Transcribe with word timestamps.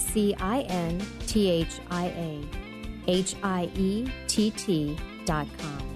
C 0.00 0.34
I 0.40 0.62
N 0.62 1.00
T 1.26 1.48
H 1.48 1.80
I 1.90 2.06
A 2.06 2.44
H 3.06 3.36
I 3.42 3.70
E 3.76 4.08
T 4.26 4.50
T 4.50 4.96
dot 5.24 5.46
com. 5.58 5.90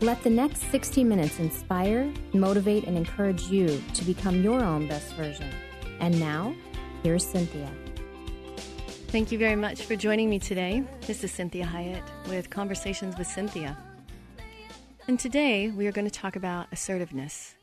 Let 0.00 0.22
the 0.22 0.30
next 0.30 0.70
60 0.70 1.04
minutes 1.04 1.38
inspire, 1.38 2.12
motivate, 2.34 2.84
and 2.84 2.96
encourage 2.96 3.44
you 3.44 3.82
to 3.94 4.04
become 4.04 4.42
your 4.42 4.62
own 4.62 4.86
best 4.88 5.14
version. 5.14 5.50
And 6.00 6.18
now, 6.20 6.54
here's 7.02 7.24
Cinthia. 7.24 7.70
Thank 9.08 9.30
you 9.30 9.38
very 9.38 9.56
much 9.56 9.82
for 9.82 9.94
joining 9.94 10.28
me 10.28 10.40
today. 10.40 10.82
This 11.06 11.22
is 11.22 11.32
Cinthia 11.32 11.64
Hiett 11.64 12.02
with 12.28 12.50
Conversations 12.50 13.16
with 13.16 13.28
Cinthia. 13.28 13.76
And 15.06 15.20
today 15.20 15.70
we 15.70 15.86
are 15.86 15.92
going 15.92 16.06
to 16.06 16.10
talk 16.10 16.34
about 16.34 16.66
assertiveness 16.72 17.54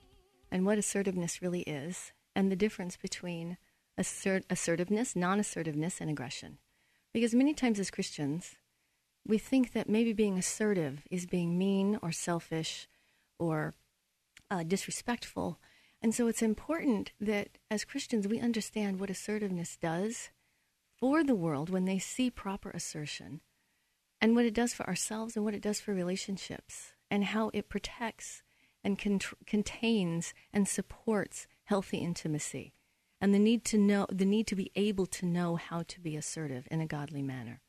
and 0.49 0.65
what 0.65 0.77
assertiveness 0.77 1.41
really 1.41 1.61
is 1.61 2.11
and 2.35 2.51
the 2.51 2.55
difference 2.55 2.95
between 2.95 3.57
assert- 3.97 4.45
assertiveness, 4.49 5.15
non 5.15 5.39
assertiveness, 5.39 6.01
and 6.01 6.09
aggression. 6.09 6.57
Because 7.13 7.35
many 7.35 7.53
times 7.53 7.79
as 7.79 7.91
Christians, 7.91 8.55
we 9.27 9.37
think 9.37 9.73
that 9.73 9.89
maybe 9.89 10.13
being 10.13 10.37
assertive 10.37 11.03
is 11.11 11.25
being 11.25 11.57
mean 11.57 11.99
or 12.01 12.11
selfish 12.11 12.87
or 13.37 13.73
uh, 14.49 14.63
disrespectful. 14.63 15.59
And 16.01 16.15
so 16.15 16.27
it's 16.27 16.41
important 16.41 17.11
that 17.19 17.49
as 17.69 17.85
Christians 17.85 18.27
we 18.27 18.39
understand 18.39 18.99
what 18.99 19.09
assertiveness 19.09 19.77
does 19.77 20.29
for 20.97 21.23
the 21.23 21.35
world 21.35 21.69
when 21.69 21.85
they 21.85 21.99
see 21.99 22.29
proper 22.29 22.71
assertion 22.71 23.41
and 24.19 24.35
what 24.35 24.45
it 24.45 24.53
does 24.53 24.73
for 24.73 24.87
ourselves 24.87 25.35
and 25.35 25.45
what 25.45 25.53
it 25.53 25.61
does 25.61 25.79
for 25.79 25.93
relationships 25.93 26.93
and 27.09 27.25
how 27.25 27.51
it 27.53 27.69
protects 27.69 28.41
and 28.83 28.97
cont- 28.97 29.45
contains 29.45 30.33
and 30.51 30.67
supports 30.67 31.47
healthy 31.65 31.97
intimacy 31.97 32.73
and 33.21 33.33
the 33.33 33.39
need 33.39 33.63
to 33.65 33.77
know 33.77 34.07
the 34.11 34.25
need 34.25 34.47
to 34.47 34.55
be 34.55 34.71
able 34.75 35.05
to 35.05 35.25
know 35.25 35.55
how 35.55 35.83
to 35.83 36.01
be 36.01 36.17
assertive 36.17 36.67
in 36.71 36.81
a 36.81 36.87
godly 36.87 37.21
manner. 37.21 37.61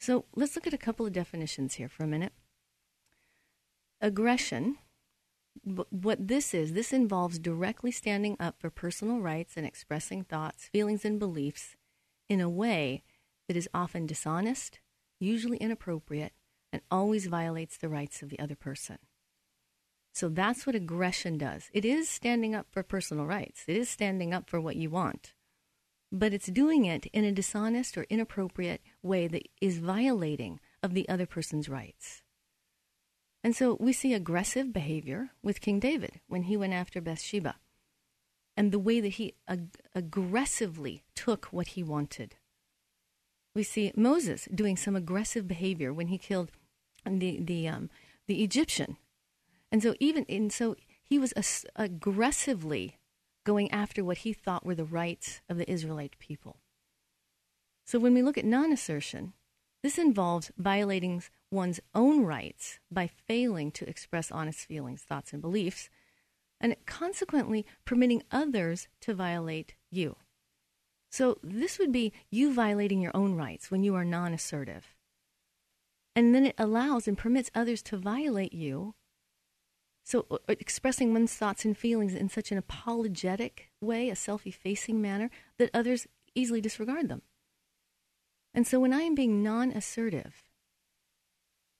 So 0.00 0.26
let's 0.34 0.56
look 0.56 0.66
at 0.66 0.74
a 0.74 0.78
couple 0.78 1.06
of 1.06 1.12
definitions 1.12 1.74
here 1.74 1.88
for 1.88 2.04
a 2.04 2.08
minute. 2.08 2.32
Aggression 4.00 4.76
what 5.64 6.28
this 6.28 6.54
is, 6.54 6.72
this 6.72 6.92
involves 6.92 7.38
directly 7.38 7.90
standing 7.90 8.36
up 8.38 8.60
for 8.60 8.70
personal 8.70 9.20
rights 9.20 9.56
and 9.56 9.66
expressing 9.66 10.24
thoughts, 10.24 10.68
feelings, 10.68 11.04
and 11.04 11.18
beliefs 11.18 11.76
in 12.28 12.40
a 12.40 12.48
way 12.48 13.02
that 13.48 13.56
is 13.56 13.68
often 13.74 14.06
dishonest, 14.06 14.80
usually 15.18 15.56
inappropriate, 15.58 16.32
and 16.72 16.82
always 16.90 17.26
violates 17.26 17.76
the 17.76 17.88
rights 17.88 18.22
of 18.22 18.28
the 18.28 18.38
other 18.38 18.54
person. 18.54 18.98
So 20.18 20.28
that's 20.28 20.66
what 20.66 20.74
aggression 20.74 21.38
does. 21.38 21.70
It 21.72 21.84
is 21.84 22.08
standing 22.08 22.52
up 22.52 22.66
for 22.72 22.82
personal 22.82 23.24
rights, 23.24 23.62
it 23.68 23.76
is 23.76 23.88
standing 23.88 24.34
up 24.34 24.50
for 24.50 24.60
what 24.60 24.74
you 24.74 24.90
want. 24.90 25.32
But 26.10 26.32
it's 26.32 26.48
doing 26.48 26.86
it 26.86 27.06
in 27.12 27.22
a 27.22 27.30
dishonest 27.30 27.96
or 27.96 28.04
inappropriate 28.10 28.80
way 29.00 29.28
that 29.28 29.48
is 29.60 29.78
violating 29.78 30.58
of 30.82 30.92
the 30.92 31.08
other 31.08 31.24
person's 31.24 31.68
rights. 31.68 32.24
And 33.44 33.54
so 33.54 33.76
we 33.78 33.92
see 33.92 34.12
aggressive 34.12 34.72
behavior 34.72 35.30
with 35.40 35.60
King 35.60 35.78
David 35.78 36.20
when 36.26 36.44
he 36.44 36.56
went 36.56 36.72
after 36.72 37.00
Bathsheba 37.00 37.54
and 38.56 38.72
the 38.72 38.80
way 38.80 39.00
that 39.00 39.20
he 39.20 39.34
ag- 39.46 39.78
aggressively 39.94 41.04
took 41.14 41.46
what 41.52 41.68
he 41.68 41.84
wanted. 41.84 42.34
We 43.54 43.62
see 43.62 43.92
Moses 43.94 44.48
doing 44.52 44.76
some 44.76 44.96
aggressive 44.96 45.46
behavior 45.46 45.92
when 45.92 46.08
he 46.08 46.18
killed 46.18 46.50
the 47.06 47.38
the 47.40 47.68
um, 47.68 47.88
the 48.26 48.42
Egyptian, 48.42 48.96
and 49.70 49.82
so 49.82 49.94
even 50.00 50.24
and 50.28 50.52
so 50.52 50.76
he 51.02 51.18
was 51.18 51.32
as- 51.32 51.66
aggressively 51.76 52.98
going 53.44 53.70
after 53.70 54.04
what 54.04 54.18
he 54.18 54.32
thought 54.32 54.66
were 54.66 54.74
the 54.74 54.84
rights 54.84 55.40
of 55.48 55.56
the 55.56 55.70
Israelite 55.70 56.18
people. 56.18 56.58
So 57.86 57.98
when 57.98 58.12
we 58.12 58.22
look 58.22 58.36
at 58.36 58.44
non-assertion, 58.44 59.32
this 59.82 59.98
involves 59.98 60.50
violating 60.58 61.22
one's 61.50 61.80
own 61.94 62.24
rights 62.24 62.78
by 62.90 63.06
failing 63.06 63.70
to 63.72 63.88
express 63.88 64.30
honest 64.30 64.66
feelings, 64.66 65.02
thoughts, 65.02 65.32
and 65.32 65.40
beliefs 65.40 65.88
and 66.60 66.76
consequently 66.86 67.64
permitting 67.84 68.22
others 68.30 68.88
to 69.00 69.14
violate 69.14 69.74
you. 69.90 70.16
So 71.10 71.38
this 71.42 71.78
would 71.78 71.92
be 71.92 72.12
you 72.30 72.52
violating 72.52 73.00
your 73.00 73.16
own 73.16 73.34
rights 73.34 73.70
when 73.70 73.82
you 73.82 73.94
are 73.94 74.04
non 74.04 74.34
assertive. 74.34 74.94
And 76.14 76.34
then 76.34 76.44
it 76.44 76.54
allows 76.58 77.06
and 77.06 77.16
permits 77.16 77.50
others 77.54 77.82
to 77.84 77.96
violate 77.96 78.52
you. 78.52 78.94
So 80.08 80.24
uh, 80.30 80.36
uh, 80.48 80.54
expressing 80.58 81.12
one's 81.12 81.34
thoughts 81.34 81.66
and 81.66 81.76
feelings 81.76 82.14
in 82.14 82.30
such 82.30 82.50
an 82.50 82.56
apologetic 82.56 83.68
way, 83.82 84.08
a 84.08 84.16
self 84.16 84.46
effacing 84.46 85.02
manner, 85.02 85.30
that 85.58 85.68
others 85.74 86.06
easily 86.34 86.62
disregard 86.62 87.10
them. 87.10 87.20
And 88.54 88.66
so 88.66 88.80
when 88.80 88.94
I 88.94 89.02
am 89.02 89.14
being 89.14 89.42
non 89.42 89.70
assertive, 89.70 90.44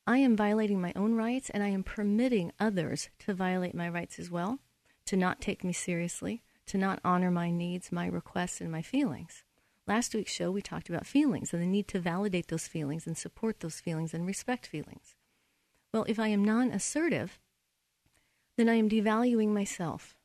I 0.06 0.18
am 0.18 0.36
violating 0.36 0.78
my 0.78 0.92
own 0.94 1.14
rights 1.14 1.48
and 1.48 1.62
I 1.62 1.68
am 1.68 1.82
permitting 1.82 2.52
others 2.60 3.08
to 3.20 3.32
violate 3.32 3.74
my 3.74 3.88
rights 3.88 4.18
as 4.18 4.30
well 4.30 4.58
to 5.06 5.16
not 5.16 5.40
take 5.40 5.64
me 5.64 5.72
seriously, 5.72 6.42
to 6.66 6.76
not 6.76 7.00
honor 7.02 7.30
my 7.30 7.50
needs, 7.50 7.90
my 7.90 8.06
requests, 8.06 8.60
and 8.60 8.70
my 8.70 8.82
feelings. 8.82 9.42
Last 9.86 10.14
week's 10.14 10.34
show, 10.34 10.50
we 10.50 10.60
talked 10.60 10.90
about 10.90 11.06
feelings 11.06 11.54
and 11.54 11.62
the 11.62 11.66
need 11.66 11.88
to 11.88 11.98
validate 11.98 12.48
those 12.48 12.68
feelings 12.68 13.06
and 13.06 13.16
support 13.16 13.60
those 13.60 13.80
feelings 13.80 14.12
and 14.12 14.26
respect 14.26 14.66
feelings. 14.66 15.16
Well, 15.94 16.04
if 16.06 16.18
I 16.18 16.28
am 16.28 16.44
non 16.44 16.70
assertive, 16.72 17.38
then 18.58 18.68
I 18.68 18.74
am 18.74 18.88
devaluing 18.88 19.48
myself. 19.48 20.16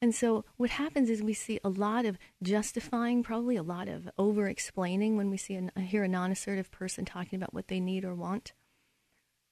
And 0.00 0.14
so 0.14 0.44
what 0.56 0.70
happens 0.70 1.10
is 1.10 1.22
we 1.22 1.34
see 1.34 1.60
a 1.62 1.68
lot 1.68 2.06
of 2.06 2.18
justifying, 2.42 3.22
probably 3.22 3.56
a 3.56 3.62
lot 3.62 3.88
of 3.88 4.08
over 4.16 4.48
explaining 4.48 5.16
when 5.16 5.28
we 5.28 5.36
see 5.36 5.56
a, 5.76 5.80
hear 5.80 6.04
a 6.04 6.08
non 6.08 6.32
assertive 6.32 6.70
person 6.70 7.04
talking 7.04 7.36
about 7.36 7.52
what 7.52 7.68
they 7.68 7.80
need 7.80 8.04
or 8.04 8.14
want. 8.14 8.52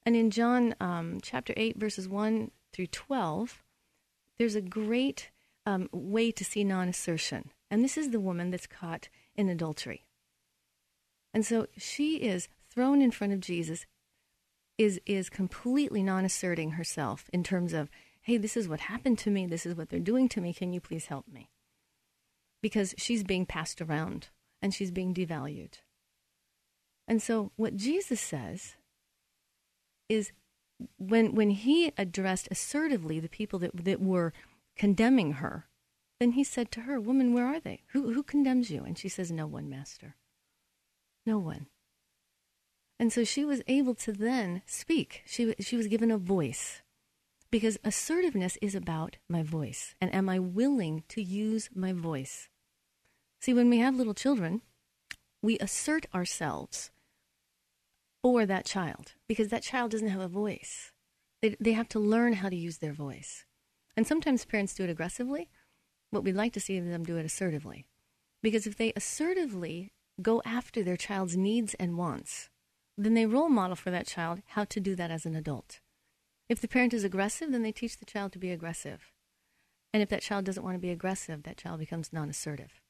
And 0.05 0.15
in 0.15 0.31
John 0.31 0.73
um, 0.79 1.19
chapter 1.21 1.53
8, 1.55 1.77
verses 1.77 2.07
1 2.09 2.49
through 2.73 2.87
12, 2.87 3.63
there's 4.37 4.55
a 4.55 4.61
great 4.61 5.29
um, 5.65 5.89
way 5.91 6.31
to 6.31 6.43
see 6.43 6.63
non 6.63 6.87
assertion. 6.87 7.51
And 7.69 7.83
this 7.83 7.97
is 7.97 8.09
the 8.09 8.19
woman 8.19 8.49
that's 8.49 8.67
caught 8.67 9.09
in 9.35 9.49
adultery. 9.49 10.05
And 11.33 11.45
so 11.45 11.67
she 11.77 12.15
is 12.17 12.47
thrown 12.71 13.01
in 13.01 13.11
front 13.11 13.33
of 13.33 13.41
Jesus, 13.41 13.85
is, 14.77 14.99
is 15.05 15.29
completely 15.29 16.03
non 16.03 16.25
asserting 16.25 16.71
herself 16.71 17.29
in 17.33 17.43
terms 17.43 17.73
of, 17.73 17.89
hey, 18.21 18.37
this 18.37 18.57
is 18.57 18.67
what 18.67 18.81
happened 18.81 19.17
to 19.19 19.31
me, 19.31 19.45
this 19.45 19.65
is 19.65 19.75
what 19.75 19.89
they're 19.89 19.99
doing 19.99 20.29
to 20.29 20.41
me, 20.41 20.53
can 20.53 20.73
you 20.73 20.79
please 20.79 21.07
help 21.07 21.27
me? 21.27 21.49
Because 22.61 22.93
she's 22.97 23.23
being 23.23 23.45
passed 23.45 23.81
around 23.81 24.29
and 24.61 24.73
she's 24.73 24.91
being 24.91 25.13
devalued. 25.13 25.75
And 27.07 27.21
so 27.21 27.51
what 27.55 27.75
Jesus 27.75 28.19
says 28.19 28.75
is 30.09 30.31
when 30.97 31.33
when 31.33 31.51
he 31.51 31.91
addressed 31.97 32.47
assertively 32.51 33.19
the 33.19 33.29
people 33.29 33.59
that 33.59 33.71
that 33.85 34.01
were 34.01 34.33
condemning 34.75 35.33
her, 35.33 35.67
then 36.19 36.33
he 36.33 36.43
said 36.43 36.71
to 36.71 36.81
her, 36.81 36.99
"Woman, 36.99 37.33
where 37.33 37.45
are 37.45 37.59
they? 37.59 37.81
Who 37.87 38.13
who 38.13 38.23
condemns 38.23 38.69
you?" 38.69 38.83
And 38.83 38.97
she 38.97 39.09
says, 39.09 39.31
"No 39.31 39.47
one, 39.47 39.69
master. 39.69 40.15
No 41.25 41.39
one." 41.39 41.67
And 42.99 43.13
so 43.13 43.23
she 43.23 43.45
was 43.45 43.61
able 43.67 43.95
to 43.95 44.11
then 44.11 44.63
speak. 44.65 45.23
She 45.25 45.53
she 45.59 45.77
was 45.77 45.87
given 45.87 46.11
a 46.11 46.17
voice. 46.17 46.81
Because 47.49 47.77
assertiveness 47.83 48.57
is 48.61 48.75
about 48.75 49.17
my 49.29 49.41
voice. 49.41 49.95
And 50.01 50.13
am 50.13 50.27
I 50.27 50.39
willing 50.39 51.03
to 51.09 51.21
use 51.21 51.69
my 51.73 51.93
voice? 51.93 52.49
See, 53.39 53.53
when 53.53 53.69
we 53.69 53.77
have 53.79 53.95
little 53.95 54.13
children, 54.13 54.61
we 55.41 55.57
assert 55.59 56.05
ourselves 56.13 56.91
for 58.21 58.45
that 58.45 58.65
child 58.65 59.13
because 59.27 59.49
that 59.49 59.63
child 59.63 59.91
doesn't 59.91 60.09
have 60.09 60.21
a 60.21 60.27
voice. 60.27 60.91
They, 61.41 61.55
they 61.59 61.73
have 61.73 61.87
to 61.89 61.99
learn 61.99 62.33
how 62.33 62.49
to 62.49 62.55
use 62.55 62.79
their 62.79 62.93
voice. 62.93 63.45
And 63.95 64.05
sometimes 64.05 64.43
parents 64.43 64.73
do 64.73 64.83
it 64.83 64.89
aggressively, 64.89 65.49
but 66.11 66.23
we'd 66.23 66.35
like 66.35 66.53
to 66.53 66.59
see 66.59 66.79
them 66.79 67.03
do 67.03 67.17
it 67.17 67.25
assertively. 67.25 67.85
Because 68.43 68.67
if 68.67 68.75
they 68.75 68.91
assertively 68.95 69.93
go 70.21 70.41
after 70.45 70.83
their 70.83 70.97
child's 70.97 71.37
needs 71.37 71.73
and 71.75 71.97
wants, 71.97 72.49
then 72.97 73.13
they 73.13 73.25
role 73.25 73.49
model 73.49 73.75
for 73.75 73.91
that 73.91 74.07
child 74.07 74.41
how 74.47 74.63
to 74.65 74.79
do 74.79 74.95
that 74.95 75.11
as 75.11 75.25
an 75.25 75.35
adult. 75.35 75.79
If 76.49 76.61
the 76.61 76.67
parent 76.67 76.93
is 76.93 77.03
aggressive, 77.03 77.51
then 77.51 77.61
they 77.61 77.71
teach 77.71 77.97
the 77.97 78.05
child 78.05 78.31
to 78.33 78.39
be 78.39 78.51
aggressive. 78.51 79.11
And 79.93 80.01
if 80.01 80.09
that 80.09 80.21
child 80.21 80.45
doesn't 80.45 80.63
want 80.63 80.75
to 80.75 80.81
be 80.81 80.89
aggressive, 80.89 81.43
that 81.43 81.57
child 81.57 81.79
becomes 81.79 82.11
non 82.11 82.29
assertive. 82.29 82.81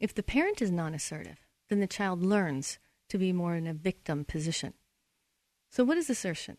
If 0.00 0.14
the 0.14 0.22
parent 0.22 0.60
is 0.60 0.70
non 0.70 0.94
assertive, 0.94 1.46
then 1.68 1.80
the 1.80 1.86
child 1.86 2.22
learns 2.22 2.78
to 3.08 3.18
be 3.18 3.32
more 3.32 3.54
in 3.54 3.66
a 3.66 3.74
victim 3.74 4.24
position. 4.24 4.74
So, 5.70 5.84
what 5.84 5.96
is 5.96 6.10
assertion? 6.10 6.58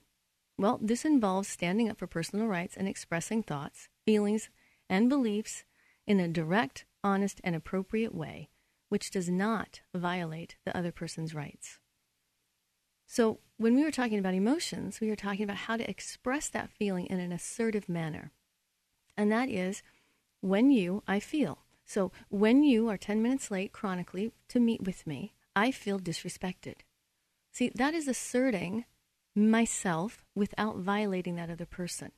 Well, 0.58 0.80
this 0.82 1.04
involves 1.06 1.50
standing 1.50 1.90
up 1.90 1.98
for 1.98 2.08
personal 2.08 2.48
rights 2.48 2.78
and 2.78 2.88
expressing 2.88 3.44
thoughts, 3.44 3.90
feelings, 4.06 4.50
and 4.90 5.10
beliefs 5.10 5.64
in 6.06 6.20
a 6.20 6.28
direct, 6.28 6.86
honest, 7.04 7.42
and 7.44 7.56
appropriate 7.56 8.14
way, 8.14 8.50
which 8.90 9.12
does 9.12 9.30
not 9.30 9.82
violate 9.94 10.56
the 10.66 10.76
other 10.78 10.92
person's 10.92 11.34
rights. 11.34 11.80
So, 13.06 13.40
when 13.58 13.76
we 13.76 13.84
were 13.84 13.92
talking 13.92 14.18
about 14.18 14.34
emotions, 14.34 15.00
we 15.00 15.10
were 15.10 15.16
talking 15.16 15.44
about 15.44 15.58
how 15.58 15.78
to 15.78 15.90
express 15.90 16.50
that 16.50 16.70
feeling 16.70 17.06
in 17.06 17.20
an 17.20 17.32
assertive 17.32 17.88
manner. 17.88 18.32
And 19.16 19.32
that 19.32 19.50
is 19.50 19.84
when 20.42 20.72
you, 20.72 21.04
I 21.08 21.20
feel. 21.20 21.60
So, 21.86 22.12
when 22.30 22.64
you 22.64 22.90
are 22.90 22.98
10 22.98 23.22
minutes 23.22 23.52
late 23.52 23.72
chronically 23.72 24.32
to 24.50 24.60
meet 24.60 24.84
with 24.84 25.06
me, 25.06 25.34
I 25.56 25.72
feel 25.72 26.00
disrespected. 26.00 26.78
See, 27.52 27.72
that 27.76 27.94
is 27.94 28.08
asserting 28.08 28.86
myself 29.36 30.26
without 30.36 30.78
violating 30.78 31.36
that 31.36 31.50
other 31.50 31.66
person. 31.66 32.12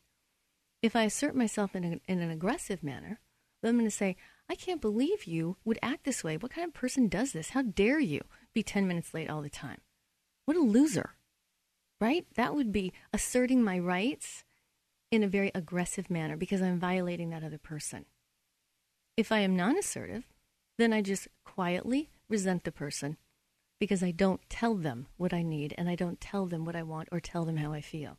If 0.81 0.95
I 0.95 1.03
assert 1.03 1.35
myself 1.35 1.75
in, 1.75 1.83
a, 1.83 2.11
in 2.11 2.19
an 2.19 2.31
aggressive 2.31 2.83
manner, 2.83 3.19
then 3.61 3.69
I'm 3.69 3.77
going 3.77 3.89
to 3.89 3.91
say, 3.91 4.15
I 4.49 4.55
can't 4.55 4.81
believe 4.81 5.25
you 5.25 5.57
would 5.65 5.79
act 5.81 6.03
this 6.03 6.23
way. 6.23 6.38
What 6.38 6.51
kind 6.51 6.67
of 6.67 6.73
person 6.73 7.07
does 7.07 7.31
this? 7.31 7.49
How 7.49 7.63
dare 7.63 7.99
you 7.99 8.21
be 8.53 8.63
10 8.63 8.88
minutes 8.88 9.13
late 9.13 9.29
all 9.29 9.41
the 9.41 9.49
time? 9.49 9.79
What 10.45 10.57
a 10.57 10.62
loser, 10.62 11.12
right? 12.00 12.25
That 12.36 12.56
would 12.56 12.71
be 12.71 12.94
asserting 13.13 13.63
my 13.63 13.80
rights 13.80 14.44
in 15.12 15.24
a 15.24 15.27
very 15.27 15.51
aggressive 15.56 16.09
manner 16.09 16.38
because 16.38 16.62
I'm 16.62 16.80
violating 16.80 17.30
that 17.30 17.44
other 17.44 17.57
person. 17.57 18.06
If 19.18 19.31
I 19.31 19.39
am 19.39 19.56
non 19.56 19.77
assertive, 19.77 20.25
then 20.77 20.94
I 20.94 21.01
just 21.01 21.27
quietly 21.45 22.09
resent 22.27 22.63
the 22.63 22.71
person 22.71 23.18
because 23.80 24.03
I 24.03 24.12
don't 24.12 24.42
tell 24.50 24.75
them 24.75 25.07
what 25.18 25.33
I 25.33 25.42
need 25.42 25.74
and 25.77 25.89
I 25.89 25.95
don't 25.95 26.21
tell 26.21 26.45
them 26.45 26.65
what 26.65 26.75
I 26.75 26.83
want 26.83 27.09
or 27.12 27.19
tell 27.19 27.45
them 27.45 27.57
how 27.57 27.74
I 27.74 27.81
feel. 27.81 28.18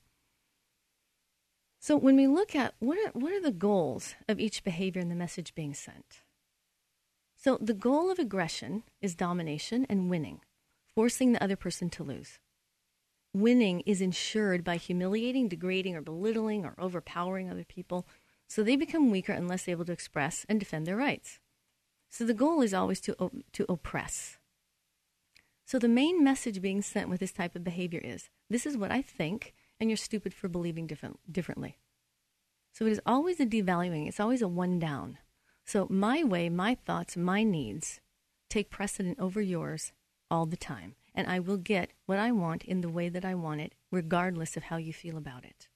So 1.79 1.97
when 1.97 2.17
we 2.17 2.27
look 2.27 2.57
at 2.57 2.75
what 2.79 2.99
are, 2.99 3.11
what 3.13 3.33
are 3.33 3.41
the 3.41 3.53
goals 3.53 4.15
of 4.29 4.41
each 4.41 4.65
behavior 4.65 5.01
and 5.01 5.11
the 5.11 5.15
message 5.15 5.55
being 5.55 5.75
sent? 5.75 6.23
So 7.37 7.59
the 7.61 7.75
goal 7.75 8.11
of 8.11 8.19
aggression 8.19 8.83
is 9.01 9.15
domination 9.15 9.87
and 9.89 10.11
winning, 10.11 10.41
forcing 10.97 11.31
the 11.33 11.43
other 11.43 11.57
person 11.57 11.89
to 11.91 12.03
lose. 12.03 12.41
Winning 13.33 13.81
is 13.81 14.01
ensured 14.01 14.65
by 14.65 14.77
humiliating, 14.77 15.47
degrading, 15.47 15.95
or 15.95 16.01
belittling 16.01 16.65
or 16.65 16.75
overpowering 16.79 17.51
other 17.51 17.65
people 17.65 18.07
so 18.49 18.63
they 18.63 18.77
become 18.77 19.11
weaker 19.11 19.33
and 19.33 19.49
less 19.49 19.69
able 19.69 19.85
to 19.85 19.93
express 19.93 20.47
and 20.49 20.59
defend 20.59 20.87
their 20.87 20.97
rights. 20.97 21.39
So 22.09 22.25
the 22.25 22.35
goal 22.35 22.63
is 22.63 22.73
always 22.73 23.01
to, 23.03 23.31
to 23.53 23.67
oppress. 23.69 24.39
So 25.67 25.79
the 25.79 25.89
main 25.89 26.23
message 26.23 26.63
being 26.63 26.81
sent 26.81 27.09
with 27.09 27.21
this 27.21 27.33
type 27.33 27.57
of 27.57 27.65
behavior 27.65 28.01
is 28.03 28.31
this 28.49 28.67
is 28.67 28.77
what 28.77 28.93
I 28.93 29.03
think, 29.03 29.53
and 29.81 29.91
you're 29.91 29.97
stupid 29.97 30.33
for 30.33 30.49
believing 30.49 30.87
different, 30.87 31.19
differently. 31.31 31.79
So 32.73 32.87
it 32.87 32.93
is 32.93 33.01
always 33.05 33.41
a 33.41 33.47
devaluing, 33.47 34.07
it's 34.07 34.21
always 34.21 34.43
a 34.43 34.49
one 34.49 34.79
down. 34.79 35.19
So 35.65 35.89
my 35.91 36.23
way, 36.23 36.49
my 36.49 36.77
thoughts, 36.77 37.17
my 37.17 37.43
needs 37.43 38.01
take 38.49 38.71
precedent 38.71 39.19
over 39.19 39.41
yours 39.41 39.93
all 40.31 40.47
the 40.47 40.57
time. 40.57 40.95
And 41.15 41.27
I 41.27 41.39
will 41.39 41.57
get 41.57 41.91
what 42.05 42.19
I 42.19 42.31
want 42.33 42.65
in 42.65 42.81
the 42.81 42.89
way 42.89 43.09
that 43.09 43.25
I 43.25 43.35
want 43.35 43.61
it, 43.61 43.75
regardless 43.91 44.57
of 44.57 44.65
how 44.65 44.77
you 44.77 44.93
feel 44.93 45.17
about 45.17 45.45
it. 45.45 45.69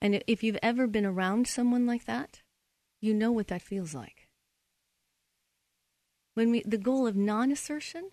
And 0.00 0.22
if 0.26 0.42
you've 0.42 0.58
ever 0.62 0.86
been 0.86 1.06
around 1.06 1.46
someone 1.46 1.86
like 1.86 2.04
that, 2.06 2.42
you 3.00 3.14
know 3.14 3.30
what 3.30 3.48
that 3.48 3.62
feels 3.62 3.94
like. 3.94 4.28
When 6.34 6.50
we, 6.50 6.62
the 6.66 6.78
goal 6.78 7.06
of 7.06 7.16
non 7.16 7.50
assertion 7.52 8.10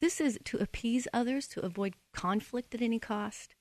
this 0.00 0.20
is 0.20 0.38
to 0.44 0.58
appease 0.58 1.08
others, 1.12 1.48
to 1.48 1.64
avoid 1.64 1.94
conflict 2.12 2.74
at 2.74 2.82
any 2.82 2.98
cost. 2.98 3.54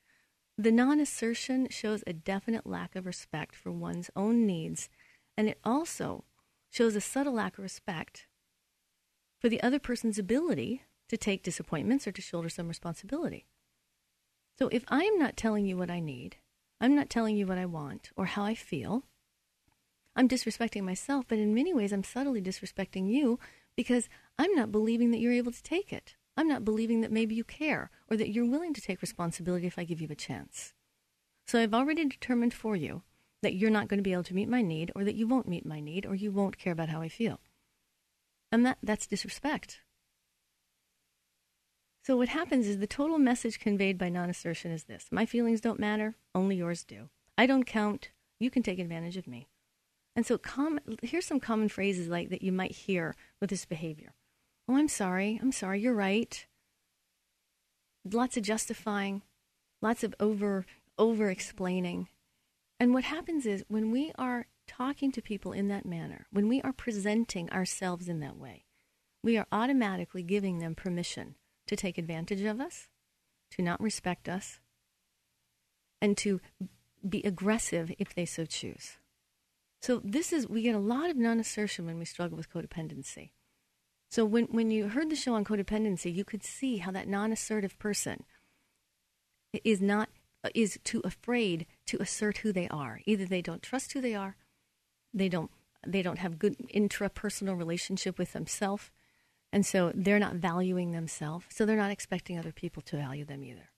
The 0.57 0.71
non 0.71 1.00
assertion 1.00 1.68
shows 1.69 2.03
a 2.06 2.13
definite 2.13 2.65
lack 2.65 2.95
of 2.95 3.06
respect 3.06 3.56
for 3.56 3.71
one's 3.71 4.09
own 4.15 4.45
needs, 4.45 4.89
and 5.38 5.48
it 5.48 5.59
also 5.63 6.25
shows 6.69 6.95
a 6.95 7.01
subtle 7.01 7.33
lack 7.33 7.57
of 7.57 7.63
respect 7.63 8.25
for 9.39 9.49
the 9.49 9.61
other 9.61 9.79
person's 9.79 10.17
ability 10.17 10.83
to 11.09 11.17
take 11.17 11.43
disappointments 11.43 12.07
or 12.07 12.11
to 12.11 12.21
shoulder 12.21 12.49
some 12.49 12.67
responsibility. 12.67 13.45
So 14.57 14.69
if 14.69 14.83
I 14.87 15.03
am 15.03 15.19
not 15.19 15.37
telling 15.37 15.65
you 15.65 15.77
what 15.77 15.89
I 15.89 15.99
need, 15.99 16.37
I'm 16.79 16.95
not 16.95 17.09
telling 17.09 17.37
you 17.37 17.45
what 17.45 17.57
I 17.57 17.65
want 17.65 18.11
or 18.15 18.25
how 18.25 18.43
I 18.43 18.55
feel, 18.55 19.03
I'm 20.15 20.29
disrespecting 20.29 20.83
myself, 20.83 21.25
but 21.27 21.37
in 21.37 21.53
many 21.53 21.73
ways 21.73 21.91
I'm 21.91 22.03
subtly 22.03 22.41
disrespecting 22.41 23.09
you 23.09 23.39
because 23.75 24.07
I'm 24.39 24.53
not 24.55 24.71
believing 24.71 25.11
that 25.11 25.19
you're 25.19 25.33
able 25.33 25.51
to 25.51 25.63
take 25.63 25.91
it. 25.91 26.15
I'm 26.38 26.47
not 26.47 26.65
believing 26.65 27.01
that 27.01 27.11
maybe 27.11 27.35
you 27.35 27.43
care 27.43 27.91
or 28.09 28.17
that 28.17 28.29
you're 28.29 28.49
willing 28.49 28.73
to 28.73 28.81
take 28.81 29.01
responsibility 29.01 29.67
if 29.67 29.77
I 29.77 29.83
give 29.83 30.01
you 30.01 30.07
a 30.09 30.15
chance. 30.15 30.73
So 31.45 31.59
I've 31.59 31.73
already 31.73 32.05
determined 32.05 32.53
for 32.53 32.75
you 32.75 33.03
that 33.41 33.55
you're 33.55 33.69
not 33.69 33.88
going 33.88 33.99
to 33.99 34.03
be 34.03 34.13
able 34.13 34.23
to 34.23 34.33
meet 34.33 34.49
my 34.49 34.61
need 34.61 34.91
or 34.95 35.03
that 35.03 35.15
you 35.15 35.27
won't 35.27 35.47
meet 35.47 35.65
my 35.65 35.79
need 35.79 36.05
or 36.05 36.15
you 36.15 36.31
won't 36.31 36.57
care 36.57 36.73
about 36.73 36.89
how 36.89 37.01
I 37.01 37.09
feel. 37.09 37.39
And 38.55 38.65
that, 38.65 38.77
that's 38.81 39.05
disrespect. 39.05 39.81
So 42.05 42.15
what 42.15 42.29
happens 42.29 42.67
is 42.67 42.77
the 42.77 42.87
total 42.87 43.17
message 43.17 43.59
conveyed 43.59 43.97
by 43.97 44.07
non 44.07 44.29
assertion 44.29 44.71
is 44.71 44.85
this 44.85 45.09
My 45.11 45.25
feelings 45.25 45.59
don't 45.59 45.77
matter, 45.77 46.15
only 46.33 46.55
yours 46.55 46.85
do. 46.85 47.09
I 47.37 47.47
don't 47.47 47.65
count, 47.65 48.11
you 48.39 48.49
can 48.49 48.63
take 48.63 48.79
advantage 48.79 49.17
of 49.17 49.27
me. 49.27 49.49
And 50.15 50.25
so 50.25 50.37
com- 50.37 50.79
here's 51.01 51.25
some 51.25 51.41
common 51.41 51.67
phrases 51.67 52.07
like 52.07 52.29
that 52.29 52.43
you 52.43 52.53
might 52.53 52.71
hear 52.71 53.13
with 53.41 53.49
this 53.49 53.65
behavior. 53.65 54.13
Oh, 54.69 54.77
I'm 54.77 54.87
sorry. 54.87 55.37
I'm 55.41 55.51
sorry. 55.51 55.81
You're 55.81 55.93
right. 55.93 56.47
Lots 58.09 58.37
of 58.37 58.43
justifying, 58.43 59.21
lots 59.81 60.01
of 60.01 60.15
over 60.17 60.65
over 60.97 61.29
explaining. 61.29 62.07
And 62.79 62.93
what 62.93 63.03
happens 63.03 63.45
is 63.45 63.65
when 63.67 63.91
we 63.91 64.13
are 64.17 64.47
talking 64.77 65.12
to 65.12 65.22
people 65.22 65.51
in 65.51 65.68
that 65.68 65.86
manner, 65.86 66.27
when 66.31 66.48
we 66.48 66.62
are 66.62 66.74
presenting 66.74 67.50
ourselves 67.51 68.07
in 68.07 68.19
that 68.19 68.38
way, 68.38 68.66
we 69.24 69.38
are 69.38 69.48
automatically 69.51 70.24
giving 70.24 70.60
them 70.60 70.75
permission 70.75 71.36
to 71.68 71.75
take 71.75 71.98
advantage 71.98 72.42
of 72.42 72.60
us, 72.60 72.88
to 73.51 73.62
not 73.62 73.81
respect 73.81 74.27
us, 74.30 74.60
and 76.01 76.18
to 76.18 76.42
be 77.07 77.22
aggressive 77.24 77.92
if 77.98 78.13
they 78.13 78.25
so 78.25 78.45
choose. 78.45 78.98
So 79.81 80.01
this 80.04 80.33
is 80.33 80.48
we 80.48 80.62
get 80.62 80.75
a 80.75 80.80
lot 80.80 81.10
of 81.10 81.18
non-assertion 81.18 81.86
when 81.86 81.98
we 81.98 82.06
struggle 82.06 82.38
with 82.38 82.51
codependency. 82.51 83.32
So 84.10 84.25
when, 84.25 84.46
when 84.46 84.72
you 84.72 84.89
heard 84.89 85.10
the 85.10 85.15
show 85.15 85.34
on 85.36 85.46
codependency, 85.46 86.13
you 86.13 86.24
could 86.24 86.44
see 86.44 86.77
how 86.77 86.91
that 86.91 87.08
non-assertive 87.08 87.77
person 87.79 88.24
is 89.63 89.82
not 89.82 90.10
is 90.53 90.77
too 90.84 91.01
afraid 91.03 91.65
to 91.88 92.01
assert 92.01 92.39
who 92.39 92.53
they 92.53 92.67
are. 92.67 93.01
Either 93.05 93.25
they 93.25 93.41
don't 93.41 93.63
trust 93.63 93.94
who 93.94 94.01
they 94.01 94.13
are, 94.13 94.36
they 95.15 95.29
don't 95.29 95.50
they 95.88 96.01
don't 96.01 96.19
have 96.19 96.39
good 96.39 96.57
intrapersonal 96.74 97.57
relationship 97.57 98.17
with 98.17 98.34
themselves, 98.34 98.91
and 99.51 99.65
so 99.65 99.91
they're 99.95 100.19
not 100.19 100.36
valuing 100.36 100.91
themselves. 100.91 101.45
So 101.50 101.65
they're 101.65 101.77
not 101.77 101.91
expecting 101.91 102.38
other 102.38 102.51
people 102.51 102.81
to 102.84 102.98
value 102.98 103.25
them 103.25 103.43
either. 103.43 103.69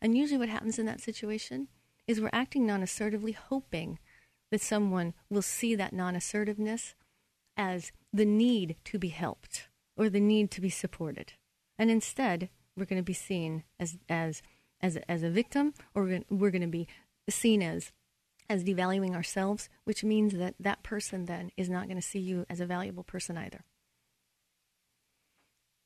And 0.00 0.16
usually, 0.16 0.38
what 0.38 0.48
happens 0.48 0.78
in 0.78 0.86
that 0.86 1.00
situation 1.00 1.68
is 2.06 2.20
we're 2.20 2.30
acting 2.32 2.66
non-assertively, 2.66 3.32
hoping 3.32 3.98
that 4.50 4.60
someone 4.60 5.14
will 5.30 5.42
see 5.42 5.74
that 5.74 5.92
non-assertiveness 5.92 6.94
as 7.56 7.92
the 8.12 8.24
need 8.24 8.76
to 8.84 8.98
be 8.98 9.08
helped 9.08 9.68
or 9.96 10.10
the 10.10 10.20
need 10.20 10.50
to 10.50 10.60
be 10.60 10.70
supported. 10.70 11.34
And 11.78 11.90
instead, 11.90 12.50
we're 12.76 12.86
going 12.86 13.00
to 13.00 13.04
be 13.04 13.12
seen 13.12 13.64
as, 13.78 13.98
as, 14.08 14.42
as, 14.80 14.96
as 15.08 15.22
a 15.22 15.30
victim, 15.30 15.74
or 15.94 16.22
we're 16.28 16.50
going 16.50 16.62
to 16.62 16.66
be 16.66 16.88
seen 17.28 17.62
as, 17.62 17.92
as 18.52 18.64
devaluing 18.64 19.14
ourselves, 19.14 19.70
which 19.84 20.04
means 20.04 20.34
that 20.34 20.54
that 20.60 20.82
person 20.82 21.24
then 21.24 21.50
is 21.56 21.70
not 21.70 21.86
going 21.86 21.96
to 21.96 22.06
see 22.06 22.18
you 22.18 22.44
as 22.50 22.60
a 22.60 22.66
valuable 22.66 23.02
person 23.02 23.38
either. 23.38 23.64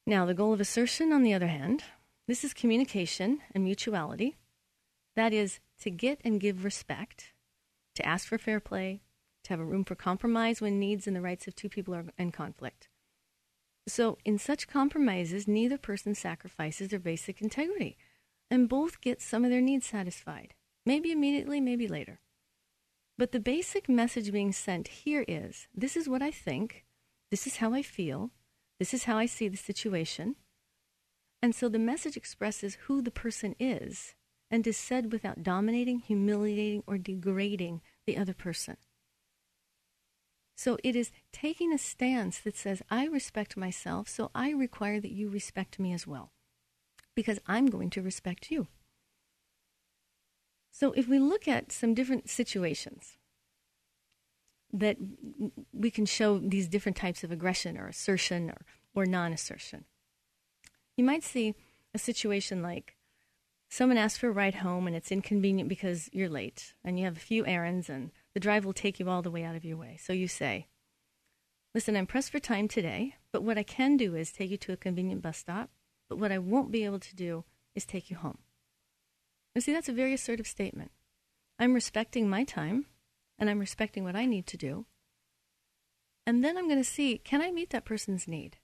Now, 0.05 0.27
the 0.27 0.35
goal 0.35 0.53
of 0.53 0.61
assertion, 0.61 1.13
on 1.13 1.23
the 1.23 1.33
other 1.33 1.47
hand, 1.47 1.85
this 2.27 2.43
is 2.43 2.53
communication 2.53 3.41
and 3.55 3.63
mutuality. 3.63 4.35
That 5.15 5.33
is 5.33 5.61
to 5.81 5.91
get 5.91 6.21
and 6.25 6.41
give 6.41 6.65
respect, 6.65 7.33
to 7.95 8.05
ask 8.05 8.27
for 8.27 8.37
fair 8.37 8.59
play, 8.59 9.01
to 9.45 9.51
have 9.51 9.61
a 9.61 9.65
room 9.65 9.85
for 9.85 9.95
compromise 9.95 10.61
when 10.61 10.81
needs 10.81 11.07
and 11.07 11.15
the 11.15 11.21
rights 11.21 11.47
of 11.47 11.55
two 11.55 11.69
people 11.69 11.95
are 11.95 12.07
in 12.19 12.33
conflict. 12.33 12.89
So, 13.87 14.19
in 14.25 14.39
such 14.39 14.67
compromises, 14.67 15.47
neither 15.47 15.79
person 15.79 16.17
sacrifices 16.17 16.89
their 16.89 16.99
basic 16.99 17.41
integrity, 17.41 17.97
and 18.51 18.69
both 18.69 19.01
get 19.01 19.23
some 19.23 19.45
of 19.45 19.51
their 19.51 19.61
needs 19.61 19.87
satisfied. 19.87 20.55
Maybe 20.85 21.13
immediately, 21.13 21.61
maybe 21.61 21.87
later. 21.87 22.19
But 23.19 23.33
the 23.33 23.41
basic 23.41 23.89
message 23.89 24.31
being 24.31 24.53
sent 24.53 24.89
here 24.89 25.25
is 25.27 25.69
this 25.75 25.97
is 25.97 26.09
what 26.09 26.23
I 26.23 26.31
think, 26.31 26.85
this 27.31 27.47
is 27.47 27.57
how 27.57 27.73
I 27.73 27.83
feel, 27.83 28.31
this 28.79 28.93
is 28.93 29.05
how 29.05 29.17
I 29.17 29.27
see 29.27 29.49
the 29.49 29.57
situation. 29.57 30.37
And 31.43 31.55
so 31.55 31.69
the 31.69 31.79
message 31.79 32.17
expresses 32.17 32.77
who 32.87 33.01
the 33.01 33.11
person 33.11 33.55
is 33.59 34.15
and 34.51 34.67
is 34.67 34.77
said 34.77 35.13
without 35.13 35.43
dominating, 35.43 36.01
humiliating, 36.01 36.83
or 36.87 36.99
degrading 36.99 37.81
the 38.07 38.17
other 38.19 38.35
person. 38.35 38.77
So 40.57 40.79
it 40.85 40.97
is 40.97 41.11
taking 41.33 41.73
a 41.73 41.79
stance 41.79 42.39
that 42.41 42.57
says, 42.57 42.83
I 42.91 43.07
respect 43.07 43.57
myself, 43.57 44.09
so 44.09 44.31
I 44.35 44.51
require 44.51 45.01
that 45.01 45.13
you 45.13 45.29
respect 45.29 45.79
me 45.79 45.93
as 45.93 46.07
well, 46.07 46.33
because 47.15 47.39
I'm 47.47 47.67
going 47.67 47.91
to 47.91 48.03
respect 48.03 48.51
you. 48.51 48.69
So 50.79 50.93
if 50.93 51.09
we 51.09 51.19
look 51.19 51.49
at 51.49 51.73
some 51.73 51.95
different 51.95 52.29
situations 52.29 53.17
that 54.75 54.99
we 55.73 55.91
can 55.91 56.05
show 56.05 56.39
these 56.39 56.69
different 56.69 56.99
types 56.99 57.25
of 57.25 57.33
aggression 57.33 57.79
or 57.79 57.89
assertion 57.89 58.51
or, 58.51 58.59
or 58.95 59.07
non 59.07 59.33
assertion, 59.33 59.87
you 60.95 61.03
might 61.03 61.25
see 61.25 61.55
a 61.95 61.99
situation 61.99 62.61
like 62.61 62.99
someone 63.71 63.97
asks 63.97 64.19
for 64.19 64.29
a 64.29 64.33
ride 64.33 64.57
home 64.57 64.87
and 64.87 64.95
it's 64.95 65.11
inconvenient 65.11 65.71
because 65.71 66.11
you're 66.13 66.29
late 66.29 66.75
and 66.85 66.99
you 66.99 67.07
have 67.07 67.17
a 67.17 67.21
few 67.21 67.47
errands 67.47 67.89
and 67.89 68.11
the 68.35 68.41
drive 68.41 68.67
will 68.67 68.75
take 68.75 69.01
you 69.01 69.09
all 69.09 69.23
the 69.23 69.31
way 69.31 69.45
out 69.45 69.57
of 69.57 69.65
your 69.65 69.79
way. 69.79 69.97
So 69.99 70.13
you 70.13 70.29
say, 70.29 70.67
Listen, 71.75 71.97
I'm 71.97 72.07
pressed 72.07 72.33
for 72.33 72.39
time 72.39 72.69
today, 72.69 73.15
but 73.33 73.43
what 73.43 73.57
I 73.57 73.63
can 73.63 73.97
do 73.97 74.15
is 74.15 74.31
take 74.31 74.51
you 74.51 74.59
to 74.59 74.75
a 74.75 74.77
convenient 74.77 75.23
bus 75.23 75.39
stop, 75.39 75.71
but 76.07 76.19
what 76.19 76.33
I 76.33 76.39
won't 76.39 76.71
be 76.71 76.85
able 76.85 77.01
to 77.01 77.17
do 77.17 77.45
is 77.75 77.87
take 77.87 78.11
you 78.11 78.17
home. 78.17 78.39
And 79.57 79.63
see, 79.63 79.73
that's 79.73 79.89
a 79.89 79.93
very 79.95 80.13
assertive 80.13 80.47
statement. 80.47 80.91
I'm 81.59 81.73
respecting 81.73 82.29
my 82.29 82.45
time 82.45 82.85
and 83.39 83.49
I'm 83.49 83.59
respecting 83.59 84.05
what 84.05 84.15
I 84.15 84.27
need 84.27 84.47
to 84.49 84.59
do. 84.59 84.85
And 86.27 86.45
then 86.45 86.59
I'm 86.59 86.69
going 86.69 86.79
to 86.79 86.85
see 86.85 87.17
can 87.17 87.41
I 87.41 87.51
meet 87.51 87.71
that 87.71 87.87
person's 87.87 88.29
need? 88.29 88.59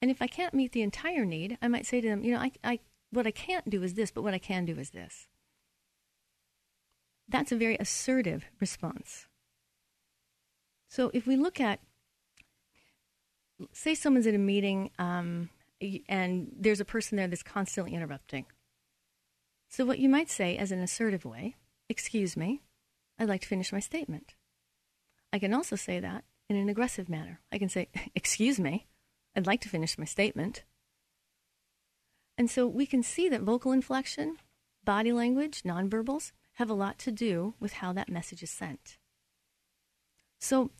And 0.00 0.08
if 0.08 0.22
I 0.22 0.28
can't 0.28 0.54
meet 0.54 0.70
the 0.70 0.82
entire 0.82 1.24
need, 1.24 1.58
I 1.60 1.66
might 1.66 1.84
say 1.84 2.00
to 2.00 2.08
them, 2.08 2.22
you 2.22 2.32
know, 2.32 2.38
I, 2.38 2.52
I, 2.62 2.78
what 3.10 3.26
I 3.26 3.32
can't 3.32 3.68
do 3.68 3.82
is 3.82 3.94
this, 3.94 4.12
but 4.12 4.22
what 4.22 4.34
I 4.34 4.38
can 4.38 4.64
do 4.64 4.78
is 4.78 4.90
this. 4.90 5.26
That's 7.28 7.50
a 7.50 7.56
very 7.56 7.76
assertive 7.80 8.44
response. 8.60 9.26
So 10.88 11.10
if 11.12 11.26
we 11.26 11.34
look 11.34 11.58
at, 11.58 11.80
say, 13.72 13.96
someone's 13.96 14.28
at 14.28 14.34
a 14.34 14.38
meeting 14.38 14.92
um, 15.00 15.50
and 16.08 16.52
there's 16.56 16.78
a 16.78 16.84
person 16.84 17.16
there 17.16 17.26
that's 17.26 17.42
constantly 17.42 17.94
interrupting. 17.94 18.46
So 19.68 19.84
what 19.84 19.98
you 19.98 20.08
might 20.08 20.30
say 20.30 20.56
as 20.56 20.72
an 20.72 20.80
assertive 20.80 21.24
way, 21.24 21.56
excuse 21.88 22.36
me, 22.36 22.62
I'd 23.18 23.28
like 23.28 23.42
to 23.42 23.48
finish 23.48 23.72
my 23.72 23.80
statement. 23.80 24.34
I 25.32 25.38
can 25.38 25.52
also 25.52 25.76
say 25.76 26.00
that 26.00 26.24
in 26.48 26.56
an 26.56 26.68
aggressive 26.68 27.08
manner. 27.08 27.40
I 27.52 27.58
can 27.58 27.68
say, 27.68 27.88
excuse 28.14 28.58
me, 28.58 28.86
I'd 29.36 29.46
like 29.46 29.60
to 29.62 29.68
finish 29.68 29.98
my 29.98 30.04
statement. 30.04 30.64
And 32.36 32.50
so 32.50 32.66
we 32.66 32.86
can 32.86 33.02
see 33.02 33.28
that 33.28 33.42
vocal 33.42 33.72
inflection, 33.72 34.38
body 34.84 35.12
language, 35.12 35.62
nonverbals 35.62 36.32
have 36.54 36.70
a 36.70 36.74
lot 36.74 36.98
to 37.00 37.12
do 37.12 37.54
with 37.60 37.74
how 37.74 37.92
that 37.92 38.08
message 38.08 38.42
is 38.42 38.50
sent. 38.50 38.96
So, 40.40 40.70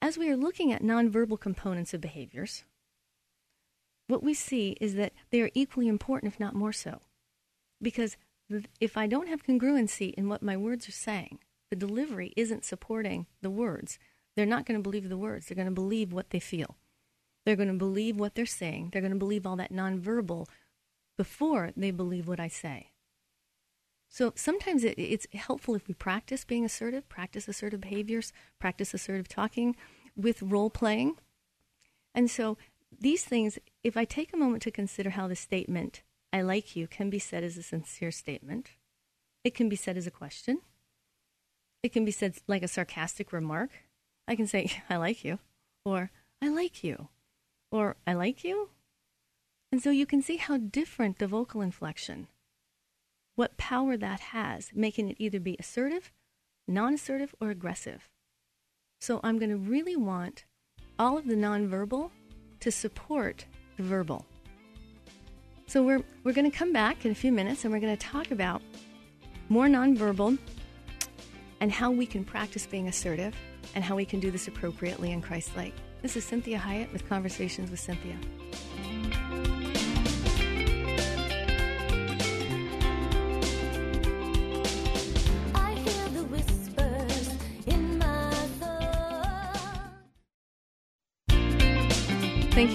as 0.00 0.18
we 0.18 0.30
are 0.30 0.36
looking 0.36 0.72
at 0.72 0.82
nonverbal 0.82 1.40
components 1.40 1.94
of 1.94 2.00
behaviors, 2.00 2.64
what 4.06 4.22
we 4.22 4.34
see 4.34 4.76
is 4.80 4.94
that 4.94 5.12
they 5.30 5.40
are 5.40 5.50
equally 5.54 5.88
important, 5.88 6.32
if 6.32 6.40
not 6.40 6.54
more 6.54 6.72
so. 6.72 7.00
Because 7.80 8.16
if 8.80 8.96
I 8.96 9.06
don't 9.06 9.28
have 9.28 9.44
congruency 9.44 10.12
in 10.14 10.28
what 10.28 10.42
my 10.42 10.56
words 10.56 10.88
are 10.88 10.92
saying, 10.92 11.38
the 11.70 11.76
delivery 11.76 12.32
isn't 12.36 12.64
supporting 12.64 13.26
the 13.40 13.50
words, 13.50 13.98
they're 14.36 14.46
not 14.46 14.66
going 14.66 14.78
to 14.78 14.82
believe 14.82 15.08
the 15.08 15.16
words. 15.16 15.46
They're 15.46 15.56
going 15.56 15.66
to 15.66 15.72
believe 15.72 16.12
what 16.12 16.30
they 16.30 16.40
feel. 16.40 16.76
They're 17.44 17.56
going 17.56 17.68
to 17.68 17.74
believe 17.74 18.16
what 18.16 18.34
they're 18.34 18.46
saying. 18.46 18.90
They're 18.92 19.02
going 19.02 19.12
to 19.12 19.18
believe 19.18 19.46
all 19.46 19.56
that 19.56 19.72
nonverbal 19.72 20.46
before 21.16 21.70
they 21.76 21.90
believe 21.90 22.26
what 22.26 22.40
I 22.40 22.48
say. 22.48 22.90
So 24.08 24.32
sometimes 24.36 24.84
it, 24.84 24.94
it's 24.98 25.26
helpful 25.32 25.74
if 25.74 25.88
we 25.88 25.94
practice 25.94 26.44
being 26.44 26.64
assertive, 26.64 27.08
practice 27.08 27.48
assertive 27.48 27.80
behaviors, 27.80 28.32
practice 28.58 28.94
assertive 28.94 29.28
talking 29.28 29.76
with 30.16 30.42
role 30.42 30.70
playing. 30.70 31.16
And 32.14 32.30
so 32.30 32.56
these 33.00 33.24
things, 33.24 33.58
if 33.82 33.96
I 33.96 34.04
take 34.04 34.32
a 34.32 34.36
moment 34.36 34.62
to 34.62 34.70
consider 34.70 35.10
how 35.10 35.28
the 35.28 35.36
statement, 35.36 36.02
I 36.34 36.42
like 36.42 36.76
you, 36.76 36.86
can 36.86 37.08
be 37.08 37.18
said 37.18 37.42
as 37.42 37.56
a 37.56 37.62
sincere 37.62 38.10
statement, 38.10 38.72
it 39.42 39.54
can 39.54 39.70
be 39.70 39.76
said 39.76 39.96
as 39.96 40.06
a 40.06 40.10
question, 40.10 40.60
it 41.82 41.92
can 41.92 42.04
be 42.04 42.10
said 42.10 42.34
like 42.46 42.62
a 42.62 42.68
sarcastic 42.68 43.32
remark. 43.32 43.70
I 44.28 44.36
can 44.36 44.46
say, 44.46 44.70
I 44.90 44.96
like 44.96 45.24
you, 45.24 45.38
or 45.84 46.10
I 46.42 46.48
like 46.48 46.84
you 46.84 47.08
or 47.74 47.96
I 48.06 48.14
like 48.14 48.44
you. 48.44 48.70
And 49.72 49.82
so 49.82 49.90
you 49.90 50.06
can 50.06 50.22
see 50.22 50.36
how 50.36 50.58
different 50.58 51.18
the 51.18 51.26
vocal 51.26 51.60
inflection, 51.60 52.28
what 53.34 53.56
power 53.56 53.96
that 53.96 54.20
has, 54.20 54.70
making 54.72 55.08
it 55.08 55.16
either 55.18 55.40
be 55.40 55.56
assertive, 55.58 56.12
non 56.68 56.94
assertive, 56.94 57.34
or 57.40 57.50
aggressive. 57.50 58.08
So 59.00 59.18
I'm 59.24 59.40
going 59.40 59.50
to 59.50 59.56
really 59.56 59.96
want 59.96 60.44
all 61.00 61.18
of 61.18 61.26
the 61.26 61.34
nonverbal 61.34 62.12
to 62.60 62.70
support 62.70 63.44
the 63.76 63.82
verbal. 63.82 64.24
So 65.74 65.82
we're, 65.82 66.04
we're 66.22 66.34
going 66.34 66.48
to 66.48 66.56
come 66.56 66.72
back 66.72 67.04
in 67.04 67.10
a 67.10 67.16
few 67.16 67.32
minutes 67.32 67.64
and 67.64 67.74
we're 67.74 67.80
going 67.80 67.96
to 67.96 68.06
talk 68.06 68.30
about 68.30 68.62
more 69.48 69.66
nonverbal 69.66 70.38
and 71.58 71.72
how 71.72 71.90
we 71.90 72.06
can 72.06 72.24
practice 72.24 72.64
being 72.64 72.86
assertive 72.86 73.34
and 73.74 73.82
how 73.82 73.96
we 73.96 74.04
can 74.04 74.20
do 74.20 74.30
this 74.30 74.46
appropriately 74.46 75.10
and 75.10 75.20
Christ 75.20 75.56
like. 75.56 75.74
This 76.00 76.16
is 76.16 76.24
Cinthia 76.24 76.60
Hiett 76.60 76.92
with 76.92 77.08
Conversations 77.08 77.72
with 77.72 77.80
Cinthia. 77.80 78.16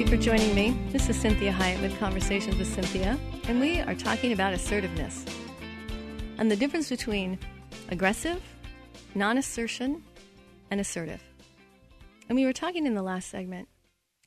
For 0.10 0.18
joining 0.18 0.56
me. 0.56 0.72
This 0.90 1.08
is 1.08 1.24
Cinthia 1.24 1.54
Hiett 1.54 1.80
with 1.84 2.00
Conversations 2.00 2.58
with 2.58 2.76
Cinthia, 2.76 3.20
and 3.48 3.60
we 3.60 3.80
are 3.82 3.94
talking 3.94 4.32
about 4.32 4.54
assertiveness 4.54 5.24
and 6.40 6.50
the 6.50 6.56
difference 6.56 6.90
between 6.90 7.38
aggressive, 7.90 8.42
non 9.14 9.38
assertion, 9.38 10.04
and 10.72 10.82
assertive. 10.82 11.22
And 12.28 12.36
we 12.36 12.44
were 12.44 12.54
talking 12.54 12.88
in 12.88 12.96
the 12.96 13.04
last 13.04 13.30
segment 13.30 13.68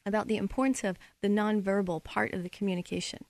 about 0.06 0.28
the 0.28 0.36
importance 0.36 0.84
of 0.84 1.00
the 1.20 1.26
nonverbal 1.26 2.04
part 2.04 2.32
of 2.32 2.44
the 2.44 2.48
communication. 2.48 3.24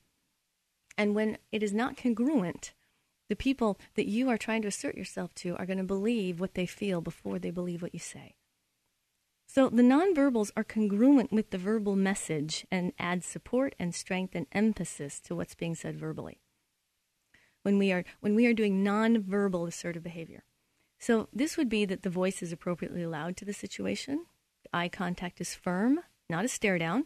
And 0.98 1.14
when 1.14 1.38
it 1.52 1.62
is 1.62 1.72
not 1.72 1.96
congruent, 1.96 2.74
the 3.30 3.34
people 3.34 3.80
that 3.94 4.08
you 4.08 4.28
are 4.28 4.36
trying 4.36 4.60
to 4.60 4.68
assert 4.68 4.94
yourself 4.94 5.34
to 5.36 5.56
are 5.56 5.64
going 5.64 5.78
to 5.78 5.84
believe 5.84 6.38
what 6.38 6.52
they 6.52 6.66
feel 6.66 7.00
before 7.00 7.38
they 7.38 7.50
believe 7.50 7.80
what 7.80 7.94
you 7.94 8.00
say. 8.00 8.34
So 9.54 9.68
the 9.68 9.82
nonverbals 9.82 10.50
are 10.56 10.64
congruent 10.64 11.30
with 11.30 11.50
the 11.50 11.58
verbal 11.58 11.94
message 11.94 12.66
and 12.70 12.94
add 12.98 13.22
support 13.22 13.74
and 13.78 13.94
strength 13.94 14.34
and 14.34 14.46
emphasis 14.52 15.20
to 15.20 15.36
what's 15.36 15.54
being 15.54 15.74
said 15.74 15.94
verbally. 15.94 16.40
When 17.62 17.76
we 17.76 17.92
are 17.92 18.02
when 18.20 18.34
we 18.34 18.46
are 18.46 18.54
doing 18.54 18.82
nonverbal 18.82 19.68
assertive 19.68 20.02
behavior. 20.02 20.44
So 20.98 21.28
this 21.34 21.58
would 21.58 21.68
be 21.68 21.84
that 21.84 22.00
the 22.00 22.08
voice 22.08 22.42
is 22.42 22.50
appropriately 22.50 23.04
loud 23.04 23.36
to 23.36 23.44
the 23.44 23.52
situation, 23.52 24.24
eye 24.72 24.88
contact 24.88 25.38
is 25.38 25.54
firm, 25.54 26.00
not 26.30 26.46
a 26.46 26.48
stare 26.48 26.78
down. 26.78 27.04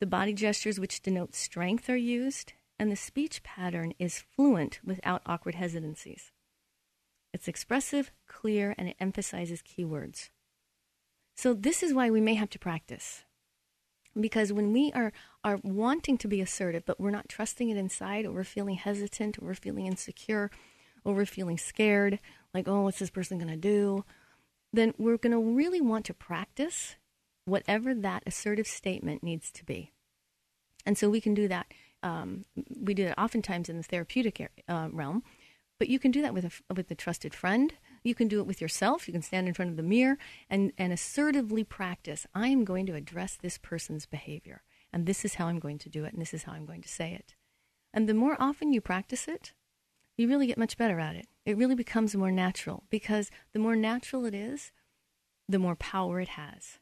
The 0.00 0.06
body 0.06 0.32
gestures 0.32 0.80
which 0.80 1.02
denote 1.02 1.34
strength 1.34 1.90
are 1.90 1.98
used, 1.98 2.54
and 2.78 2.90
the 2.90 2.96
speech 2.96 3.42
pattern 3.42 3.92
is 3.98 4.24
fluent 4.34 4.80
without 4.82 5.20
awkward 5.26 5.56
hesitancies. 5.56 6.32
It's 7.34 7.46
expressive, 7.46 8.10
clear, 8.26 8.74
and 8.78 8.88
it 8.88 8.96
emphasizes 8.98 9.60
keywords. 9.60 10.30
So, 11.36 11.54
this 11.54 11.82
is 11.82 11.94
why 11.94 12.10
we 12.10 12.20
may 12.20 12.34
have 12.34 12.50
to 12.50 12.58
practice. 12.58 13.24
Because 14.18 14.52
when 14.52 14.72
we 14.72 14.90
are, 14.92 15.12
are 15.44 15.60
wanting 15.62 16.16
to 16.18 16.28
be 16.28 16.40
assertive, 16.40 16.84
but 16.86 16.98
we're 16.98 17.10
not 17.10 17.28
trusting 17.28 17.68
it 17.68 17.76
inside, 17.76 18.24
or 18.24 18.32
we're 18.32 18.44
feeling 18.44 18.76
hesitant, 18.76 19.38
or 19.38 19.46
we're 19.46 19.54
feeling 19.54 19.86
insecure, 19.86 20.50
or 21.04 21.14
we're 21.14 21.26
feeling 21.26 21.58
scared, 21.58 22.18
like, 22.54 22.66
oh, 22.66 22.82
what's 22.82 22.98
this 22.98 23.10
person 23.10 23.38
going 23.38 23.50
to 23.50 23.56
do? 23.56 24.04
then 24.76 24.94
we're 24.98 25.16
going 25.16 25.32
to 25.32 25.38
really 25.38 25.80
want 25.80 26.04
to 26.06 26.14
practice 26.14 26.96
whatever 27.44 27.94
that 27.94 28.22
assertive 28.26 28.66
statement 28.66 29.22
needs 29.22 29.50
to 29.52 29.64
be. 29.64 29.92
And 30.84 30.96
so 30.96 31.08
we 31.08 31.20
can 31.20 31.34
do 31.34 31.48
that. 31.48 31.66
Um, 32.02 32.44
we 32.68 32.94
do 32.94 33.04
that 33.04 33.18
oftentimes 33.18 33.68
in 33.68 33.76
the 33.76 33.82
therapeutic 33.82 34.50
uh, 34.68 34.88
realm, 34.92 35.22
but 35.78 35.88
you 35.88 35.98
can 35.98 36.10
do 36.10 36.22
that 36.22 36.34
with 36.34 36.44
a, 36.44 36.74
with 36.74 36.90
a 36.90 36.94
trusted 36.94 37.34
friend. 37.34 37.74
You 38.06 38.14
can 38.14 38.28
do 38.28 38.38
it 38.38 38.46
with 38.46 38.60
yourself. 38.60 39.08
You 39.08 39.12
can 39.12 39.22
stand 39.22 39.48
in 39.48 39.54
front 39.54 39.72
of 39.72 39.76
the 39.76 39.82
mirror 39.82 40.16
and, 40.48 40.72
and 40.78 40.92
assertively 40.92 41.64
practice. 41.64 42.24
I 42.34 42.48
am 42.48 42.64
going 42.64 42.86
to 42.86 42.94
address 42.94 43.36
this 43.36 43.58
person's 43.58 44.06
behavior, 44.06 44.62
and 44.92 45.06
this 45.06 45.24
is 45.24 45.34
how 45.34 45.48
I'm 45.48 45.58
going 45.58 45.78
to 45.78 45.88
do 45.88 46.04
it, 46.04 46.12
and 46.12 46.22
this 46.22 46.32
is 46.32 46.44
how 46.44 46.52
I'm 46.52 46.66
going 46.66 46.82
to 46.82 46.88
say 46.88 47.12
it. 47.12 47.34
And 47.92 48.08
the 48.08 48.14
more 48.14 48.36
often 48.38 48.72
you 48.72 48.80
practice 48.80 49.26
it, 49.26 49.54
you 50.16 50.28
really 50.28 50.46
get 50.46 50.56
much 50.56 50.78
better 50.78 51.00
at 51.00 51.16
it. 51.16 51.26
It 51.44 51.56
really 51.56 51.74
becomes 51.74 52.14
more 52.14 52.30
natural 52.30 52.84
because 52.90 53.28
the 53.52 53.58
more 53.58 53.74
natural 53.74 54.24
it 54.24 54.34
is, 54.34 54.70
the 55.48 55.58
more 55.58 55.74
power 55.74 56.20
it 56.20 56.28
has. 56.28 56.78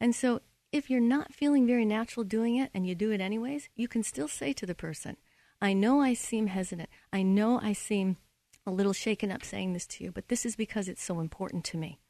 And 0.00 0.16
so 0.16 0.40
if 0.72 0.90
you're 0.90 1.00
not 1.00 1.32
feeling 1.32 1.64
very 1.64 1.84
natural 1.84 2.24
doing 2.24 2.56
it 2.56 2.70
and 2.74 2.88
you 2.88 2.96
do 2.96 3.12
it 3.12 3.20
anyways, 3.20 3.68
you 3.76 3.86
can 3.86 4.02
still 4.02 4.28
say 4.28 4.52
to 4.54 4.66
the 4.66 4.74
person, 4.74 5.16
I 5.62 5.72
know 5.72 6.00
I 6.00 6.14
seem 6.14 6.48
hesitant. 6.48 6.88
I 7.12 7.22
know 7.22 7.60
I 7.60 7.72
seem 7.72 8.16
a 8.66 8.70
little 8.70 8.92
shaken 8.92 9.30
up 9.30 9.44
saying 9.44 9.72
this 9.72 9.86
to 9.86 10.04
you, 10.04 10.12
but 10.12 10.28
this 10.28 10.46
is 10.46 10.56
because 10.56 10.88
it's 10.88 11.02
so 11.02 11.20
important 11.20 11.64
to 11.64 11.76
me. 11.76 12.00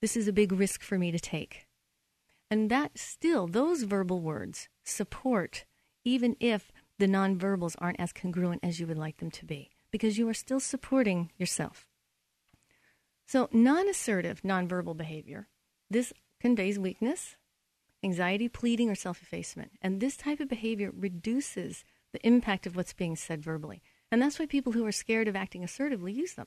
This 0.00 0.16
is 0.16 0.28
a 0.28 0.32
big 0.32 0.52
risk 0.52 0.82
for 0.82 0.98
me 0.98 1.10
to 1.10 1.18
take. 1.18 1.66
And 2.50 2.70
that 2.70 2.98
still, 2.98 3.46
those 3.46 3.82
verbal 3.82 4.20
words 4.20 4.68
support, 4.84 5.64
even 6.04 6.36
if 6.38 6.70
the 6.98 7.06
nonverbals 7.06 7.74
aren't 7.78 8.00
as 8.00 8.12
congruent 8.12 8.60
as 8.62 8.78
you 8.78 8.86
would 8.86 8.98
like 8.98 9.18
them 9.18 9.30
to 9.32 9.44
be, 9.44 9.70
because 9.90 10.16
you 10.16 10.28
are 10.28 10.34
still 10.34 10.60
supporting 10.60 11.32
yourself. 11.36 11.86
So, 13.26 13.48
non 13.52 13.88
assertive 13.88 14.42
nonverbal 14.42 14.96
behavior, 14.96 15.48
this 15.90 16.12
conveys 16.40 16.78
weakness, 16.78 17.36
anxiety, 18.02 18.48
pleading, 18.48 18.88
or 18.88 18.94
self 18.94 19.20
effacement. 19.20 19.72
And 19.82 20.00
this 20.00 20.16
type 20.16 20.38
of 20.38 20.48
behavior 20.48 20.92
reduces 20.96 21.84
the 22.12 22.24
impact 22.24 22.66
of 22.66 22.76
what's 22.76 22.92
being 22.92 23.16
said 23.16 23.42
verbally. 23.42 23.82
And 24.10 24.22
that's 24.22 24.38
why 24.38 24.46
people 24.46 24.72
who 24.72 24.86
are 24.86 24.92
scared 24.92 25.28
of 25.28 25.36
acting 25.36 25.64
assertively 25.64 26.12
use 26.12 26.34
them. 26.34 26.46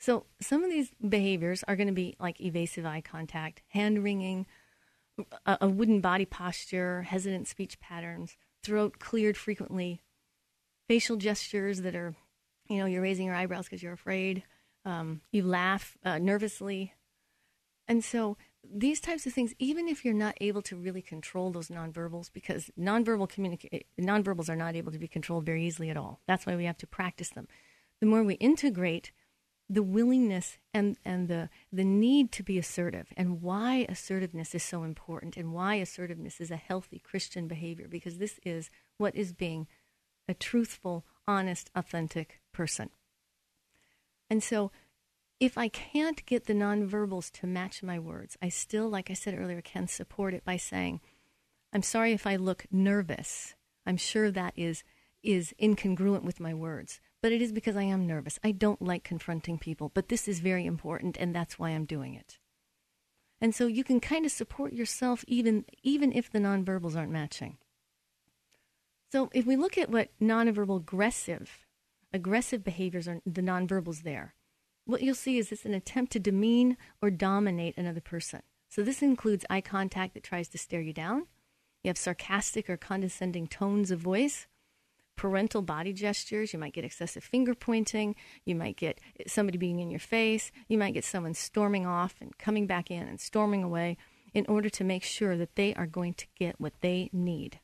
So, 0.00 0.26
some 0.40 0.62
of 0.62 0.70
these 0.70 0.90
behaviors 1.06 1.64
are 1.64 1.76
going 1.76 1.88
to 1.88 1.92
be 1.92 2.14
like 2.20 2.40
evasive 2.40 2.86
eye 2.86 3.00
contact, 3.00 3.62
hand 3.68 4.04
wringing, 4.04 4.46
a, 5.44 5.68
wooden 5.68 6.00
body 6.00 6.24
posture, 6.24 7.02
hesitant 7.02 7.48
speech 7.48 7.80
patterns, 7.80 8.36
throat 8.62 8.98
cleared 9.00 9.36
frequently, 9.36 10.00
facial 10.86 11.16
gestures 11.16 11.82
that 11.82 11.96
are, 11.96 12.14
you 12.68 12.78
know, 12.78 12.86
you're 12.86 13.02
raising 13.02 13.26
your 13.26 13.34
eyebrows 13.34 13.64
because 13.64 13.82
you're 13.82 13.92
afraid, 13.92 14.44
um, 14.84 15.20
you 15.32 15.42
laugh 15.42 15.96
uh, 16.04 16.18
nervously. 16.18 16.94
And 17.88 18.04
so 18.04 18.36
these 18.70 19.00
types 19.00 19.26
of 19.26 19.32
things, 19.32 19.54
even 19.58 19.88
if 19.88 20.04
you're 20.04 20.14
not 20.14 20.36
able 20.40 20.62
to 20.62 20.76
really 20.76 21.02
control 21.02 21.50
those 21.50 21.68
nonverbals, 21.68 22.30
because 22.32 22.70
nonverbal 22.78 23.30
communica- 23.30 23.84
nonverbals 24.00 24.48
are 24.48 24.56
not 24.56 24.76
able 24.76 24.92
to 24.92 24.98
be 24.98 25.08
controlled 25.08 25.46
very 25.46 25.66
easily 25.66 25.90
at 25.90 25.96
all. 25.96 26.20
That's 26.26 26.46
why 26.46 26.56
we 26.56 26.64
have 26.64 26.78
to 26.78 26.86
practice 26.86 27.30
them. 27.30 27.48
The 28.00 28.06
more 28.06 28.22
we 28.22 28.34
integrate 28.34 29.12
the 29.70 29.82
willingness 29.82 30.58
and, 30.72 30.96
and 31.04 31.28
the, 31.28 31.50
the 31.72 31.84
need 31.84 32.32
to 32.32 32.42
be 32.42 32.58
assertive 32.58 33.08
and 33.16 33.42
why 33.42 33.86
assertiveness 33.88 34.54
is 34.54 34.62
so 34.62 34.82
important 34.82 35.36
and 35.36 35.52
why 35.52 35.74
assertiveness 35.74 36.40
is 36.40 36.50
a 36.50 36.56
healthy 36.56 36.98
Christian 36.98 37.48
behavior 37.48 37.86
because 37.88 38.16
this 38.16 38.40
is 38.44 38.70
what 38.96 39.14
is 39.14 39.32
being 39.32 39.66
a 40.26 40.34
truthful, 40.34 41.04
honest, 41.26 41.70
authentic 41.74 42.40
person. 42.52 42.90
And 44.30 44.42
so 44.42 44.70
if 45.40 45.56
I 45.56 45.68
can't 45.68 46.24
get 46.26 46.46
the 46.46 46.52
nonverbals 46.52 47.30
to 47.40 47.46
match 47.46 47.82
my 47.82 47.98
words, 47.98 48.36
I 48.42 48.48
still, 48.48 48.88
like 48.88 49.10
I 49.10 49.14
said 49.14 49.38
earlier, 49.38 49.60
can 49.60 49.86
support 49.86 50.34
it 50.34 50.44
by 50.44 50.56
saying, 50.56 51.00
I'm 51.72 51.82
sorry 51.82 52.12
if 52.12 52.26
I 52.26 52.36
look 52.36 52.66
nervous. 52.70 53.54
I'm 53.86 53.96
sure 53.96 54.30
that 54.30 54.54
is 54.56 54.84
is 55.22 55.52
incongruent 55.60 56.22
with 56.22 56.38
my 56.38 56.54
words 56.54 57.00
but 57.20 57.32
it 57.32 57.42
is 57.42 57.52
because 57.52 57.76
I 57.76 57.82
am 57.82 58.06
nervous. 58.06 58.38
I 58.44 58.52
don't 58.52 58.80
like 58.80 59.02
confronting 59.02 59.58
people, 59.58 59.90
but 59.92 60.08
this 60.08 60.28
is 60.28 60.40
very 60.40 60.66
important, 60.66 61.16
and 61.16 61.34
that's 61.34 61.58
why 61.58 61.70
I'm 61.70 61.84
doing 61.84 62.14
it. 62.14 62.38
And 63.40 63.54
so 63.54 63.66
you 63.66 63.84
can 63.84 64.00
kind 64.00 64.24
of 64.24 64.32
support 64.32 64.72
yourself 64.72 65.24
even 65.28 65.64
even 65.82 66.12
if 66.12 66.30
the 66.30 66.40
nonverbals 66.40 66.96
aren't 66.96 67.12
matching. 67.12 67.58
So 69.10 69.30
if 69.32 69.46
we 69.46 69.56
look 69.56 69.78
at 69.78 69.90
what 69.90 70.10
nonverbal 70.20 70.78
aggressive 70.78 71.66
aggressive 72.12 72.64
behaviors 72.64 73.06
are 73.06 73.20
the 73.24 73.42
nonverbals 73.42 74.02
there, 74.02 74.34
what 74.88 75.02
you'll 75.02 75.14
see 75.14 75.38
is 75.38 75.52
it's 75.52 75.64
an 75.64 75.74
attempt 75.74 76.12
to 76.12 76.18
demean 76.18 76.76
or 77.02 77.10
dominate 77.10 77.76
another 77.76 78.00
person. 78.00 78.42
So 78.68 78.82
this 78.82 79.02
includes 79.02 79.44
eye 79.48 79.60
contact 79.60 80.14
that 80.14 80.22
tries 80.22 80.48
to 80.48 80.58
stare 80.58 80.80
you 80.80 80.92
down. 80.92 81.26
You 81.82 81.88
have 81.88 81.98
sarcastic 81.98 82.68
or 82.68 82.76
condescending 82.76 83.46
tones 83.46 83.90
of 83.90 84.00
voice 84.00 84.46
parental 85.18 85.60
body 85.60 85.92
gestures. 85.92 86.54
You 86.54 86.58
might 86.58 86.72
get 86.72 86.84
excessive 86.84 87.22
finger 87.22 87.54
pointing. 87.54 88.14
You 88.46 88.54
might 88.54 88.76
get 88.76 89.00
somebody 89.26 89.58
being 89.58 89.80
in 89.80 89.90
your 89.90 90.00
face. 90.00 90.50
You 90.68 90.78
might 90.78 90.94
get 90.94 91.04
someone 91.04 91.34
storming 91.34 91.84
off 91.84 92.14
and 92.20 92.38
coming 92.38 92.66
back 92.66 92.90
in 92.90 93.06
and 93.06 93.20
storming 93.20 93.62
away 93.62 93.98
in 94.32 94.46
order 94.48 94.70
to 94.70 94.84
make 94.84 95.02
sure 95.02 95.36
that 95.36 95.56
they 95.56 95.74
are 95.74 95.86
going 95.86 96.14
to 96.14 96.26
get 96.38 96.60
what 96.60 96.74
they 96.80 97.10
need. 97.12 97.58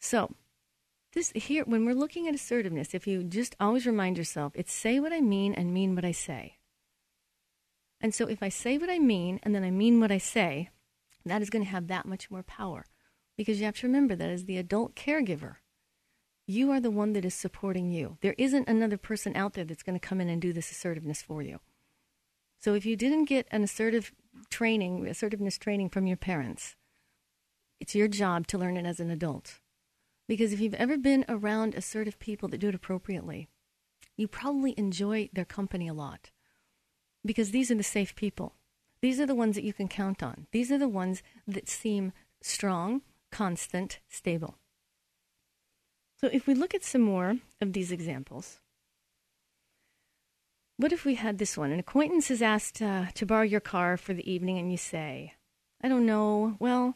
So, 0.00 0.34
this 1.12 1.32
here 1.34 1.64
when 1.64 1.84
we're 1.84 1.94
looking 1.94 2.28
at 2.28 2.34
assertiveness, 2.34 2.94
if 2.94 3.06
you 3.06 3.24
just 3.24 3.56
always 3.58 3.86
remind 3.86 4.16
yourself, 4.16 4.52
it's 4.54 4.72
say 4.72 5.00
what 5.00 5.12
I 5.12 5.20
mean 5.20 5.54
and 5.54 5.74
mean 5.74 5.94
what 5.94 6.04
I 6.04 6.12
say. 6.12 6.58
And 8.00 8.14
so 8.14 8.26
if 8.26 8.42
I 8.42 8.48
say 8.48 8.78
what 8.78 8.90
I 8.90 8.98
mean 8.98 9.40
and 9.42 9.54
then 9.54 9.64
I 9.64 9.70
mean 9.70 10.00
what 10.00 10.12
I 10.12 10.18
say, 10.18 10.70
that 11.24 11.42
is 11.42 11.50
going 11.50 11.64
to 11.64 11.70
have 11.70 11.88
that 11.88 12.06
much 12.06 12.30
more 12.30 12.42
power. 12.42 12.86
Because 13.36 13.58
you 13.58 13.66
have 13.66 13.76
to 13.76 13.86
remember 13.86 14.14
that 14.16 14.30
as 14.30 14.44
the 14.44 14.58
adult 14.58 14.94
caregiver, 14.94 15.56
you 16.46 16.70
are 16.70 16.80
the 16.80 16.90
one 16.90 17.12
that 17.12 17.24
is 17.24 17.34
supporting 17.34 17.90
you. 17.90 18.18
There 18.20 18.34
isn't 18.36 18.68
another 18.68 18.96
person 18.96 19.36
out 19.36 19.54
there 19.54 19.64
that's 19.64 19.82
going 19.82 19.98
to 19.98 20.06
come 20.06 20.20
in 20.20 20.28
and 20.28 20.42
do 20.42 20.52
this 20.52 20.70
assertiveness 20.70 21.22
for 21.22 21.42
you. 21.42 21.60
So 22.58 22.74
if 22.74 22.84
you 22.84 22.96
didn't 22.96 23.26
get 23.26 23.46
an 23.50 23.62
assertive 23.62 24.12
training, 24.50 25.06
assertiveness 25.06 25.58
training 25.58 25.90
from 25.90 26.06
your 26.06 26.16
parents, 26.16 26.76
it's 27.78 27.94
your 27.94 28.08
job 28.08 28.46
to 28.48 28.58
learn 28.58 28.76
it 28.76 28.84
as 28.84 29.00
an 29.00 29.10
adult. 29.10 29.59
Because 30.30 30.52
if 30.52 30.60
you've 30.60 30.74
ever 30.74 30.96
been 30.96 31.24
around 31.28 31.74
assertive 31.74 32.20
people 32.20 32.48
that 32.50 32.58
do 32.58 32.68
it 32.68 32.74
appropriately, 32.76 33.48
you 34.16 34.28
probably 34.28 34.78
enjoy 34.78 35.28
their 35.32 35.44
company 35.44 35.88
a 35.88 35.92
lot. 35.92 36.30
Because 37.24 37.50
these 37.50 37.68
are 37.68 37.74
the 37.74 37.82
safe 37.82 38.14
people. 38.14 38.54
These 39.02 39.18
are 39.18 39.26
the 39.26 39.34
ones 39.34 39.56
that 39.56 39.64
you 39.64 39.72
can 39.72 39.88
count 39.88 40.22
on. 40.22 40.46
These 40.52 40.70
are 40.70 40.78
the 40.78 40.86
ones 40.86 41.24
that 41.48 41.68
seem 41.68 42.12
strong, 42.40 43.02
constant, 43.32 43.98
stable. 44.08 44.54
So 46.14 46.28
if 46.32 46.46
we 46.46 46.54
look 46.54 46.76
at 46.76 46.84
some 46.84 47.02
more 47.02 47.38
of 47.60 47.72
these 47.72 47.90
examples, 47.90 48.60
what 50.76 50.92
if 50.92 51.04
we 51.04 51.16
had 51.16 51.38
this 51.38 51.58
one? 51.58 51.72
An 51.72 51.80
acquaintance 51.80 52.30
is 52.30 52.40
asked 52.40 52.80
uh, 52.80 53.06
to 53.14 53.26
borrow 53.26 53.42
your 53.42 53.58
car 53.58 53.96
for 53.96 54.14
the 54.14 54.30
evening, 54.30 54.58
and 54.58 54.70
you 54.70 54.78
say, 54.78 55.34
I 55.82 55.88
don't 55.88 56.06
know, 56.06 56.54
well, 56.60 56.94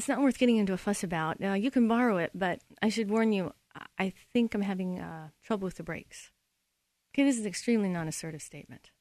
it's 0.00 0.08
not 0.08 0.22
worth 0.22 0.38
getting 0.38 0.56
into 0.56 0.72
a 0.72 0.78
fuss 0.78 1.04
about. 1.04 1.42
You 1.60 1.70
can 1.70 1.86
borrow 1.86 2.16
it, 2.16 2.30
but 2.34 2.60
I 2.80 2.88
should 2.88 3.10
warn 3.10 3.34
you, 3.34 3.52
I 3.98 4.14
think 4.32 4.54
I'm 4.54 4.62
having 4.62 4.98
uh, 4.98 5.28
trouble 5.42 5.66
with 5.66 5.76
the 5.76 5.82
brakes. 5.82 6.30
Okay, 7.12 7.22
this 7.22 7.34
is 7.36 7.42
an 7.42 7.48
extremely 7.48 7.90
non 7.90 8.08
assertive 8.08 8.40
statement. 8.40 8.92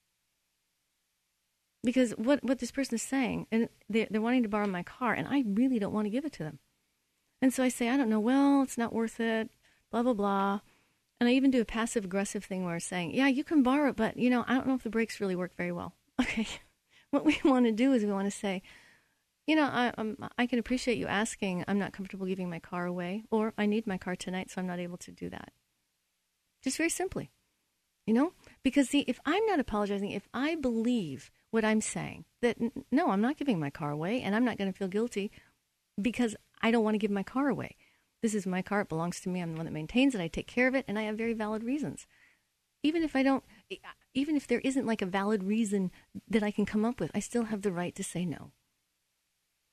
Because 1.86 2.12
what, 2.18 2.44
what 2.44 2.60
this 2.60 2.72
person 2.72 2.96
is 2.96 3.02
saying, 3.02 3.48
and 3.50 3.70
they're, 3.88 4.08
they're 4.12 4.20
wanting 4.20 4.44
to 4.44 4.50
borrow 4.50 4.68
my 4.68 4.84
car, 4.84 5.14
and 5.14 5.26
I 5.26 5.46
really 5.48 5.80
don't 5.80 5.94
want 5.94 6.06
to 6.06 6.12
give 6.12 6.26
it 6.26 6.34
to 6.34 6.44
them. 6.44 6.60
And 7.42 7.54
so 7.54 7.64
I 7.64 7.70
say, 7.70 7.88
I 7.88 7.96
don't 7.96 8.10
know, 8.10 8.20
well, 8.20 8.62
it's 8.62 8.78
not 8.78 8.92
worth 8.92 9.22
it, 9.22 9.50
blah, 9.92 10.04
blah, 10.04 10.14
blah. 10.14 10.60
And 11.22 11.30
I 11.30 11.32
even 11.32 11.50
do 11.50 11.62
a 11.62 11.66
passive 11.66 12.04
aggressive 12.04 12.44
thing 12.44 12.66
where 12.66 12.74
I'm 12.74 12.82
saying, 12.82 13.12
yeah, 13.16 13.28
you 13.28 13.46
can 13.46 13.64
borrow 13.64 13.92
it, 13.92 13.96
but, 13.96 14.18
you 14.18 14.30
know, 14.30 14.44
I 14.50 14.56
don't 14.56 14.68
know 14.68 14.76
if 14.76 14.84
the 14.84 14.90
brakes 14.90 15.22
really 15.22 15.38
work 15.38 15.56
very 15.56 15.72
well. 15.72 15.94
Okay. 16.20 16.48
what 17.12 17.24
we 17.24 17.40
want 17.46 17.66
to 17.68 17.72
do 17.72 17.94
is 17.94 18.04
we 18.04 18.12
want 18.12 18.30
to 18.30 18.38
say, 18.38 18.62
you 19.50 19.56
know, 19.56 19.64
I, 19.64 19.92
um, 19.98 20.16
I 20.38 20.46
can 20.46 20.60
appreciate 20.60 21.00
you 21.00 21.08
asking. 21.08 21.66
I'm 21.68 21.80
not 21.80 21.92
comfortable 21.92 22.28
giving 22.28 22.52
my 22.52 22.60
car 22.60 22.86
away, 22.86 23.24
or 23.32 23.52
I 23.58 23.66
need 23.66 23.88
my 23.88 23.98
car 23.98 24.16
tonight, 24.16 24.52
so 24.52 24.62
I'm 24.62 24.68
not 24.68 24.78
able 24.78 24.98
to 24.98 25.12
do 25.12 25.28
that. 25.32 25.52
Just 26.64 26.78
very 26.78 26.92
simply, 26.92 27.32
you 28.06 28.14
know? 28.14 28.34
Because, 28.62 28.90
see, 28.90 29.06
if 29.08 29.20
I'm 29.26 29.44
not 29.48 29.60
apologizing, 29.60 30.12
if 30.12 30.28
I 30.36 30.54
believe 30.54 31.32
what 31.50 31.66
I'm 31.66 31.82
saying, 31.82 32.26
that 32.44 32.58
no, 32.92 33.10
I'm 33.10 33.22
not 33.22 33.38
giving 33.38 33.60
my 33.60 33.72
car 33.72 33.90
away 33.90 34.22
and 34.22 34.36
I'm 34.36 34.46
not 34.46 34.60
going 34.60 34.72
to 34.72 34.78
feel 34.78 34.88
guilty 34.88 35.32
because 36.00 36.36
I 36.62 36.70
don't 36.70 36.84
want 36.84 36.94
to 36.94 37.00
give 37.00 37.10
my 37.10 37.24
car 37.24 37.50
away. 37.50 37.76
This 38.22 38.36
is 38.36 38.46
my 38.46 38.62
car. 38.62 38.82
It 38.82 38.90
belongs 38.90 39.20
to 39.22 39.30
me. 39.30 39.42
I'm 39.42 39.54
the 39.54 39.58
one 39.58 39.66
that 39.66 39.72
maintains 39.72 40.14
it. 40.14 40.22
I 40.22 40.28
take 40.28 40.46
care 40.46 40.68
of 40.68 40.76
it, 40.76 40.86
and 40.88 41.00
I 41.00 41.04
have 41.04 41.18
very 41.18 41.34
valid 41.34 41.64
reasons. 41.64 42.06
Even 42.84 43.02
if 43.02 43.16
I 43.16 43.24
don't, 43.24 43.44
even 44.14 44.36
if 44.36 44.46
there 44.46 44.60
isn't 44.60 44.86
like 44.86 45.02
a 45.02 45.08
valid 45.08 45.44
reason 45.44 45.90
that 46.30 46.44
I 46.44 46.52
can 46.52 46.68
come 46.68 46.86
up 46.86 47.00
with, 47.00 47.10
I 47.16 47.20
still 47.20 47.46
have 47.46 47.64
the 47.64 47.72
right 47.72 47.96
to 47.96 48.04
say 48.04 48.26
no. 48.26 48.52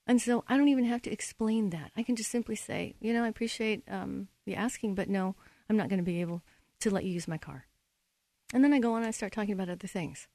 And 0.07 0.23
so 0.23 0.45
I 0.47 0.57
don't 0.57 0.69
even 0.69 0.85
have 0.85 1.03
to 1.03 1.11
explain 1.11 1.71
that. 1.71 1.91
I 1.97 2.03
can 2.03 2.17
just 2.17 2.31
simply 2.31 2.55
say, 2.55 2.95
you 3.01 3.13
know, 3.13 3.25
I 3.25 3.29
appreciate 3.29 3.83
um, 3.89 4.29
you 4.45 4.55
asking, 4.55 4.95
but 4.95 5.09
no, 5.09 5.35
I'm 5.69 5.77
not 5.77 5.89
going 5.89 5.99
to 5.99 6.05
be 6.05 6.21
able 6.21 6.43
to 6.81 6.91
let 6.91 7.05
you 7.05 7.13
use 7.13 7.27
my 7.27 7.39
car. 7.39 7.67
And 8.55 8.63
then 8.63 8.73
I 8.73 8.79
go 8.79 8.93
on 8.93 8.99
and 8.99 9.09
I 9.09 9.11
start 9.11 9.33
talking 9.33 9.53
about 9.53 9.69
other 9.69 9.89
things. 9.89 10.29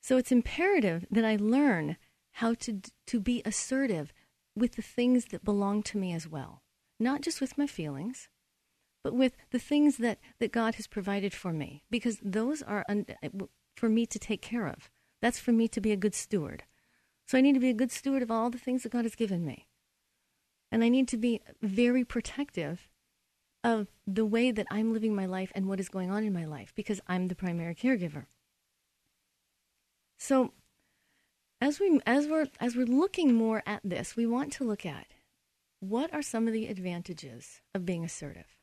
So 0.00 0.16
it's 0.16 0.32
imperative 0.32 1.06
that 1.10 1.24
I 1.24 1.36
learn 1.36 1.96
how 2.32 2.54
to 2.54 2.80
to 3.06 3.20
be 3.20 3.42
assertive 3.44 4.12
with 4.56 4.74
the 4.74 4.82
things 4.82 5.26
that 5.26 5.44
belong 5.44 5.82
to 5.84 5.98
me 5.98 6.12
as 6.12 6.26
well, 6.26 6.62
not 6.98 7.20
just 7.20 7.40
with 7.40 7.56
my 7.58 7.66
feelings, 7.66 8.28
but 9.04 9.14
with 9.14 9.36
the 9.50 9.58
things 9.58 9.98
that, 9.98 10.18
that 10.40 10.52
God 10.52 10.74
has 10.74 10.86
provided 10.86 11.32
for 11.32 11.52
me, 11.52 11.84
because 11.90 12.18
those 12.22 12.62
are 12.62 12.84
un- 12.88 13.06
for 13.76 13.88
me 13.88 14.06
to 14.06 14.18
take 14.18 14.42
care 14.42 14.66
of. 14.66 14.90
That's 15.22 15.38
for 15.38 15.52
me 15.52 15.68
to 15.68 15.80
be 15.80 15.92
a 15.92 15.96
good 15.96 16.14
steward. 16.14 16.64
So 17.28 17.36
I 17.36 17.42
need 17.42 17.52
to 17.52 17.60
be 17.60 17.68
a 17.68 17.74
good 17.74 17.92
steward 17.92 18.22
of 18.22 18.30
all 18.30 18.48
the 18.48 18.58
things 18.58 18.82
that 18.82 18.92
God 18.92 19.04
has 19.04 19.14
given 19.14 19.44
me. 19.44 19.66
And 20.72 20.82
I 20.82 20.88
need 20.88 21.06
to 21.08 21.18
be 21.18 21.42
very 21.60 22.02
protective 22.02 22.88
of 23.62 23.88
the 24.06 24.24
way 24.24 24.50
that 24.50 24.66
I'm 24.70 24.94
living 24.94 25.14
my 25.14 25.26
life 25.26 25.52
and 25.54 25.66
what 25.66 25.78
is 25.78 25.90
going 25.90 26.10
on 26.10 26.24
in 26.24 26.32
my 26.32 26.46
life 26.46 26.72
because 26.74 27.02
I'm 27.06 27.28
the 27.28 27.34
primary 27.34 27.74
caregiver. 27.74 28.24
So 30.18 30.54
as 31.60 31.78
we 31.78 32.00
as 32.06 32.26
we're 32.26 32.46
as 32.60 32.74
we're 32.74 32.86
looking 32.86 33.34
more 33.34 33.62
at 33.66 33.82
this, 33.84 34.16
we 34.16 34.26
want 34.26 34.50
to 34.54 34.64
look 34.64 34.86
at 34.86 35.08
what 35.80 36.12
are 36.14 36.22
some 36.22 36.46
of 36.46 36.54
the 36.54 36.66
advantages 36.66 37.60
of 37.74 37.84
being 37.84 38.04
assertive. 38.04 38.56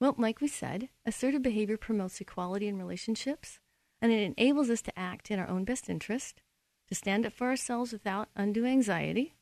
Well, 0.00 0.16
like 0.18 0.40
we 0.40 0.48
said, 0.48 0.88
assertive 1.06 1.42
behavior 1.42 1.76
promotes 1.76 2.20
equality 2.20 2.66
in 2.66 2.78
relationships 2.78 3.60
and 4.02 4.10
it 4.10 4.34
enables 4.36 4.70
us 4.70 4.82
to 4.82 4.98
act 4.98 5.30
in 5.30 5.38
our 5.38 5.48
own 5.48 5.64
best 5.64 5.88
interest, 5.88 6.42
to 6.88 6.94
stand 6.94 7.26
up 7.26 7.32
for 7.32 7.48
ourselves 7.48 7.92
without 7.92 8.28
undue 8.36 8.66
anxiety. 8.66 9.34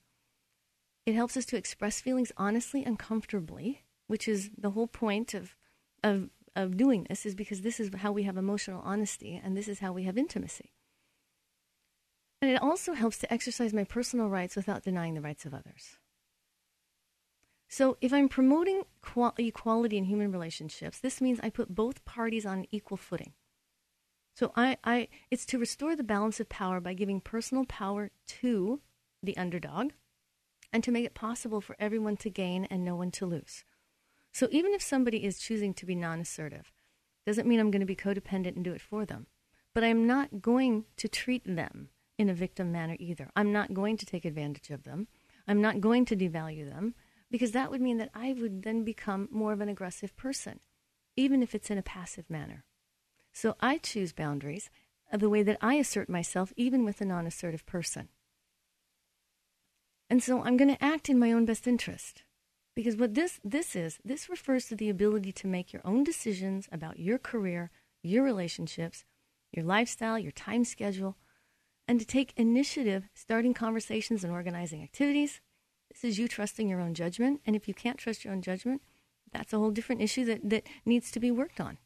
It 1.07 1.15
helps 1.15 1.37
us 1.37 1.45
to 1.47 1.57
express 1.57 2.01
feelings 2.01 2.33
honestly 2.37 2.85
and 2.85 2.99
comfortably, 2.99 3.83
which 4.07 4.29
is 4.29 4.51
the 4.57 4.71
whole 4.71 4.87
point 4.87 5.35
of, 5.35 5.57
of, 6.05 6.31
of 6.55 6.77
doing 6.77 7.07
this, 7.09 7.27
is 7.27 7.35
because 7.35 7.63
this 7.63 7.81
is 7.81 7.91
how 7.97 8.13
we 8.13 8.23
have 8.23 8.37
emotional 8.37 8.83
honesty 8.85 9.41
and 9.43 9.57
this 9.57 9.69
is 9.69 9.81
how 9.81 9.93
we 9.93 10.05
have 10.05 10.17
intimacy. 10.17 10.73
And 12.41 12.51
it 12.51 12.61
also 12.61 12.93
helps 12.93 13.19
to 13.19 13.33
exercise 13.33 13.73
my 13.73 13.85
personal 13.85 14.29
rights 14.29 14.57
without 14.57 14.83
denying 14.83 15.15
the 15.15 15.21
rights 15.21 15.45
of 15.45 15.55
others. 15.55 15.99
So, 17.69 17.97
if 18.03 18.13
I'm 18.13 18.29
promoting 18.29 18.83
equality 19.39 19.97
in 19.97 20.05
human 20.05 20.31
relationships, 20.31 20.99
this 20.99 21.23
means 21.23 21.41
I 21.43 21.49
put 21.49 21.75
both 21.75 22.05
parties 22.05 22.45
on 22.45 22.67
equal 22.71 22.99
footing. 22.99 23.33
So, 24.35 24.53
I, 24.57 24.79
I, 24.83 25.09
it's 25.31 25.45
to 25.47 25.59
restore 25.59 25.95
the 25.95 26.03
balance 26.03 26.41
of 26.41 26.49
power 26.49 26.81
by 26.81 26.95
giving 26.95 27.21
personal 27.21 27.65
power 27.67 28.11
to 28.41 28.81
the 29.23 29.37
underdog 29.37 29.93
and 30.73 30.83
to 30.85 30.91
make 30.91 31.05
it 31.05 31.15
possible 31.15 31.61
for 31.61 31.77
everyone 31.79 32.17
to 32.19 32.31
gain 32.31 32.65
and 32.67 32.85
no 32.85 32.97
one 32.97 33.11
to 33.13 33.27
lose. 33.27 33.65
So, 34.33 34.49
even 34.51 34.73
if 34.73 34.83
somebody 34.83 35.25
is 35.25 35.39
choosing 35.39 35.75
to 35.75 35.87
be 35.87 35.95
non 35.95 36.21
assertive, 36.21 36.73
doesn't 37.27 37.47
mean 37.47 37.61
I'm 37.61 37.71
going 37.71 37.81
to 37.81 37.87
be 37.87 37.97
codependent 37.97 38.57
and 38.57 38.65
do 38.65 38.73
it 38.73 38.81
for 38.81 39.05
them. 39.05 39.27
But 39.75 39.85
I'm 39.85 40.07
not 40.07 40.41
going 40.41 40.85
to 40.97 41.09
treat 41.09 41.45
them 41.45 41.91
in 42.19 42.29
a 42.29 42.35
victim 42.35 42.73
manner 42.73 42.97
either. 42.99 43.31
I'm 43.37 43.53
not 43.53 43.75
going 43.75 43.97
to 43.99 44.07
take 44.07 44.25
advantage 44.25 44.71
of 44.71 44.85
them. 44.85 45.09
I'm 45.47 45.61
not 45.61 45.81
going 45.81 46.05
to 46.07 46.17
devalue 46.17 46.69
them 46.69 46.95
because 47.31 47.53
that 47.53 47.71
would 47.71 47.81
mean 47.81 47.99
that 47.99 48.11
I 48.15 48.33
would 48.33 48.63
then 48.63 48.85
become 48.85 49.29
more 49.31 49.53
of 49.53 49.61
an 49.61 49.69
aggressive 49.69 50.17
person, 50.17 50.61
even 51.17 51.43
if 51.43 51.55
it's 51.55 51.71
in 51.71 51.79
a 51.79 51.83
passive 51.83 52.29
manner. 52.29 52.65
So 53.33 53.57
I 53.61 53.79
choose 53.79 54.13
boundaries 54.13 54.71
of 55.13 55.21
the 55.21 55.31
way 55.31 55.43
that 55.43 55.59
I 55.61 55.75
assert 55.75 56.09
myself, 56.09 56.53
even 56.57 56.85
with 56.85 57.01
a 57.01 57.05
non 57.05 57.27
assertive 57.27 57.67
person. 57.67 58.09
And 60.09 60.23
so 60.23 60.43
I'm 60.43 60.57
going 60.57 60.75
to 60.75 60.85
act 60.85 61.09
in 61.09 61.19
my 61.19 61.33
own 61.33 61.47
best 61.47 61.67
interest. 61.67 62.23
Because 62.75 62.97
what 62.97 63.15
this, 63.15 63.39
this 63.45 63.77
is, 63.77 63.99
this 64.05 64.31
refers 64.31 64.67
to 64.67 64.77
the 64.77 64.89
ability 64.89 65.33
to 65.33 65.47
make 65.47 65.73
your 65.73 65.83
own 65.85 66.05
decisions 66.05 66.69
about 66.73 66.99
your 66.99 67.19
career, 67.19 67.71
your 68.03 68.25
relationships, 68.25 69.05
your 69.53 69.65
lifestyle, 69.65 70.19
your 70.19 70.33
time 70.33 70.65
schedule, 70.65 71.17
and 71.87 72.01
to 72.01 72.07
take 72.07 72.33
initiative, 72.37 73.05
starting 73.15 73.53
conversations 73.53 74.25
and 74.25 74.33
organizing 74.33 74.83
activities. 74.83 75.41
This 75.91 76.05
is 76.05 76.19
you 76.19 76.29
trusting 76.29 76.69
your 76.69 76.81
own 76.81 76.95
judgment. 76.95 77.41
And 77.45 77.55
if 77.55 77.69
you 77.69 77.75
can't 77.75 77.99
trust 77.99 78.25
your 78.25 78.33
own 78.33 78.41
judgment, 78.41 78.81
that's 79.33 79.53
a 79.53 79.59
whole 79.59 79.71
different 79.71 80.01
issue 80.01 80.25
that, 80.27 80.49
that 80.49 80.67
needs 80.87 81.11
to 81.11 81.21
be 81.21 81.31
worked 81.31 81.61
on, 81.61 81.79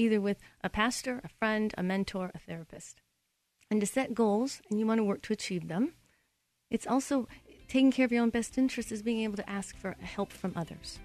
either 0.00 0.20
with 0.20 0.38
a 0.64 0.70
pastor, 0.70 1.20
a 1.22 1.28
friend, 1.28 1.74
a 1.76 1.82
mentor, 1.82 2.30
a 2.34 2.38
therapist. 2.38 3.00
And 3.70 3.80
to 3.80 3.86
set 3.86 4.14
goals, 4.14 4.60
and 4.68 4.80
you 4.80 4.86
want 4.86 4.98
to 4.98 5.04
work 5.04 5.22
to 5.22 5.32
achieve 5.32 5.68
them, 5.68 5.92
it's 6.70 6.86
also 6.86 7.28
taking 7.68 7.92
care 7.92 8.06
of 8.06 8.12
your 8.12 8.22
own 8.22 8.30
best 8.30 8.58
interest 8.58 8.90
is 8.90 9.02
being 9.02 9.20
able 9.20 9.36
to 9.36 9.48
ask 9.48 9.76
for 9.76 9.96
help 10.00 10.32
from 10.32 10.52
others. 10.56 10.98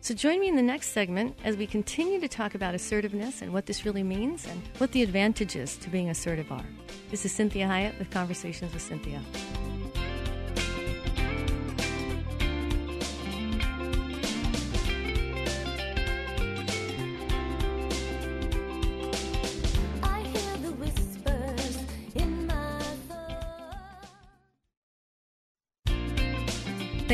So 0.00 0.14
join 0.14 0.40
me 0.40 0.48
in 0.48 0.56
the 0.56 0.62
next 0.62 0.92
segment 0.92 1.36
as 1.44 1.56
we 1.56 1.66
continue 1.66 2.20
to 2.20 2.28
talk 2.28 2.54
about 2.54 2.74
assertiveness 2.74 3.42
and 3.42 3.52
what 3.52 3.66
this 3.66 3.84
really 3.84 4.04
means 4.04 4.46
and 4.46 4.62
what 4.78 4.92
the 4.92 5.02
advantages 5.02 5.76
to 5.78 5.90
being 5.90 6.08
assertive 6.08 6.52
are. 6.52 6.64
This 7.10 7.26
is 7.26 7.32
Cinthia 7.32 7.66
Hiett 7.66 7.98
with 7.98 8.10
Conversations 8.10 8.72
with 8.72 8.88
Cinthia. 8.88 9.20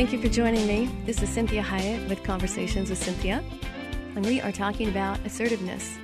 Thank 0.05 0.23
you 0.23 0.29
for 0.29 0.35
joining 0.35 0.67
me. 0.67 0.91
This 1.07 1.23
is 1.23 1.31
Cinthia 1.31 1.63
Hiett 1.63 2.11
with 2.11 2.23
Conversations 2.23 2.91
with 2.91 3.03
Cinthia, 3.03 3.43
and 4.15 4.27
we 4.27 4.39
are 4.39 4.53
talking 4.53 4.91
about 4.91 5.19
assertiveness 5.25 5.97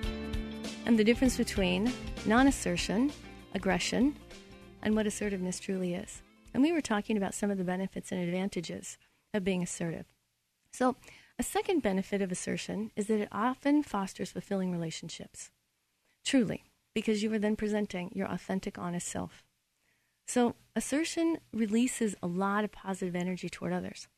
and 0.87 0.99
the 0.99 1.05
difference 1.05 1.37
between 1.37 1.93
non 2.25 2.47
assertion, 2.47 3.13
aggression, 3.53 4.17
and 4.81 4.97
what 4.97 5.07
assertiveness 5.07 5.61
truly 5.61 5.93
is. 5.93 6.23
And 6.55 6.63
we 6.63 6.73
were 6.73 6.81
talking 6.81 7.19
about 7.19 7.35
some 7.35 7.51
of 7.51 7.59
the 7.59 7.63
benefits 7.63 8.11
and 8.11 8.23
advantages 8.23 8.97
of 9.35 9.45
being 9.45 9.63
assertive. 9.63 10.07
So, 10.73 10.97
a 11.39 11.43
second 11.43 11.83
benefit 11.83 12.23
of 12.23 12.33
assertion 12.33 12.93
is 12.97 13.09
that 13.09 13.21
it 13.21 13.29
often 13.31 13.83
fosters 13.83 14.33
fulfilling 14.33 14.73
relationships. 14.73 15.51
Truly, 16.25 16.65
because 16.95 17.23
you 17.23 17.31
are 17.35 17.39
then 17.39 17.55
presenting 17.55 18.13
your 18.15 18.29
authentic, 18.29 18.79
honest 18.79 19.09
self. 19.09 19.45
So, 20.27 20.55
assertion 20.75 21.39
releases 21.53 22.15
a 22.23 22.27
lot 22.27 22.65
of 22.65 22.73
positive 22.73 23.17
energy 23.17 23.49
toward 23.49 23.73
others 23.73 24.09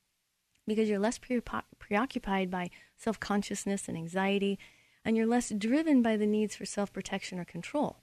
because 0.66 0.88
you're 0.88 0.98
less 0.98 1.18
pre- 1.18 1.40
preoccupied 1.78 2.50
by 2.50 2.70
self 2.96 3.18
consciousness 3.18 3.88
and 3.88 3.96
anxiety, 3.96 4.58
and 5.04 5.16
you're 5.16 5.26
less 5.26 5.50
driven 5.50 6.02
by 6.02 6.16
the 6.16 6.26
needs 6.26 6.54
for 6.54 6.64
self 6.64 6.92
protection 6.92 7.38
or 7.38 7.44
control. 7.44 7.98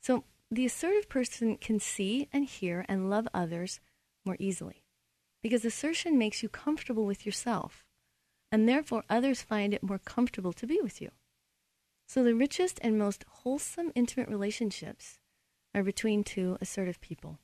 So, 0.00 0.24
the 0.50 0.66
assertive 0.66 1.08
person 1.08 1.56
can 1.56 1.78
see 1.78 2.28
and 2.32 2.44
hear 2.44 2.84
and 2.88 3.10
love 3.10 3.28
others 3.34 3.80
more 4.24 4.36
easily 4.38 4.84
because 5.42 5.64
assertion 5.64 6.18
makes 6.18 6.42
you 6.42 6.48
comfortable 6.48 7.04
with 7.04 7.26
yourself, 7.26 7.84
and 8.50 8.68
therefore 8.68 9.04
others 9.08 9.42
find 9.42 9.74
it 9.74 9.82
more 9.82 9.98
comfortable 9.98 10.52
to 10.52 10.66
be 10.66 10.80
with 10.82 11.00
you. 11.00 11.10
So, 12.06 12.22
the 12.22 12.34
richest 12.34 12.78
and 12.82 12.98
most 12.98 13.24
wholesome 13.28 13.92
intimate 13.94 14.28
relationships 14.28 15.18
are 15.74 15.82
between 15.82 16.24
two 16.24 16.56
assertive 16.60 17.00
people. 17.00 17.38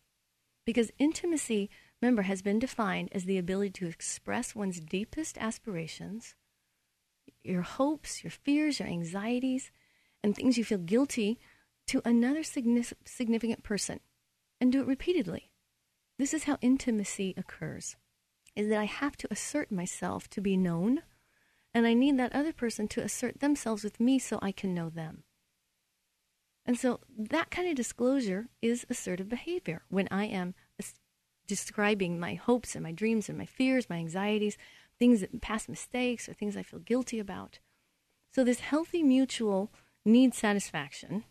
Because 0.64 0.90
intimacy, 0.98 1.70
remember, 2.00 2.22
has 2.22 2.42
been 2.42 2.58
defined 2.58 3.10
as 3.12 3.24
the 3.24 3.38
ability 3.38 3.70
to 3.70 3.86
express 3.86 4.54
one's 4.54 4.80
deepest 4.80 5.36
aspirations, 5.38 6.34
your 7.42 7.62
hopes, 7.62 8.24
your 8.24 8.30
fears, 8.30 8.80
your 8.80 8.88
anxieties, 8.88 9.70
and 10.22 10.34
things 10.34 10.56
you 10.56 10.64
feel 10.64 10.78
guilty 10.78 11.38
to 11.86 12.00
another 12.04 12.42
significant 12.42 13.62
person 13.62 14.00
and 14.60 14.72
do 14.72 14.80
it 14.80 14.86
repeatedly. 14.86 15.50
This 16.18 16.32
is 16.32 16.44
how 16.44 16.56
intimacy 16.62 17.34
occurs. 17.36 17.96
Is 18.56 18.68
that 18.68 18.78
I 18.78 18.84
have 18.84 19.16
to 19.18 19.28
assert 19.30 19.70
myself 19.72 20.30
to 20.30 20.40
be 20.40 20.56
known, 20.56 21.02
and 21.74 21.86
I 21.86 21.92
need 21.92 22.18
that 22.18 22.34
other 22.34 22.52
person 22.52 22.88
to 22.88 23.02
assert 23.02 23.40
themselves 23.40 23.82
with 23.82 23.98
me 24.00 24.18
so 24.18 24.38
I 24.40 24.52
can 24.52 24.72
know 24.72 24.88
them. 24.88 25.24
And 26.66 26.78
so 26.78 27.00
that 27.18 27.50
kind 27.50 27.68
of 27.68 27.74
disclosure 27.74 28.48
is 28.62 28.86
assertive 28.88 29.28
behavior 29.28 29.82
when 29.88 30.08
I 30.10 30.24
am 30.24 30.54
describing 31.46 32.18
my 32.18 32.34
hopes 32.34 32.74
and 32.74 32.82
my 32.82 32.92
dreams 32.92 33.28
and 33.28 33.36
my 33.36 33.44
fears, 33.44 33.90
my 33.90 33.96
anxieties, 33.96 34.56
things 34.98 35.20
that 35.20 35.42
past 35.42 35.68
mistakes 35.68 36.28
or 36.28 36.32
things 36.32 36.56
I 36.56 36.62
feel 36.62 36.80
guilty 36.80 37.18
about. 37.18 37.58
So 38.32 38.44
this 38.44 38.60
healthy 38.60 39.02
mutual 39.02 39.70
need 40.04 40.34
satisfaction 40.34 41.24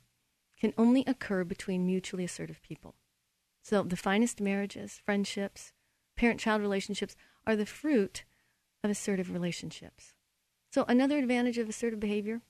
can 0.59 0.73
only 0.77 1.03
occur 1.07 1.43
between 1.43 1.85
mutually 1.85 2.23
assertive 2.23 2.61
people. 2.61 2.95
So 3.63 3.81
the 3.81 3.97
finest 3.97 4.39
marriages, 4.39 5.01
friendships, 5.03 5.73
parent-child 6.15 6.61
relationships 6.61 7.15
are 7.47 7.55
the 7.55 7.65
fruit 7.65 8.23
of 8.83 8.91
assertive 8.91 9.31
relationships. 9.31 10.13
So 10.71 10.85
another 10.87 11.17
advantage 11.17 11.57
of 11.57 11.69
assertive 11.69 11.99
behavior 11.99 12.41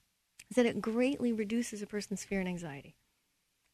is 0.53 0.55
that 0.55 0.67
it 0.67 0.81
greatly 0.81 1.33
reduces 1.33 1.81
a 1.81 1.87
person's 1.87 2.23
fear 2.23 2.39
and 2.39 2.47
anxiety. 2.47 2.95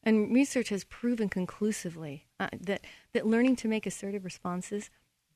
And 0.02 0.32
research 0.32 0.70
has 0.70 0.84
proven 0.84 1.28
conclusively 1.28 2.26
uh, 2.38 2.48
that, 2.58 2.86
that 3.12 3.26
learning 3.26 3.56
to 3.56 3.68
make 3.68 3.84
assertive 3.84 4.24
responses 4.24 4.88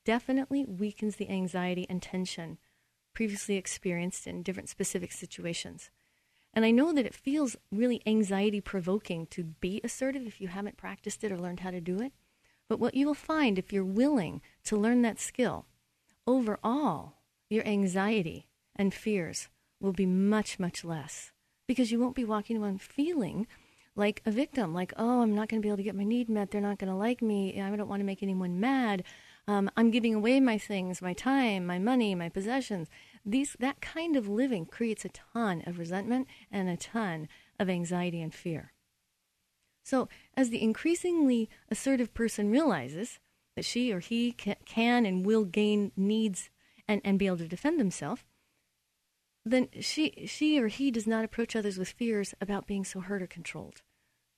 definitely 0.05 0.65
weakens 0.65 1.17
the 1.17 1.29
anxiety 1.29 1.85
and 1.87 2.01
tension 2.01 2.57
previously 3.13 3.57
experienced 3.57 4.25
in 4.25 4.41
different 4.41 4.69
specific 4.69 5.11
situations. 5.11 5.91
And 6.51 6.65
I 6.65 6.71
know 6.71 6.91
that 6.93 7.05
it 7.05 7.13
feels 7.13 7.57
really 7.71 8.01
anxiety 8.07 8.59
provoking 8.59 9.27
to 9.27 9.43
be 9.43 9.81
assertive 9.83 10.25
if 10.25 10.41
you 10.41 10.47
haven't 10.47 10.77
practiced 10.77 11.23
it 11.23 11.31
or 11.31 11.37
learned 11.37 11.59
how 11.59 11.69
to 11.69 11.79
do 11.79 11.99
it. 11.99 12.11
But 12.67 12.79
what 12.79 12.95
you 12.95 13.05
will 13.05 13.13
find 13.13 13.59
if 13.59 13.71
you're 13.71 13.83
willing 13.83 14.41
to 14.63 14.77
learn 14.77 15.03
that 15.03 15.19
skill, 15.19 15.67
overall, 16.25 17.17
your 17.51 17.67
anxiety 17.67 18.47
and 18.75 18.95
fears 18.95 19.49
will 19.79 19.93
be 19.93 20.07
much, 20.07 20.57
much 20.57 20.83
less 20.83 21.31
because 21.67 21.91
you 21.91 21.99
won't 21.99 22.15
be 22.15 22.25
walking 22.25 22.57
around 22.57 22.81
feeling 22.81 23.47
like 23.95 24.21
a 24.25 24.31
victim, 24.31 24.73
like, 24.73 24.93
oh, 24.97 25.21
I'm 25.21 25.33
not 25.33 25.47
going 25.47 25.61
to 25.61 25.65
be 25.65 25.69
able 25.69 25.77
to 25.77 25.83
get 25.83 25.95
my 25.95 26.03
need 26.03 26.29
met. 26.29 26.51
They're 26.51 26.61
not 26.61 26.79
going 26.79 26.91
to 26.91 26.97
like 26.97 27.21
me. 27.21 27.61
I 27.61 27.73
don't 27.75 27.87
want 27.87 28.01
to 28.01 28.05
make 28.05 28.21
anyone 28.21 28.59
mad. 28.59 29.03
Um, 29.47 29.69
I'm 29.77 29.91
giving 29.91 30.13
away 30.13 30.39
my 30.39 30.57
things, 30.57 31.01
my 31.01 31.13
time, 31.13 31.65
my 31.65 31.79
money, 31.79 32.13
my 32.15 32.29
possessions. 32.29 32.89
These, 33.25 33.55
that 33.59 33.79
kind 33.79 34.15
of 34.15 34.27
living 34.27 34.65
creates 34.65 35.05
a 35.05 35.09
ton 35.09 35.63
of 35.65 35.79
resentment 35.79 36.27
and 36.51 36.67
a 36.67 36.77
ton 36.77 37.27
of 37.59 37.69
anxiety 37.69 38.21
and 38.21 38.33
fear. 38.33 38.73
So, 39.83 40.09
as 40.35 40.49
the 40.49 40.63
increasingly 40.63 41.47
assertive 41.69 42.13
person 42.13 42.49
realizes 42.49 43.19
that 43.55 43.65
she 43.65 43.91
or 43.91 43.99
he 43.99 44.31
can 44.31 45.05
and 45.05 45.25
will 45.25 45.45
gain 45.45 45.91
needs 45.95 46.49
and, 46.87 47.01
and 47.05 47.19
be 47.19 47.27
able 47.27 47.37
to 47.37 47.47
defend 47.47 47.79
themselves, 47.79 48.23
then 49.45 49.69
she 49.79 50.25
she 50.27 50.59
or 50.59 50.67
he 50.67 50.89
does 50.89 51.05
not 51.05 51.23
approach 51.23 51.55
others 51.55 51.77
with 51.77 51.89
fears 51.89 52.33
about 52.41 52.65
being 52.65 52.83
so 52.83 52.99
hurt 52.99 53.21
or 53.21 53.27
controlled 53.27 53.83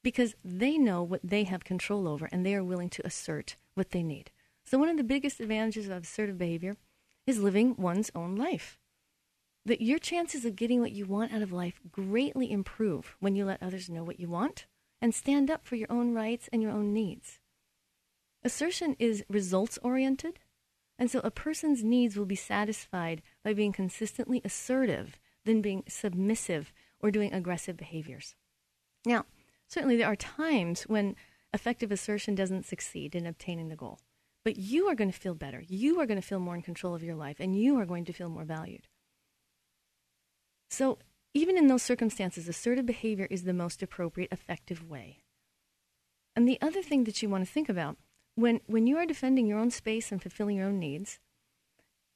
because 0.03 0.35
they 0.43 0.77
know 0.77 1.01
what 1.01 1.21
they 1.23 1.45
have 1.45 1.63
control 1.63 2.07
over 2.07 2.29
and 2.31 2.45
they 2.45 2.53
are 2.53 2.63
willing 2.63 2.89
to 2.89 3.05
assert 3.05 3.55
what 3.73 3.91
they 3.91 4.03
need. 4.03 4.31
So 4.65 4.77
one 4.77 4.89
of 4.89 4.97
the 4.97 5.03
biggest 5.03 5.39
advantages 5.39 5.87
of 5.87 6.03
assertive 6.03 6.37
behavior 6.37 6.75
is 7.25 7.39
living 7.39 7.75
one's 7.77 8.11
own 8.13 8.35
life. 8.35 8.77
That 9.65 9.81
your 9.81 9.99
chances 9.99 10.45
of 10.45 10.55
getting 10.55 10.79
what 10.79 10.91
you 10.91 11.05
want 11.05 11.33
out 11.33 11.41
of 11.41 11.51
life 11.51 11.79
greatly 11.91 12.51
improve 12.51 13.15
when 13.19 13.35
you 13.35 13.45
let 13.45 13.63
others 13.63 13.89
know 13.89 14.03
what 14.03 14.19
you 14.19 14.29
want 14.29 14.65
and 15.01 15.13
stand 15.13 15.49
up 15.49 15.65
for 15.65 15.75
your 15.75 15.91
own 15.91 16.13
rights 16.13 16.49
and 16.51 16.61
your 16.61 16.71
own 16.71 16.93
needs. 16.93 17.39
Assertion 18.43 18.95
is 18.99 19.25
results 19.29 19.77
oriented, 19.83 20.39
and 20.99 21.11
so 21.11 21.19
a 21.23 21.31
person's 21.31 21.83
needs 21.83 22.17
will 22.17 22.25
be 22.25 22.35
satisfied 22.35 23.21
by 23.43 23.53
being 23.53 23.71
consistently 23.71 24.41
assertive 24.43 25.19
than 25.45 25.61
being 25.61 25.83
submissive 25.87 26.73
or 26.99 27.11
doing 27.11 27.33
aggressive 27.33 27.77
behaviors. 27.77 28.35
Now, 29.05 29.25
certainly 29.67 29.97
there 29.97 30.07
are 30.07 30.15
times 30.15 30.83
when 30.83 31.15
effective 31.53 31.91
assertion 31.91 32.35
doesn't 32.35 32.65
succeed 32.65 33.15
in 33.15 33.25
obtaining 33.25 33.69
the 33.69 33.75
goal, 33.75 33.99
but 34.43 34.57
you 34.57 34.87
are 34.87 34.95
going 34.95 35.11
to 35.11 35.17
feel 35.17 35.35
better. 35.35 35.63
You 35.67 35.99
are 35.99 36.05
going 36.05 36.19
to 36.19 36.27
feel 36.27 36.39
more 36.39 36.55
in 36.55 36.61
control 36.61 36.95
of 36.95 37.03
your 37.03 37.15
life, 37.15 37.37
and 37.39 37.59
you 37.59 37.77
are 37.79 37.85
going 37.85 38.05
to 38.05 38.13
feel 38.13 38.29
more 38.29 38.43
valued. 38.43 38.87
So, 40.69 40.99
even 41.33 41.57
in 41.57 41.67
those 41.67 41.83
circumstances, 41.83 42.47
assertive 42.47 42.85
behavior 42.85 43.27
is 43.29 43.43
the 43.43 43.53
most 43.53 43.83
appropriate, 43.83 44.31
effective 44.31 44.83
way. 44.83 45.23
And 46.35 46.47
the 46.47 46.59
other 46.61 46.81
thing 46.81 47.03
that 47.03 47.21
you 47.21 47.29
want 47.29 47.45
to 47.45 47.51
think 47.51 47.69
about 47.69 47.97
when, 48.37 48.61
when 48.67 48.85
you 48.85 48.97
are 48.97 49.05
defending 49.07 49.47
your 49.47 49.57
own 49.57 49.71
space 49.71 50.11
and 50.11 50.21
fulfilling 50.21 50.57
your 50.57 50.67
own 50.67 50.77
needs, 50.77 51.17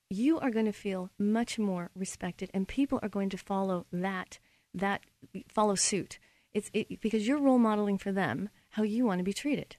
you 0.08 0.40
are 0.40 0.52
going 0.52 0.68
to 0.68 0.72
feel 0.72 1.10
much 1.18 1.58
more 1.58 1.90
respected, 1.96 2.52
and 2.54 2.68
people 2.68 3.00
are 3.02 3.10
going 3.10 3.30
to 3.30 3.38
follow 3.38 3.88
that 3.92 4.38
that 4.74 5.02
follow 5.50 5.76
suit. 5.76 6.20
It's 6.54 6.70
it, 6.74 7.02
because 7.02 7.28
you're 7.28 7.42
role 7.42 7.58
modeling 7.58 7.98
for 7.98 8.12
them 8.12 8.50
how 8.70 8.84
you 8.84 9.04
want 9.04 9.18
to 9.20 9.24
be 9.24 9.34
treated. 9.34 9.78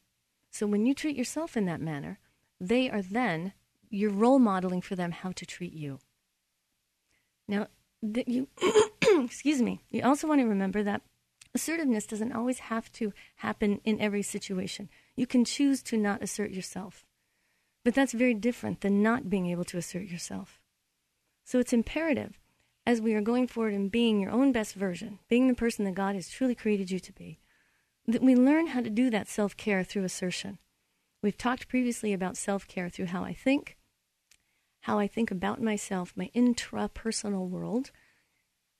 So 0.50 0.66
when 0.66 0.84
you 0.84 0.94
treat 0.94 1.16
yourself 1.16 1.56
in 1.56 1.66
that 1.66 1.80
manner, 1.80 2.18
they 2.60 2.90
are 2.90 3.02
then 3.02 3.52
you're 3.88 4.10
role 4.10 4.38
modeling 4.38 4.80
for 4.80 4.96
them 4.96 5.12
how 5.12 5.30
to 5.32 5.46
treat 5.46 5.72
you. 5.72 6.00
Now, 7.46 7.68
that 8.02 8.26
you 8.26 8.48
excuse 9.02 9.62
me. 9.62 9.84
You 9.90 10.02
also 10.02 10.26
want 10.26 10.40
to 10.40 10.46
remember 10.46 10.82
that 10.82 11.02
assertiveness 11.54 12.06
doesn't 12.06 12.32
always 12.32 12.60
have 12.60 12.90
to 12.92 13.12
happen 13.36 13.80
in 13.84 14.00
every 14.00 14.22
situation. 14.22 14.88
You 15.16 15.26
can 15.26 15.44
choose 15.44 15.82
to 15.84 15.96
not 15.96 16.22
assert 16.22 16.50
yourself. 16.50 17.04
But 17.84 17.94
that's 17.94 18.12
very 18.12 18.34
different 18.34 18.80
than 18.80 19.02
not 19.02 19.28
being 19.28 19.46
able 19.46 19.64
to 19.64 19.78
assert 19.78 20.04
yourself. 20.04 20.60
So 21.44 21.58
it's 21.58 21.72
imperative 21.72 22.38
as 22.86 23.00
we 23.00 23.14
are 23.14 23.20
going 23.20 23.46
forward 23.46 23.74
and 23.74 23.90
being 23.90 24.20
your 24.20 24.30
own 24.30 24.52
best 24.52 24.74
version, 24.74 25.18
being 25.28 25.48
the 25.48 25.54
person 25.54 25.84
that 25.84 25.94
God 25.94 26.14
has 26.14 26.28
truly 26.28 26.54
created 26.54 26.90
you 26.90 27.00
to 27.00 27.12
be, 27.12 27.38
that 28.06 28.22
we 28.22 28.34
learn 28.34 28.68
how 28.68 28.80
to 28.80 28.90
do 28.90 29.10
that 29.10 29.28
self 29.28 29.56
care 29.56 29.84
through 29.84 30.04
assertion. 30.04 30.58
We've 31.22 31.38
talked 31.38 31.68
previously 31.68 32.12
about 32.12 32.36
self 32.36 32.66
care 32.66 32.88
through 32.88 33.06
how 33.06 33.24
I 33.24 33.32
think, 33.32 33.76
how 34.82 34.98
I 34.98 35.06
think 35.06 35.30
about 35.30 35.62
myself, 35.62 36.12
my 36.16 36.30
intrapersonal 36.34 37.48
world. 37.48 37.90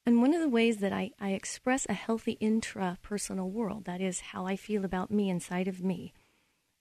And 0.05 0.21
one 0.21 0.35
of 0.35 0.41
the 0.41 0.49
ways 0.49 0.79
that 0.79 0.93
I, 0.93 1.12
I 1.21 1.31
express 1.31 1.87
a 1.88 1.93
healthy 1.93 2.37
intrapersonal 2.41 3.51
world, 3.51 3.85
that 3.85 4.01
is 4.01 4.21
how 4.33 4.47
I 4.47 4.57
feel 4.57 4.85
about 4.85 5.12
me 5.12 5.31
inside 5.31 5.69
of 5.69 5.83
me, 5.83 6.12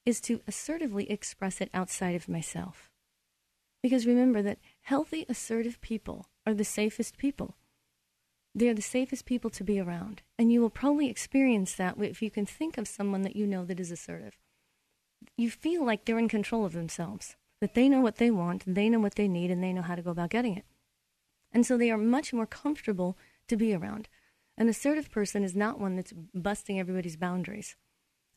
is 0.06 0.20
to 0.22 0.42
assertively 0.48 1.10
express 1.10 1.62
it 1.62 1.70
outside 1.74 2.16
of 2.16 2.28
myself. 2.28 2.90
Because 3.84 4.08
remember 4.08 4.42
that 4.42 4.60
healthy, 4.82 5.26
assertive 5.30 5.80
people 5.82 6.28
are 6.46 6.54
the 6.56 6.64
safest 6.64 7.18
people. 7.18 7.56
They 8.56 8.70
are 8.70 8.74
the 8.74 8.82
safest 8.82 9.26
people 9.26 9.50
to 9.52 9.64
be 9.64 9.80
around. 9.80 10.24
And 10.38 10.52
you 10.52 10.62
will 10.62 10.70
probably 10.70 11.10
experience 11.10 11.76
that 11.76 11.96
if 12.00 12.22
you 12.22 12.32
can 12.32 12.46
think 12.46 12.78
of 12.78 12.88
someone 12.88 13.22
that 13.22 13.36
you 13.36 13.46
know 13.46 13.66
that 13.66 13.80
is 13.80 13.92
assertive. 13.92 14.38
You 15.38 15.52
feel 15.52 15.86
like 15.86 16.06
they're 16.06 16.20
in 16.20 16.28
control 16.28 16.66
of 16.66 16.74
themselves, 16.74 17.36
that 17.62 17.76
they 17.76 17.88
know 17.88 18.02
what 18.02 18.18
they 18.18 18.32
want, 18.32 18.64
they 18.66 18.90
know 18.90 19.00
what 19.00 19.16
they 19.16 19.28
need, 19.28 19.52
and 19.52 19.64
they 19.64 19.74
know 19.74 19.84
how 19.84 19.96
to 19.96 20.02
go 20.02 20.12
about 20.12 20.32
getting 20.32 20.58
it. 20.58 20.66
And 21.52 21.66
so 21.66 21.78
they 21.78 21.92
are 21.92 21.98
much 21.98 22.34
more 22.34 22.46
comfortable 22.46 23.18
to 23.48 23.58
be 23.58 23.74
around. 23.74 24.08
An 24.58 24.70
assertive 24.70 25.12
person 25.12 25.44
is 25.44 25.56
not 25.56 25.80
one 25.80 25.96
that's 25.96 26.14
busting 26.34 26.80
everybody's 26.80 27.18
boundaries. 27.18 27.76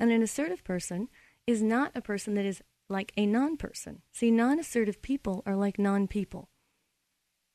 And 0.00 0.11
an 0.11 0.22
assertive 0.22 0.64
person 0.64 1.09
is 1.46 1.62
not 1.62 1.92
a 1.94 2.00
person 2.00 2.35
that 2.35 2.44
is 2.44 2.62
like 2.88 3.12
a 3.16 3.27
non 3.27 3.57
person. 3.57 4.03
See, 4.12 4.31
non 4.31 4.59
assertive 4.59 5.03
people 5.03 5.42
are 5.46 5.57
like 5.57 5.79
non 5.79 6.09
people 6.09 6.48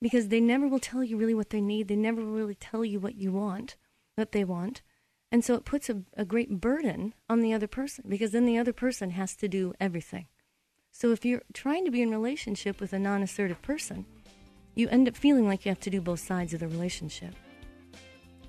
because 0.02 0.30
they 0.30 0.39
never 0.39 0.67
will 0.67 0.80
tell 0.80 1.04
you 1.04 1.17
really 1.17 1.34
what 1.34 1.50
they 1.50 1.62
need. 1.62 1.88
They 1.88 1.95
never 1.95 2.22
really 2.22 2.56
tell 2.56 2.86
you 2.86 3.00
what 3.00 3.15
you 3.15 3.32
want, 3.32 3.76
what 4.15 4.32
they 4.32 4.43
want. 4.43 4.82
And 5.32 5.43
so 5.43 5.54
it 5.54 5.65
puts 5.65 5.89
a, 5.89 6.04
a 6.15 6.26
great 6.26 6.62
burden 6.62 7.13
on 7.30 7.41
the 7.41 7.54
other 7.54 7.67
person 7.67 8.06
because 8.08 8.32
then 8.32 8.45
the 8.45 8.58
other 8.58 8.74
person 8.74 9.12
has 9.12 9.36
to 9.38 9.48
do 9.48 9.74
everything. 9.80 10.28
So 10.91 11.12
if 11.12 11.24
you're 11.24 11.43
trying 11.54 11.86
to 11.86 11.91
be 11.91 12.02
in 12.02 12.10
relationship 12.10 12.80
with 12.80 12.93
a 12.93 13.00
non 13.00 13.22
assertive 13.22 13.62
person, 13.62 14.06
you 14.75 14.88
end 14.89 15.08
up 15.08 15.15
feeling 15.15 15.47
like 15.47 15.65
you 15.65 15.69
have 15.69 15.79
to 15.82 15.89
do 15.89 16.01
both 16.01 16.19
sides 16.19 16.53
of 16.53 16.60
the 16.60 16.67
relationship. 16.67 17.34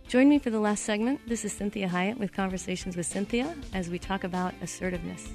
Join 0.09 0.29
me 0.29 0.39
for 0.39 0.51
the 0.51 0.59
last 0.59 0.85
segment. 0.85 1.21
This 1.29 1.45
is 1.45 1.55
Cinthia 1.55 1.89
Hiett 1.89 2.19
with 2.19 2.33
Conversations 2.33 2.97
with 2.97 3.09
Cinthia 3.09 3.57
as 3.73 3.89
we 3.89 3.99
talk 3.99 4.25
about 4.25 4.55
assertiveness. 4.61 5.29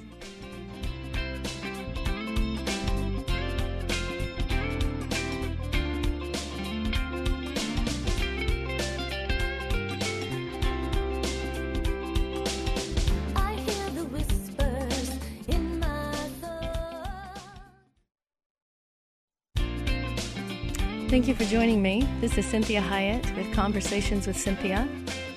Thank 21.26 21.40
you 21.40 21.44
for 21.44 21.50
joining 21.50 21.82
me. 21.82 22.08
This 22.20 22.38
is 22.38 22.46
Cinthia 22.46 22.80
Hiett 22.80 23.36
with 23.36 23.52
Conversations 23.52 24.28
with 24.28 24.36
Cinthia, 24.36 24.88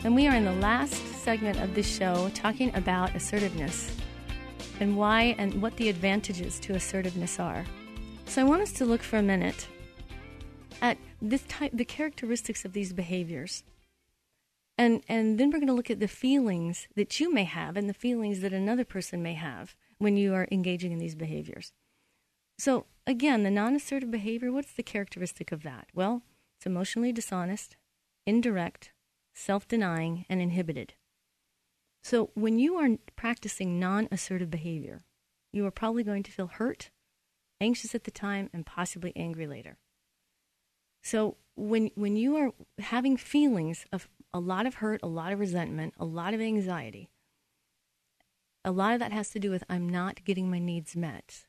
and 0.04 0.13
we 0.13 0.28
are 0.28 0.36
in 0.36 0.45
the 0.45 0.54
last 0.54 0.93
segment 1.23 1.60
of 1.60 1.73
this 1.73 1.88
show 1.88 2.30
talking 2.36 2.71
about 2.75 3.15
assertiveness 3.15 3.97
and 4.80 4.95
why 4.95 5.34
and 5.39 5.63
what 5.63 5.75
the 5.78 5.89
advantages 5.89 6.60
to 6.60 6.73
assertiveness 6.73 7.39
are. 7.39 7.65
So 8.28 8.39
I 8.39 8.43
want 8.43 8.62
us 8.62 8.71
to 8.73 8.86
look 8.86 9.02
for 9.02 9.17
a 9.17 9.23
minute 9.23 9.67
at 10.80 10.99
this 11.23 11.41
type 11.47 11.71
the 11.73 11.86
characteristics 11.86 12.65
of 12.65 12.73
these 12.73 12.93
behaviors. 12.93 13.63
And 14.78 15.02
and 15.10 15.39
then 15.39 15.49
we're 15.49 15.58
going 15.58 15.69
to 15.69 15.73
look 15.73 15.89
at 15.89 15.99
the 15.99 16.08
feelings 16.08 16.88
that 16.95 17.19
you 17.19 17.34
may 17.34 17.45
have 17.45 17.75
and 17.75 17.89
the 17.89 17.95
feelings 17.95 18.41
that 18.41 18.54
another 18.54 18.86
person 18.86 19.23
may 19.23 19.34
have 19.34 19.75
when 19.97 20.17
you 20.17 20.36
are 20.36 20.47
engaging 20.52 20.91
in 20.91 20.99
these 20.99 21.15
behaviors. 21.15 21.73
So 22.60 22.86
Again, 23.10 23.41
the 23.41 23.50
non 23.50 23.76
assertive 23.76 24.12
behavior, 24.12 24.52
what's 24.52 24.72
the 24.72 24.84
characteristic 24.84 25.52
of 25.52 25.63
that? 25.63 25.88
Well, 25.95 26.22
it's 26.56 26.67
emotionally 26.67 27.12
dishonest, 27.12 27.76
indirect, 28.28 28.91
self 29.34 29.67
denying, 29.67 30.28
and 30.30 30.39
inhibited. 30.39 30.93
So 32.04 32.30
when 32.36 32.60
you 32.60 32.76
are 32.76 32.98
practicing 33.15 33.80
non 33.80 34.08
assertive 34.12 34.52
behavior, 34.52 35.02
you 35.52 35.65
are 35.65 35.72
probably 35.72 36.04
going 36.04 36.22
to 36.22 36.32
feel 36.32 36.45
hurt, 36.45 36.91
anxious 37.60 37.95
at 37.95 38.04
the 38.04 38.12
time, 38.12 38.52
and 38.54 38.63
possibly 38.63 39.12
angry 39.15 39.48
later. 39.48 39.80
So 41.02 41.38
when 41.56 41.89
when 41.95 42.15
you 42.15 42.36
are 42.36 42.52
having 42.78 43.17
feelings 43.17 43.88
of 43.91 44.08
a 44.36 44.39
lot 44.39 44.67
of 44.67 44.76
hurt, 44.76 45.00
a 45.02 45.08
lot 45.08 45.34
of 45.34 45.39
resentment, 45.39 45.95
a 46.00 46.06
lot 46.06 46.36
of 46.36 46.41
anxiety, 46.41 47.10
a 48.63 48.69
lot 48.69 48.93
of 48.93 49.00
that 49.00 49.12
has 49.12 49.32
to 49.32 49.39
do 49.39 49.50
with 49.50 49.63
I'm 49.67 49.89
not 49.89 50.24
getting 50.26 50.52
my 50.52 50.60
needs 50.60 50.95
met. 50.95 51.48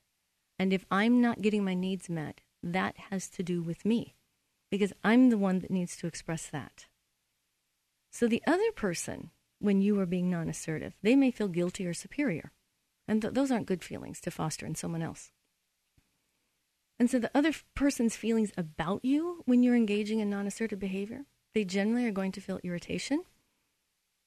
And 0.60 0.74
if 0.74 0.84
I'm 0.90 1.22
not 1.22 1.40
getting 1.40 1.64
my 1.64 1.72
needs 1.72 2.10
met, 2.10 2.42
that 2.62 2.94
has 3.08 3.30
to 3.30 3.42
do 3.42 3.62
with 3.62 3.86
me 3.86 4.14
because 4.70 4.92
I'm 5.02 5.30
the 5.30 5.38
one 5.38 5.60
that 5.60 5.70
needs 5.70 5.96
to 5.96 6.06
express 6.06 6.48
that. 6.48 6.84
So 8.10 8.28
the 8.28 8.42
other 8.46 8.70
person, 8.70 9.30
when 9.58 9.80
you 9.80 9.98
are 10.00 10.04
being 10.04 10.28
non 10.28 10.50
assertive, 10.50 10.92
they 11.02 11.16
may 11.16 11.30
feel 11.30 11.48
guilty 11.48 11.86
or 11.86 11.94
superior. 11.94 12.52
And 13.08 13.22
th- 13.22 13.32
those 13.32 13.50
aren't 13.50 13.68
good 13.68 13.82
feelings 13.82 14.20
to 14.20 14.30
foster 14.30 14.66
in 14.66 14.74
someone 14.74 15.00
else. 15.00 15.32
And 16.98 17.10
so 17.10 17.18
the 17.18 17.30
other 17.34 17.54
person's 17.74 18.14
feelings 18.14 18.52
about 18.54 19.02
you 19.02 19.42
when 19.46 19.62
you're 19.62 19.74
engaging 19.74 20.20
in 20.20 20.28
non 20.28 20.46
assertive 20.46 20.78
behavior, 20.78 21.24
they 21.54 21.64
generally 21.64 22.04
are 22.04 22.12
going 22.12 22.32
to 22.32 22.40
feel 22.42 22.60
irritation 22.62 23.24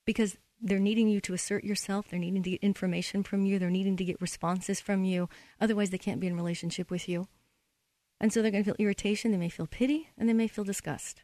because 0.04 0.36
they're 0.64 0.78
needing 0.78 1.08
you 1.08 1.20
to 1.20 1.34
assert 1.34 1.62
yourself. 1.62 2.08
They're 2.08 2.18
needing 2.18 2.42
to 2.42 2.50
get 2.50 2.62
information 2.62 3.22
from 3.22 3.44
you. 3.44 3.58
They're 3.58 3.68
needing 3.68 3.98
to 3.98 4.04
get 4.04 4.20
responses 4.20 4.80
from 4.80 5.04
you. 5.04 5.28
Otherwise, 5.60 5.90
they 5.90 5.98
can't 5.98 6.20
be 6.20 6.26
in 6.26 6.34
relationship 6.34 6.90
with 6.90 7.06
you. 7.06 7.28
And 8.18 8.32
so 8.32 8.40
they're 8.40 8.50
going 8.50 8.64
to 8.64 8.70
feel 8.70 8.76
irritation. 8.78 9.30
They 9.30 9.36
may 9.36 9.50
feel 9.50 9.66
pity 9.66 10.08
and 10.16 10.26
they 10.26 10.32
may 10.32 10.48
feel 10.48 10.64
disgust. 10.64 11.22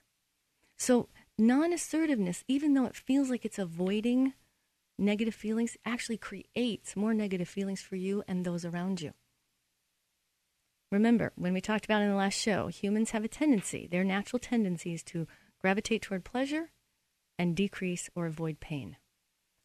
So, 0.76 1.08
non 1.38 1.72
assertiveness, 1.72 2.44
even 2.48 2.74
though 2.74 2.84
it 2.84 2.94
feels 2.94 3.30
like 3.30 3.46
it's 3.46 3.58
avoiding 3.58 4.34
negative 4.98 5.34
feelings, 5.34 5.78
actually 5.86 6.18
creates 6.18 6.94
more 6.94 7.14
negative 7.14 7.48
feelings 7.48 7.80
for 7.80 7.96
you 7.96 8.22
and 8.28 8.44
those 8.44 8.66
around 8.66 9.00
you. 9.00 9.12
Remember, 10.92 11.32
when 11.36 11.54
we 11.54 11.62
talked 11.62 11.86
about 11.86 12.02
in 12.02 12.10
the 12.10 12.16
last 12.16 12.38
show, 12.38 12.66
humans 12.66 13.12
have 13.12 13.24
a 13.24 13.28
tendency, 13.28 13.88
their 13.90 14.04
natural 14.04 14.40
tendencies 14.40 15.02
to 15.04 15.26
gravitate 15.62 16.02
toward 16.02 16.24
pleasure 16.24 16.72
and 17.38 17.56
decrease 17.56 18.10
or 18.14 18.26
avoid 18.26 18.60
pain. 18.60 18.96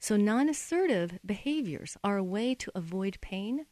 So, 0.05 0.17
non 0.17 0.49
assertive 0.49 1.17
behaviors 1.25 1.97
are 2.03 2.17
a 2.17 2.23
way 2.23 2.53
to 2.53 2.71
avoid 2.75 3.17
pain, 3.21 3.65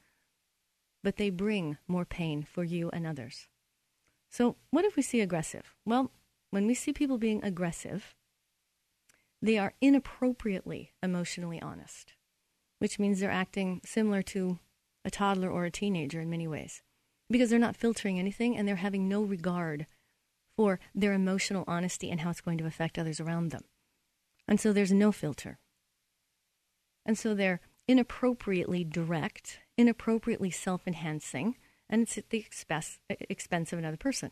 but 1.03 1.17
they 1.17 1.29
bring 1.29 1.77
more 1.87 2.05
pain 2.05 2.41
for 2.41 2.63
you 2.63 2.89
and 2.89 3.05
others. 3.05 3.47
So, 4.31 4.55
what 4.71 4.83
if 4.83 4.95
we 4.95 5.03
see 5.03 5.21
aggressive? 5.21 5.75
Well, 5.85 6.09
when 6.49 6.65
we 6.65 6.73
see 6.73 6.91
people 6.91 7.19
being 7.19 7.43
aggressive, 7.43 8.15
they 9.43 9.59
are 9.59 9.75
inappropriately 9.79 10.93
emotionally 11.03 11.61
honest, 11.61 12.13
which 12.79 12.97
means 12.97 13.19
they're 13.19 13.29
acting 13.29 13.79
similar 13.85 14.23
to 14.23 14.57
a 15.05 15.11
toddler 15.11 15.51
or 15.51 15.65
a 15.65 15.69
teenager 15.69 16.19
in 16.19 16.31
many 16.31 16.47
ways 16.47 16.81
because 17.29 17.51
they're 17.51 17.59
not 17.59 17.77
filtering 17.77 18.17
anything 18.17 18.57
and 18.57 18.67
they're 18.67 18.77
having 18.77 19.07
no 19.07 19.21
regard 19.21 19.85
for 20.57 20.79
their 20.95 21.13
emotional 21.13 21.63
honesty 21.67 22.09
and 22.09 22.21
how 22.21 22.31
it's 22.31 22.41
going 22.41 22.57
to 22.57 22.65
affect 22.65 22.97
others 22.97 23.19
around 23.19 23.51
them. 23.51 23.65
And 24.47 24.59
so 24.59 24.73
there's 24.73 24.91
no 24.91 25.11
filter. 25.11 25.59
And 27.05 27.17
so 27.17 27.33
they're 27.33 27.61
inappropriately 27.87 28.83
direct, 28.83 29.59
inappropriately 29.77 30.51
self 30.51 30.87
enhancing, 30.87 31.57
and 31.89 32.03
it's 32.03 32.17
at 32.17 32.29
the 32.29 32.39
expense, 32.39 32.99
expense 33.09 33.73
of 33.73 33.79
another 33.79 33.97
person. 33.97 34.31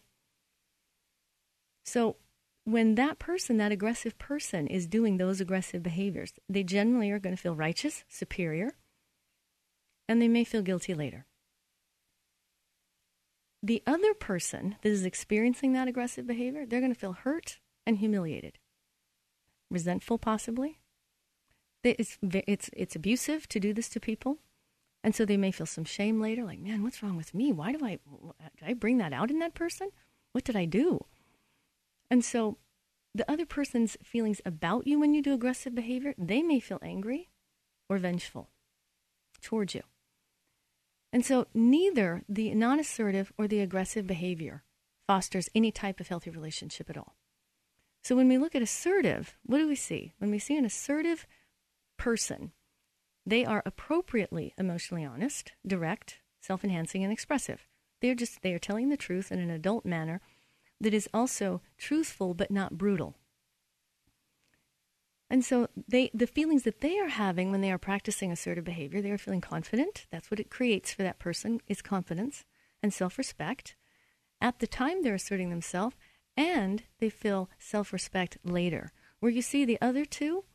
So 1.83 2.17
when 2.63 2.95
that 2.95 3.19
person, 3.19 3.57
that 3.57 3.71
aggressive 3.71 4.17
person, 4.17 4.67
is 4.67 4.87
doing 4.87 5.17
those 5.17 5.41
aggressive 5.41 5.83
behaviors, 5.83 6.33
they 6.47 6.63
generally 6.63 7.11
are 7.11 7.19
going 7.19 7.35
to 7.35 7.41
feel 7.41 7.55
righteous, 7.55 8.03
superior, 8.07 8.75
and 10.07 10.21
they 10.21 10.27
may 10.27 10.43
feel 10.43 10.61
guilty 10.61 10.93
later. 10.93 11.25
The 13.63 13.83
other 13.85 14.13
person 14.13 14.75
that 14.81 14.89
is 14.89 15.05
experiencing 15.05 15.73
that 15.73 15.87
aggressive 15.87 16.25
behavior, 16.25 16.65
they're 16.65 16.79
going 16.79 16.93
to 16.93 16.99
feel 16.99 17.13
hurt 17.13 17.59
and 17.85 17.97
humiliated, 17.97 18.57
resentful, 19.69 20.17
possibly. 20.17 20.80
It's, 21.83 22.17
it's, 22.21 22.69
it's 22.73 22.95
abusive 22.95 23.47
to 23.49 23.59
do 23.59 23.73
this 23.73 23.89
to 23.89 23.99
people. 23.99 24.37
And 25.03 25.15
so 25.15 25.25
they 25.25 25.37
may 25.37 25.51
feel 25.51 25.65
some 25.65 25.85
shame 25.85 26.21
later, 26.21 26.43
like, 26.43 26.59
man, 26.59 26.83
what's 26.83 27.01
wrong 27.01 27.17
with 27.17 27.33
me? 27.33 27.51
Why 27.51 27.71
do 27.71 27.83
I, 27.83 27.97
did 28.59 28.67
I 28.67 28.73
bring 28.73 28.99
that 28.99 29.13
out 29.13 29.31
in 29.31 29.39
that 29.39 29.55
person? 29.55 29.89
What 30.31 30.43
did 30.43 30.55
I 30.55 30.65
do? 30.65 31.05
And 32.11 32.23
so 32.23 32.57
the 33.15 33.29
other 33.29 33.45
person's 33.45 33.97
feelings 34.03 34.41
about 34.45 34.85
you 34.85 34.99
when 34.99 35.13
you 35.13 35.21
do 35.21 35.33
aggressive 35.33 35.73
behavior, 35.73 36.13
they 36.17 36.43
may 36.43 36.59
feel 36.59 36.79
angry 36.81 37.29
or 37.89 37.97
vengeful 37.97 38.49
towards 39.41 39.73
you. 39.73 39.81
And 41.11 41.25
so 41.25 41.47
neither 41.53 42.23
the 42.29 42.53
non 42.53 42.79
assertive 42.79 43.33
or 43.37 43.47
the 43.47 43.59
aggressive 43.59 44.07
behavior 44.07 44.63
fosters 45.07 45.49
any 45.53 45.71
type 45.71 45.99
of 45.99 46.07
healthy 46.07 46.29
relationship 46.29 46.89
at 46.89 46.97
all. 46.97 47.15
So 48.03 48.15
when 48.15 48.29
we 48.29 48.37
look 48.37 48.55
at 48.55 48.61
assertive, 48.61 49.35
what 49.45 49.57
do 49.57 49.67
we 49.67 49.75
see? 49.75 50.13
When 50.19 50.31
we 50.31 50.39
see 50.39 50.57
an 50.57 50.65
assertive 50.65 51.27
person, 52.01 52.51
they 53.27 53.45
are 53.45 53.61
appropriately 53.63 54.55
emotionally 54.57 55.05
honest, 55.05 55.51
direct, 55.65 56.17
self 56.39 56.63
enhancing, 56.63 57.03
and 57.03 57.13
expressive. 57.13 57.67
They're 58.01 58.15
just 58.15 58.41
they 58.41 58.53
are 58.53 58.59
telling 58.59 58.89
the 58.89 58.97
truth 58.97 59.31
in 59.31 59.37
an 59.39 59.51
adult 59.51 59.85
manner 59.85 60.19
that 60.79 60.95
is 60.95 61.07
also 61.13 61.61
truthful 61.77 62.33
but 62.33 62.49
not 62.49 62.75
brutal. 62.75 63.13
And 65.29 65.45
so 65.45 65.67
they 65.87 66.09
the 66.11 66.25
feelings 66.25 66.63
that 66.63 66.81
they 66.81 66.97
are 66.97 67.09
having 67.09 67.51
when 67.51 67.61
they 67.61 67.71
are 67.71 67.77
practicing 67.77 68.31
assertive 68.31 68.63
behavior, 68.63 68.99
they 68.99 69.11
are 69.11 69.19
feeling 69.19 69.39
confident. 69.39 70.07
That's 70.11 70.31
what 70.31 70.39
it 70.39 70.49
creates 70.49 70.91
for 70.91 71.03
that 71.03 71.19
person 71.19 71.61
is 71.67 71.83
confidence 71.83 72.45
and 72.81 72.91
self-respect 72.91 73.75
at 74.41 74.57
the 74.57 74.65
time 74.65 75.03
they're 75.03 75.13
asserting 75.13 75.51
themselves 75.51 75.95
and 76.35 76.81
they 76.99 77.11
feel 77.11 77.47
self-respect 77.59 78.39
later. 78.43 78.91
Where 79.19 79.31
you 79.31 79.43
see 79.43 79.65
the 79.65 79.77
other 79.79 80.03
two 80.03 80.45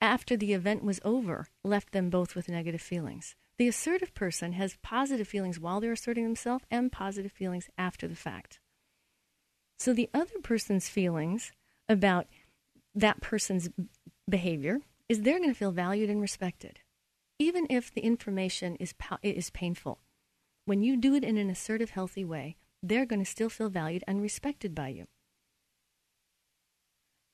after 0.00 0.36
the 0.36 0.52
event 0.52 0.84
was 0.84 1.00
over 1.04 1.48
left 1.64 1.92
them 1.92 2.10
both 2.10 2.34
with 2.34 2.48
negative 2.48 2.82
feelings. 2.82 3.34
The 3.58 3.68
assertive 3.68 4.14
person 4.14 4.52
has 4.52 4.76
positive 4.82 5.26
feelings 5.26 5.58
while 5.58 5.80
they're 5.80 5.92
asserting 5.92 6.24
themselves 6.24 6.64
and 6.70 6.92
positive 6.92 7.32
feelings 7.32 7.70
after 7.78 8.06
the 8.06 8.16
fact. 8.16 8.60
So 9.78 9.92
the 9.92 10.10
other 10.12 10.38
person's 10.42 10.88
feelings 10.88 11.52
about 11.88 12.26
that 12.94 13.20
person's 13.20 13.68
behavior 14.28 14.80
is 15.08 15.22
they're 15.22 15.38
going 15.38 15.50
to 15.50 15.58
feel 15.58 15.72
valued 15.72 16.10
and 16.10 16.20
respected, 16.20 16.80
even 17.38 17.66
if 17.70 17.92
the 17.92 18.00
information 18.00 18.76
is, 18.76 18.94
is 19.22 19.50
painful. 19.50 20.00
When 20.64 20.82
you 20.82 20.96
do 20.96 21.14
it 21.14 21.24
in 21.24 21.36
an 21.36 21.48
assertive, 21.48 21.90
healthy 21.90 22.24
way, 22.24 22.56
they're 22.82 23.06
going 23.06 23.20
to 23.20 23.30
still 23.30 23.48
feel 23.48 23.68
valued 23.68 24.04
and 24.06 24.20
respected 24.20 24.74
by 24.74 24.88
you. 24.88 25.06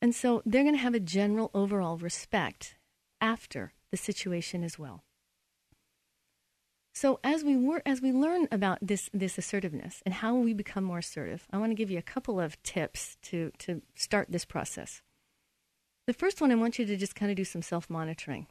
And 0.02 0.16
so 0.16 0.42
they're 0.44 0.64
going 0.64 0.74
to 0.74 0.80
have 0.80 0.94
a 0.94 1.00
general 1.00 1.52
overall 1.54 1.96
respect 1.96 2.74
after 3.20 3.72
the 3.92 3.96
situation 3.96 4.64
as 4.64 4.76
well. 4.76 5.04
So 6.92 7.20
as 7.22 7.44
we 7.44 7.56
work, 7.56 7.82
as 7.86 8.02
we 8.02 8.12
learn 8.12 8.48
about 8.50 8.78
this 8.82 9.08
this 9.14 9.38
assertiveness 9.38 10.02
and 10.04 10.12
how 10.14 10.34
we 10.34 10.52
become 10.52 10.84
more 10.84 10.98
assertive, 10.98 11.46
I 11.50 11.56
want 11.56 11.70
to 11.70 11.76
give 11.76 11.90
you 11.90 11.98
a 11.98 12.02
couple 12.02 12.40
of 12.40 12.60
tips 12.64 13.16
to 13.22 13.52
to 13.60 13.80
start 13.94 14.26
this 14.30 14.44
process. 14.44 15.02
The 16.06 16.12
first 16.12 16.40
one, 16.40 16.50
I 16.50 16.56
want 16.56 16.78
you 16.78 16.84
to 16.84 16.96
just 16.96 17.14
kind 17.14 17.30
of 17.30 17.36
do 17.36 17.44
some 17.44 17.62
self 17.62 17.88
monitoring. 17.88 18.48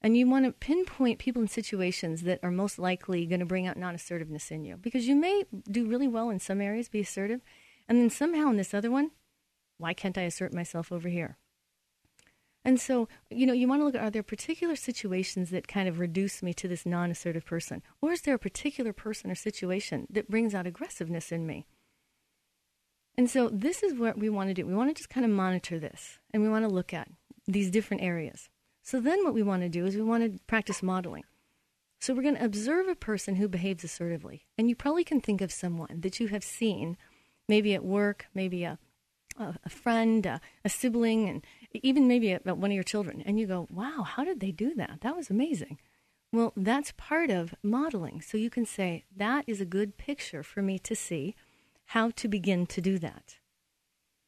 And 0.00 0.16
you 0.16 0.28
want 0.28 0.46
to 0.46 0.52
pinpoint 0.52 1.18
people 1.18 1.42
in 1.42 1.48
situations 1.48 2.22
that 2.22 2.40
are 2.42 2.50
most 2.50 2.78
likely 2.78 3.26
going 3.26 3.40
to 3.40 3.46
bring 3.46 3.66
out 3.66 3.76
non 3.76 3.94
assertiveness 3.94 4.50
in 4.50 4.64
you. 4.64 4.76
Because 4.76 5.06
you 5.06 5.14
may 5.14 5.44
do 5.70 5.86
really 5.86 6.08
well 6.08 6.30
in 6.30 6.40
some 6.40 6.60
areas, 6.60 6.88
be 6.88 7.00
assertive, 7.00 7.42
and 7.88 7.98
then 7.98 8.10
somehow 8.10 8.48
in 8.48 8.56
this 8.56 8.74
other 8.74 8.90
one, 8.90 9.10
why 9.78 9.94
can't 9.94 10.18
I 10.18 10.22
assert 10.22 10.52
myself 10.52 10.92
over 10.92 11.08
here? 11.08 11.38
And 12.64 12.80
so, 12.80 13.08
you 13.30 13.46
know, 13.46 13.52
you 13.52 13.66
want 13.66 13.80
to 13.80 13.84
look 13.86 13.94
at 13.94 14.02
are 14.02 14.10
there 14.10 14.22
particular 14.22 14.76
situations 14.76 15.50
that 15.50 15.68
kind 15.68 15.88
of 15.88 15.98
reduce 15.98 16.42
me 16.42 16.52
to 16.54 16.68
this 16.68 16.84
non 16.84 17.10
assertive 17.10 17.46
person? 17.46 17.82
Or 18.02 18.12
is 18.12 18.22
there 18.22 18.34
a 18.34 18.38
particular 18.38 18.92
person 18.92 19.30
or 19.30 19.34
situation 19.34 20.06
that 20.10 20.28
brings 20.28 20.54
out 20.54 20.66
aggressiveness 20.66 21.32
in 21.32 21.46
me? 21.46 21.66
And 23.16 23.30
so 23.30 23.48
this 23.48 23.82
is 23.82 23.98
what 23.98 24.18
we 24.18 24.28
want 24.28 24.50
to 24.50 24.54
do. 24.54 24.66
We 24.66 24.74
want 24.74 24.90
to 24.90 24.94
just 24.94 25.10
kind 25.10 25.24
of 25.24 25.32
monitor 25.32 25.78
this 25.78 26.18
and 26.32 26.42
we 26.42 26.48
want 26.48 26.64
to 26.64 26.74
look 26.74 26.92
at 26.92 27.08
these 27.46 27.70
different 27.70 28.02
areas. 28.02 28.48
So 28.82 29.00
then 29.00 29.24
what 29.24 29.34
we 29.34 29.42
want 29.42 29.62
to 29.62 29.68
do 29.68 29.86
is 29.86 29.96
we 29.96 30.02
want 30.02 30.24
to 30.24 30.38
practice 30.46 30.82
modeling. 30.82 31.24
So 32.00 32.14
we're 32.14 32.22
going 32.22 32.36
to 32.36 32.44
observe 32.44 32.86
a 32.86 32.94
person 32.94 33.36
who 33.36 33.48
behaves 33.48 33.82
assertively. 33.82 34.46
And 34.56 34.68
you 34.68 34.76
probably 34.76 35.04
can 35.04 35.20
think 35.20 35.40
of 35.40 35.50
someone 35.50 36.00
that 36.00 36.20
you 36.20 36.28
have 36.28 36.44
seen, 36.44 36.96
maybe 37.48 37.74
at 37.74 37.84
work, 37.84 38.26
maybe 38.34 38.64
a, 38.64 38.78
a, 39.38 39.68
friend, 39.68 40.26
a, 40.26 40.40
a, 40.64 40.68
sibling, 40.68 41.28
and 41.28 41.46
even 41.72 42.08
maybe 42.08 42.32
a, 42.32 42.38
one 42.38 42.70
of 42.70 42.74
your 42.74 42.82
children. 42.82 43.22
And 43.24 43.38
you 43.38 43.46
go, 43.46 43.66
wow, 43.70 44.02
how 44.02 44.24
did 44.24 44.40
they 44.40 44.50
do 44.50 44.74
that? 44.74 44.98
That 45.02 45.16
was 45.16 45.30
amazing. 45.30 45.78
Well, 46.32 46.52
that's 46.56 46.92
part 46.96 47.30
of 47.30 47.54
modeling. 47.62 48.20
So 48.20 48.36
you 48.36 48.50
can 48.50 48.66
say, 48.66 49.04
that 49.16 49.44
is 49.46 49.60
a 49.60 49.66
good 49.66 49.96
picture 49.96 50.42
for 50.42 50.62
me 50.62 50.78
to 50.80 50.94
see 50.94 51.34
how 51.86 52.10
to 52.10 52.28
begin 52.28 52.66
to 52.66 52.80
do 52.80 52.98
that. 52.98 53.38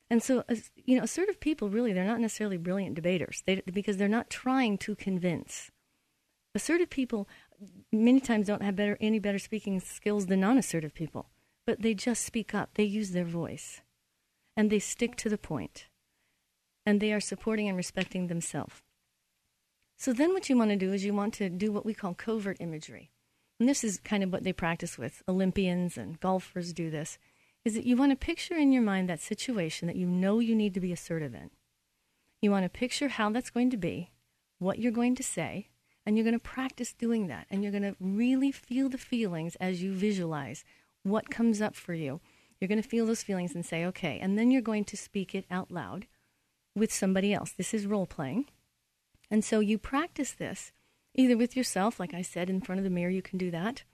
And 0.08 0.22
so, 0.22 0.44
you 0.74 0.96
know, 0.96 1.04
assertive 1.04 1.38
people 1.38 1.68
really, 1.68 1.92
they're 1.92 2.04
not 2.04 2.20
necessarily 2.20 2.56
brilliant 2.56 2.96
debaters 2.96 3.42
they, 3.46 3.62
because 3.72 3.96
they're 3.96 4.08
not 4.08 4.30
trying 4.30 4.78
to 4.78 4.96
convince. 4.96 5.70
Assertive 6.54 6.90
people 6.90 7.28
many 7.92 8.18
times 8.18 8.46
don't 8.46 8.62
have 8.62 8.74
better, 8.74 8.96
any 9.00 9.18
better 9.18 9.38
speaking 9.38 9.78
skills 9.78 10.26
than 10.26 10.40
non 10.40 10.58
assertive 10.58 10.94
people, 10.94 11.28
but 11.66 11.82
they 11.82 11.94
just 11.94 12.24
speak 12.24 12.54
up. 12.54 12.70
They 12.74 12.84
use 12.84 13.10
their 13.10 13.24
voice 13.24 13.82
and 14.60 14.68
they 14.68 14.78
stick 14.78 15.16
to 15.16 15.30
the 15.30 15.38
point 15.38 15.86
and 16.84 17.00
they 17.00 17.14
are 17.14 17.20
supporting 17.20 17.66
and 17.66 17.78
respecting 17.78 18.26
themselves. 18.26 18.82
So 19.96 20.12
then 20.12 20.34
what 20.34 20.50
you 20.50 20.58
want 20.58 20.68
to 20.68 20.76
do 20.76 20.92
is 20.92 21.02
you 21.02 21.14
want 21.14 21.32
to 21.34 21.48
do 21.48 21.72
what 21.72 21.86
we 21.86 21.94
call 21.94 22.12
covert 22.12 22.58
imagery. 22.60 23.10
And 23.58 23.66
this 23.66 23.82
is 23.82 24.00
kind 24.00 24.22
of 24.22 24.30
what 24.30 24.44
they 24.44 24.52
practice 24.52 24.98
with. 24.98 25.22
Olympians 25.26 25.96
and 25.96 26.20
golfers 26.20 26.74
do 26.74 26.90
this 26.90 27.16
is 27.64 27.72
that 27.72 27.86
you 27.86 27.96
want 27.96 28.12
to 28.12 28.16
picture 28.16 28.54
in 28.54 28.70
your 28.70 28.82
mind 28.82 29.08
that 29.08 29.22
situation 29.22 29.86
that 29.88 29.96
you 29.96 30.06
know 30.06 30.40
you 30.40 30.54
need 30.54 30.74
to 30.74 30.80
be 30.80 30.92
assertive 30.92 31.34
in. 31.34 31.48
You 32.42 32.50
want 32.50 32.66
to 32.66 32.78
picture 32.78 33.08
how 33.08 33.30
that's 33.30 33.48
going 33.48 33.70
to 33.70 33.78
be, 33.78 34.10
what 34.58 34.78
you're 34.78 34.92
going 34.92 35.14
to 35.14 35.22
say, 35.22 35.68
and 36.04 36.18
you're 36.18 36.24
going 36.24 36.38
to 36.38 36.38
practice 36.38 36.92
doing 36.92 37.28
that. 37.28 37.46
And 37.48 37.62
you're 37.62 37.72
going 37.72 37.94
to 37.94 37.96
really 37.98 38.52
feel 38.52 38.90
the 38.90 38.98
feelings 38.98 39.56
as 39.56 39.82
you 39.82 39.94
visualize 39.94 40.66
what 41.02 41.30
comes 41.30 41.62
up 41.62 41.74
for 41.74 41.94
you. 41.94 42.20
You're 42.60 42.68
going 42.68 42.82
to 42.82 42.88
feel 42.88 43.06
those 43.06 43.22
feelings 43.22 43.54
and 43.54 43.64
say, 43.64 43.84
okay. 43.86 44.18
And 44.20 44.38
then 44.38 44.50
you're 44.50 44.62
going 44.62 44.84
to 44.86 44.96
speak 44.96 45.34
it 45.34 45.46
out 45.50 45.70
loud 45.70 46.06
with 46.76 46.92
somebody 46.92 47.32
else. 47.32 47.52
This 47.52 47.72
is 47.72 47.86
role 47.86 48.06
playing. 48.06 48.46
And 49.30 49.44
so 49.44 49.60
you 49.60 49.78
practice 49.78 50.32
this 50.32 50.72
either 51.14 51.36
with 51.36 51.56
yourself, 51.56 51.98
like 51.98 52.14
I 52.14 52.22
said, 52.22 52.50
in 52.50 52.60
front 52.60 52.78
of 52.78 52.84
the 52.84 52.90
mirror, 52.90 53.10
you 53.10 53.22
can 53.22 53.38
do 53.38 53.50
that, 53.50 53.84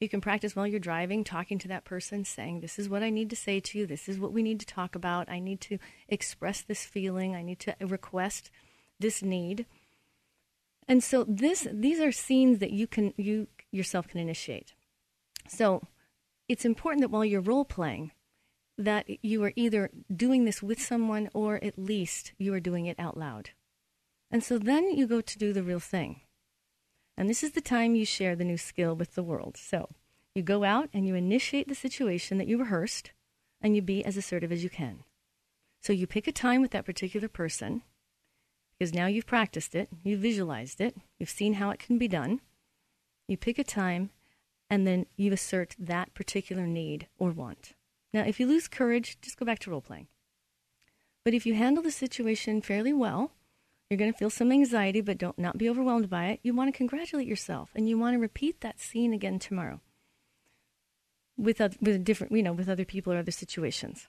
you 0.00 0.08
can 0.08 0.20
practice 0.20 0.56
while 0.56 0.66
you're 0.66 0.80
driving, 0.80 1.22
talking 1.22 1.58
to 1.60 1.68
that 1.68 1.84
person, 1.84 2.24
saying, 2.24 2.60
This 2.60 2.78
is 2.78 2.88
what 2.88 3.02
I 3.02 3.10
need 3.10 3.30
to 3.30 3.36
say 3.36 3.60
to 3.60 3.78
you. 3.78 3.86
This 3.86 4.08
is 4.08 4.18
what 4.18 4.32
we 4.32 4.42
need 4.42 4.60
to 4.60 4.66
talk 4.66 4.94
about. 4.94 5.30
I 5.30 5.38
need 5.38 5.60
to 5.62 5.78
express 6.08 6.62
this 6.62 6.84
feeling. 6.84 7.34
I 7.34 7.42
need 7.42 7.60
to 7.60 7.72
uh, 7.80 7.86
request 7.86 8.50
this 8.98 9.22
need. 9.22 9.66
And 10.86 11.02
so 11.02 11.24
this 11.26 11.66
these 11.72 12.00
are 12.00 12.12
scenes 12.12 12.58
that 12.58 12.70
you 12.70 12.86
can 12.86 13.14
you 13.16 13.46
yourself 13.70 14.08
can 14.08 14.20
initiate. 14.20 14.74
So 15.48 15.86
it's 16.48 16.64
important 16.64 17.02
that 17.02 17.10
while 17.10 17.24
you're 17.24 17.40
role 17.40 17.64
playing, 17.64 18.12
that 18.76 19.06
you 19.22 19.42
are 19.44 19.52
either 19.56 19.90
doing 20.14 20.44
this 20.44 20.62
with 20.62 20.80
someone 20.80 21.30
or 21.32 21.62
at 21.62 21.78
least 21.78 22.32
you 22.38 22.52
are 22.54 22.60
doing 22.60 22.86
it 22.86 22.98
out 22.98 23.16
loud. 23.16 23.50
And 24.30 24.42
so 24.42 24.58
then 24.58 24.90
you 24.90 25.06
go 25.06 25.20
to 25.20 25.38
do 25.38 25.52
the 25.52 25.62
real 25.62 25.80
thing. 25.80 26.20
And 27.16 27.30
this 27.30 27.44
is 27.44 27.52
the 27.52 27.60
time 27.60 27.94
you 27.94 28.04
share 28.04 28.34
the 28.34 28.44
new 28.44 28.58
skill 28.58 28.96
with 28.96 29.14
the 29.14 29.22
world. 29.22 29.56
So 29.56 29.90
you 30.34 30.42
go 30.42 30.64
out 30.64 30.88
and 30.92 31.06
you 31.06 31.14
initiate 31.14 31.68
the 31.68 31.74
situation 31.74 32.38
that 32.38 32.48
you 32.48 32.58
rehearsed 32.58 33.12
and 33.60 33.76
you 33.76 33.82
be 33.82 34.04
as 34.04 34.16
assertive 34.16 34.50
as 34.50 34.64
you 34.64 34.70
can. 34.70 35.04
So 35.80 35.92
you 35.92 36.06
pick 36.06 36.26
a 36.26 36.32
time 36.32 36.60
with 36.60 36.72
that 36.72 36.84
particular 36.84 37.28
person 37.28 37.82
because 38.78 38.92
now 38.92 39.06
you've 39.06 39.26
practiced 39.26 39.74
it, 39.74 39.88
you've 40.02 40.20
visualized 40.20 40.80
it, 40.80 40.96
you've 41.18 41.30
seen 41.30 41.54
how 41.54 41.70
it 41.70 41.78
can 41.78 41.98
be 41.98 42.08
done. 42.08 42.40
You 43.28 43.36
pick 43.36 43.58
a 43.58 43.64
time 43.64 44.10
and 44.70 44.86
then 44.86 45.06
you 45.16 45.32
assert 45.32 45.74
that 45.78 46.14
particular 46.14 46.66
need 46.66 47.08
or 47.18 47.30
want. 47.30 47.74
Now, 48.12 48.22
if 48.22 48.38
you 48.38 48.46
lose 48.46 48.68
courage, 48.68 49.18
just 49.20 49.36
go 49.36 49.44
back 49.44 49.58
to 49.60 49.70
role 49.70 49.80
playing. 49.80 50.08
But 51.24 51.34
if 51.34 51.46
you 51.46 51.54
handle 51.54 51.82
the 51.82 51.90
situation 51.90 52.60
fairly 52.60 52.92
well, 52.92 53.32
you're 53.88 53.98
going 53.98 54.12
to 54.12 54.18
feel 54.18 54.30
some 54.30 54.52
anxiety, 54.52 55.00
but 55.00 55.18
don't 55.18 55.38
not 55.38 55.58
be 55.58 55.68
overwhelmed 55.68 56.10
by 56.10 56.26
it. 56.26 56.40
You 56.42 56.54
want 56.54 56.72
to 56.72 56.76
congratulate 56.76 57.26
yourself, 57.26 57.70
and 57.74 57.88
you 57.88 57.98
want 57.98 58.14
to 58.14 58.18
repeat 58.20 58.60
that 58.60 58.80
scene 58.80 59.12
again 59.12 59.38
tomorrow 59.38 59.80
with 61.36 61.60
other, 61.60 61.76
with 61.80 62.04
different, 62.04 62.32
you 62.32 62.42
know, 62.42 62.52
with 62.52 62.68
other 62.68 62.84
people 62.84 63.12
or 63.12 63.18
other 63.18 63.30
situations. 63.30 64.08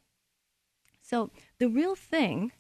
So 1.02 1.30
the 1.60 1.68
real 1.68 1.96
thing, 1.96 2.52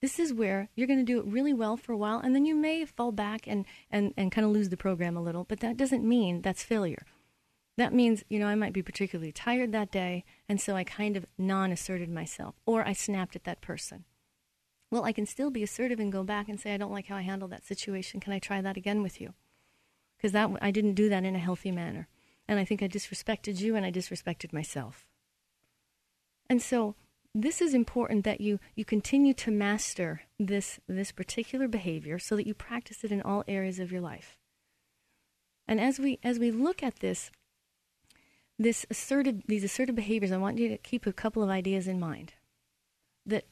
this 0.00 0.18
is 0.18 0.32
where 0.32 0.68
you're 0.74 0.86
going 0.86 0.98
to 0.98 1.04
do 1.04 1.18
it 1.18 1.26
really 1.26 1.52
well 1.52 1.76
for 1.76 1.92
a 1.92 1.96
while, 1.96 2.18
and 2.18 2.34
then 2.34 2.44
you 2.44 2.54
may 2.54 2.84
fall 2.84 3.12
back 3.12 3.46
and 3.46 3.64
and 3.90 4.12
and 4.16 4.32
kind 4.32 4.44
of 4.44 4.52
lose 4.52 4.70
the 4.70 4.76
program 4.76 5.16
a 5.16 5.22
little. 5.22 5.44
But 5.44 5.60
that 5.60 5.76
doesn't 5.76 6.04
mean 6.04 6.42
that's 6.42 6.62
failure. 6.62 7.04
That 7.76 7.94
means, 7.94 8.22
you 8.28 8.38
know, 8.38 8.46
I 8.46 8.54
might 8.54 8.74
be 8.74 8.82
particularly 8.82 9.32
tired 9.32 9.72
that 9.72 9.90
day, 9.90 10.24
and 10.48 10.60
so 10.60 10.76
I 10.76 10.84
kind 10.84 11.16
of 11.16 11.26
non 11.38 11.72
asserted 11.72 12.10
myself, 12.10 12.54
or 12.66 12.86
I 12.86 12.92
snapped 12.92 13.34
at 13.34 13.44
that 13.44 13.62
person. 13.62 14.04
Well, 14.90 15.04
I 15.04 15.12
can 15.12 15.24
still 15.24 15.50
be 15.50 15.62
assertive 15.62 15.98
and 15.98 16.12
go 16.12 16.22
back 16.22 16.50
and 16.50 16.60
say, 16.60 16.74
I 16.74 16.76
don't 16.76 16.92
like 16.92 17.06
how 17.06 17.16
I 17.16 17.22
handled 17.22 17.50
that 17.52 17.64
situation. 17.64 18.20
Can 18.20 18.34
I 18.34 18.38
try 18.38 18.60
that 18.60 18.76
again 18.76 19.02
with 19.02 19.22
you? 19.22 19.32
Because 20.18 20.32
that 20.32 20.50
I 20.60 20.70
didn't 20.70 20.94
do 20.94 21.08
that 21.08 21.24
in 21.24 21.34
a 21.34 21.38
healthy 21.38 21.70
manner. 21.70 22.08
And 22.46 22.58
I 22.60 22.66
think 22.66 22.82
I 22.82 22.88
disrespected 22.88 23.60
you 23.60 23.74
and 23.74 23.86
I 23.86 23.90
disrespected 23.90 24.52
myself. 24.52 25.06
And 26.50 26.60
so 26.60 26.94
this 27.34 27.62
is 27.62 27.72
important 27.72 28.24
that 28.24 28.42
you, 28.42 28.60
you 28.74 28.84
continue 28.84 29.32
to 29.32 29.50
master 29.50 30.22
this, 30.38 30.78
this 30.86 31.10
particular 31.10 31.66
behavior 31.68 32.18
so 32.18 32.36
that 32.36 32.46
you 32.46 32.52
practice 32.52 33.02
it 33.02 33.10
in 33.12 33.22
all 33.22 33.44
areas 33.48 33.78
of 33.78 33.90
your 33.90 34.02
life. 34.02 34.36
And 35.66 35.80
as 35.80 35.98
we, 35.98 36.18
as 36.22 36.38
we 36.38 36.50
look 36.50 36.82
at 36.82 36.96
this, 36.96 37.30
this 38.62 38.86
assertive, 38.90 39.42
these 39.46 39.64
assertive 39.64 39.94
behaviors, 39.94 40.32
I 40.32 40.38
want 40.38 40.58
you 40.58 40.68
to 40.68 40.78
keep 40.78 41.06
a 41.06 41.12
couple 41.12 41.42
of 41.42 41.50
ideas 41.50 41.88
in 41.88 42.00
mind. 42.00 42.34
That 43.26 43.46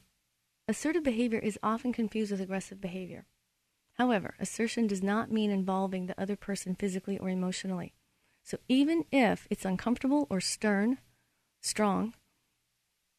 assertive 0.67 1.03
behavior 1.03 1.39
is 1.39 1.59
often 1.63 1.93
confused 1.93 2.31
with 2.31 2.41
aggressive 2.41 2.81
behavior. 2.81 3.25
However, 3.95 4.35
assertion 4.39 4.87
does 4.87 5.03
not 5.03 5.31
mean 5.31 5.51
involving 5.51 6.05
the 6.05 6.19
other 6.19 6.35
person 6.35 6.75
physically 6.75 7.17
or 7.17 7.29
emotionally. 7.29 7.93
So 8.43 8.57
even 8.67 9.05
if 9.11 9.47
it's 9.49 9.65
uncomfortable 9.65 10.27
or 10.29 10.41
stern, 10.41 10.97
strong, 11.61 12.13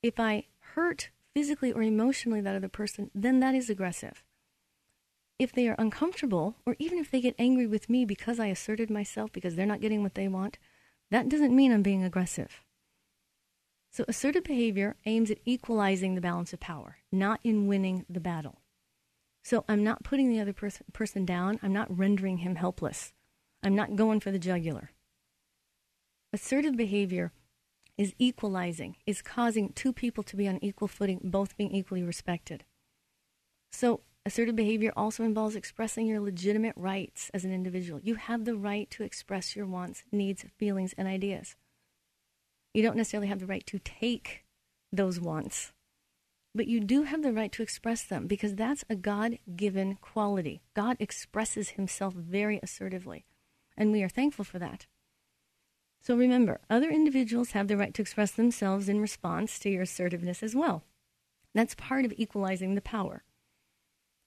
if 0.02 0.18
I 0.18 0.46
hurt 0.74 1.10
physically 1.34 1.72
or 1.72 1.82
emotionally 1.82 2.40
that 2.40 2.56
other 2.56 2.68
person, 2.68 3.10
then 3.14 3.40
that 3.40 3.54
is 3.54 3.70
aggressive. 3.70 4.24
If 5.38 5.52
they 5.52 5.68
are 5.68 5.76
uncomfortable, 5.78 6.56
or 6.66 6.76
even 6.78 6.98
if 6.98 7.10
they 7.10 7.20
get 7.20 7.34
angry 7.38 7.66
with 7.66 7.88
me 7.88 8.04
because 8.04 8.38
I 8.38 8.46
asserted 8.46 8.90
myself 8.90 9.32
because 9.32 9.54
they're 9.54 9.66
not 9.66 9.80
getting 9.80 10.02
what 10.02 10.14
they 10.14 10.28
want, 10.28 10.58
that 11.12 11.28
doesn't 11.28 11.54
mean 11.54 11.72
I'm 11.72 11.82
being 11.82 12.02
aggressive. 12.02 12.62
So, 13.90 14.06
assertive 14.08 14.44
behavior 14.44 14.96
aims 15.04 15.30
at 15.30 15.40
equalizing 15.44 16.14
the 16.14 16.22
balance 16.22 16.54
of 16.54 16.60
power, 16.60 16.96
not 17.12 17.38
in 17.44 17.66
winning 17.66 18.06
the 18.08 18.20
battle. 18.20 18.62
So, 19.44 19.66
I'm 19.68 19.84
not 19.84 20.04
putting 20.04 20.30
the 20.30 20.40
other 20.40 20.54
pers- 20.54 20.80
person 20.94 21.26
down. 21.26 21.60
I'm 21.62 21.74
not 21.74 21.94
rendering 21.94 22.38
him 22.38 22.54
helpless. 22.54 23.12
I'm 23.62 23.74
not 23.74 23.94
going 23.94 24.20
for 24.20 24.30
the 24.30 24.38
jugular. 24.38 24.92
Assertive 26.32 26.78
behavior 26.78 27.32
is 27.98 28.14
equalizing, 28.18 28.96
is 29.06 29.20
causing 29.20 29.68
two 29.74 29.92
people 29.92 30.24
to 30.24 30.36
be 30.36 30.48
on 30.48 30.58
equal 30.64 30.88
footing, 30.88 31.20
both 31.22 31.58
being 31.58 31.74
equally 31.74 32.02
respected. 32.02 32.64
So, 33.70 34.00
Assertive 34.24 34.54
behavior 34.54 34.92
also 34.96 35.24
involves 35.24 35.56
expressing 35.56 36.06
your 36.06 36.20
legitimate 36.20 36.74
rights 36.76 37.30
as 37.34 37.44
an 37.44 37.52
individual. 37.52 38.00
You 38.04 38.14
have 38.14 38.44
the 38.44 38.54
right 38.54 38.88
to 38.90 39.02
express 39.02 39.56
your 39.56 39.66
wants, 39.66 40.04
needs, 40.12 40.44
feelings, 40.58 40.94
and 40.96 41.08
ideas. 41.08 41.56
You 42.72 42.82
don't 42.82 42.96
necessarily 42.96 43.26
have 43.28 43.40
the 43.40 43.46
right 43.46 43.66
to 43.66 43.80
take 43.80 44.44
those 44.92 45.18
wants, 45.18 45.72
but 46.54 46.68
you 46.68 46.78
do 46.78 47.02
have 47.02 47.22
the 47.22 47.32
right 47.32 47.50
to 47.52 47.62
express 47.62 48.04
them 48.04 48.28
because 48.28 48.54
that's 48.54 48.84
a 48.88 48.94
God 48.94 49.38
given 49.56 49.96
quality. 50.00 50.62
God 50.74 50.96
expresses 51.00 51.70
himself 51.70 52.14
very 52.14 52.60
assertively, 52.62 53.26
and 53.76 53.90
we 53.90 54.04
are 54.04 54.08
thankful 54.08 54.44
for 54.44 54.60
that. 54.60 54.86
So 56.00 56.16
remember, 56.16 56.60
other 56.70 56.90
individuals 56.90 57.52
have 57.52 57.68
the 57.68 57.76
right 57.76 57.94
to 57.94 58.02
express 58.02 58.30
themselves 58.30 58.88
in 58.88 59.00
response 59.00 59.58
to 59.60 59.70
your 59.70 59.82
assertiveness 59.82 60.42
as 60.42 60.54
well. 60.54 60.84
That's 61.54 61.74
part 61.74 62.04
of 62.04 62.14
equalizing 62.16 62.74
the 62.74 62.80
power. 62.80 63.24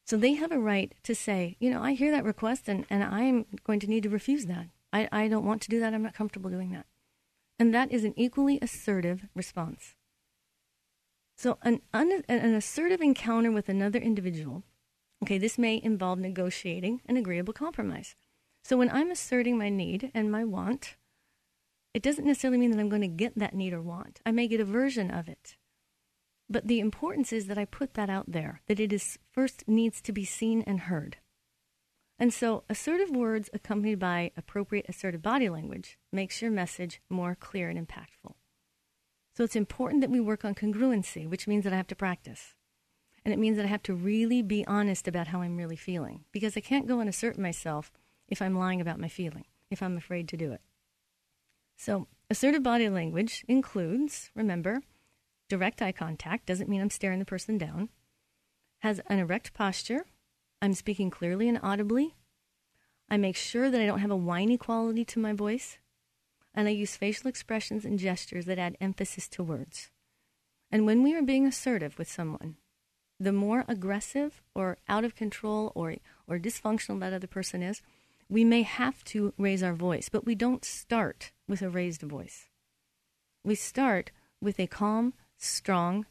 So 0.05 0.17
they 0.17 0.33
have 0.33 0.51
a 0.51 0.59
right 0.59 0.93
to 1.03 1.15
say, 1.15 1.57
you 1.59 1.71
know, 1.71 1.81
I 1.81 1.93
hear 1.93 2.11
that 2.11 2.23
request 2.23 2.69
and, 2.69 2.85
and 2.89 3.03
I'm 3.03 3.45
going 3.63 3.79
to 3.79 3.87
need 3.87 4.03
to 4.03 4.09
refuse 4.09 4.45
that. 4.45 4.67
I, 4.93 5.09
I 5.11 5.27
don't 5.27 5.45
want 5.45 5.61
to 5.63 5.69
do 5.69 5.79
that. 5.79 5.93
I'm 5.93 6.03
not 6.03 6.13
comfortable 6.13 6.51
doing 6.51 6.71
that. 6.71 6.85
And 7.57 7.73
that 7.73 7.91
is 7.91 8.03
an 8.03 8.13
equally 8.15 8.59
assertive 8.61 9.25
response. 9.33 9.95
So 11.37 11.57
an, 11.63 11.81
un, 11.93 12.23
an 12.29 12.53
assertive 12.53 13.01
encounter 13.01 13.51
with 13.51 13.67
another 13.67 13.99
individual, 13.99 14.63
okay, 15.23 15.37
this 15.37 15.57
may 15.57 15.81
involve 15.83 16.19
negotiating 16.19 17.01
an 17.07 17.17
agreeable 17.17 17.53
compromise. 17.53 18.15
So 18.63 18.77
when 18.77 18.89
I'm 18.89 19.11
asserting 19.11 19.57
my 19.57 19.69
need 19.69 20.11
and 20.13 20.31
my 20.31 20.43
want, 20.43 20.95
it 21.93 22.03
doesn't 22.03 22.25
necessarily 22.25 22.57
mean 22.57 22.71
that 22.71 22.79
I'm 22.79 22.89
going 22.89 23.01
to 23.01 23.07
get 23.07 23.37
that 23.37 23.55
need 23.55 23.73
or 23.73 23.81
want. 23.81 24.21
I 24.25 24.31
may 24.31 24.47
get 24.47 24.59
a 24.59 24.65
version 24.65 25.09
of 25.09 25.27
it. 25.27 25.55
But 26.49 26.67
the 26.67 26.79
importance 26.79 27.33
is 27.33 27.47
that 27.47 27.57
I 27.57 27.65
put 27.65 27.95
that 27.95 28.09
out 28.09 28.31
there, 28.31 28.61
that 28.67 28.79
it 28.79 28.93
is 28.93 29.17
first 29.31 29.67
needs 29.67 30.01
to 30.01 30.11
be 30.11 30.25
seen 30.25 30.63
and 30.67 30.81
heard. 30.81 31.17
And 32.17 32.33
so 32.33 32.63
assertive 32.69 33.09
words 33.09 33.49
accompanied 33.53 33.99
by 33.99 34.31
appropriate 34.37 34.85
assertive 34.87 35.21
body 35.21 35.49
language 35.49 35.97
makes 36.11 36.41
your 36.41 36.51
message 36.51 37.01
more 37.09 37.35
clear 37.35 37.69
and 37.69 37.79
impactful. 37.79 38.35
So 39.35 39.43
it's 39.43 39.55
important 39.55 40.01
that 40.01 40.09
we 40.09 40.21
work 40.21 40.45
on 40.45 40.55
congruency, 40.55 41.27
which 41.27 41.47
means 41.47 41.65
that 41.65 41.73
I 41.73 41.77
have 41.77 41.87
to 41.87 41.95
practice. 41.95 42.53
And 43.25 43.33
it 43.33 43.39
means 43.39 43.57
that 43.57 43.65
I 43.65 43.69
have 43.69 43.83
to 43.83 43.93
really 43.93 44.41
be 44.41 44.65
honest 44.65 45.07
about 45.07 45.27
how 45.27 45.41
I'm 45.41 45.57
really 45.57 45.75
feeling 45.75 46.23
because 46.31 46.55
I 46.55 46.61
can't 46.61 46.87
go 46.87 46.99
and 46.99 47.09
assert 47.09 47.37
myself 47.37 47.91
if 48.29 48.41
I'm 48.41 48.57
lying 48.57 48.79
about 48.79 48.99
my 48.99 49.09
feeling, 49.09 49.45
if 49.69 49.83
I'm 49.83 49.97
afraid 49.97 50.29
to 50.29 50.37
do 50.37 50.53
it. 50.53 50.61
So, 51.75 52.07
assertive 52.29 52.63
body 52.63 52.87
language 52.87 53.43
includes, 53.47 54.31
remember, 54.35 54.81
direct 55.49 55.81
eye 55.81 55.91
contact 55.91 56.45
doesn't 56.45 56.69
mean 56.69 56.81
I'm 56.81 56.89
staring 56.89 57.19
the 57.19 57.25
person 57.25 57.57
down, 57.57 57.89
has 58.79 59.01
an 59.07 59.19
erect 59.19 59.53
posture, 59.53 60.05
I'm 60.61 60.73
speaking 60.73 61.09
clearly 61.09 61.47
and 61.47 61.59
audibly, 61.61 62.15
I 63.09 63.17
make 63.17 63.35
sure 63.35 63.69
that 63.69 63.79
I 63.79 63.85
don't 63.85 63.99
have 63.99 64.11
a 64.11 64.15
whiny 64.15 64.57
quality 64.57 65.05
to 65.05 65.19
my 65.19 65.33
voice, 65.33 65.77
and 66.53 66.67
I 66.67 66.71
use 66.71 66.95
facial 66.95 67.27
expressions 67.27 67.85
and 67.85 67.99
gestures 67.99 68.45
that 68.45 68.57
add 68.57 68.77
emphasis 68.81 69.27
to 69.29 69.43
words. 69.43 69.91
And 70.71 70.85
when 70.85 71.03
we 71.03 71.13
are 71.15 71.21
being 71.21 71.45
assertive 71.45 71.97
with 71.99 72.09
someone, 72.09 72.55
the 73.19 73.31
more 73.31 73.63
aggressive 73.67 74.41
or 74.53 74.77
out 74.89 75.05
of 75.05 75.15
control 75.15 75.71
or, 75.75 75.95
or 76.27 76.39
dysfunctional 76.39 76.99
that 76.99 77.13
other 77.13 77.27
person 77.27 77.61
is, 77.61 77.81
we 78.27 78.43
may 78.43 78.63
have 78.63 79.03
to 79.05 79.33
raise 79.37 79.61
our 79.61 79.73
voice, 79.73 80.09
but 80.09 80.25
we 80.25 80.35
don't 80.35 80.65
start 80.65 81.31
with 81.47 81.61
a 81.61 81.69
raised 81.69 82.01
voice. 82.01 82.49
We 83.43 83.55
start 83.55 84.11
with 84.41 84.59
a 84.59 84.67
calm, 84.67 85.13
strong, 85.37 86.05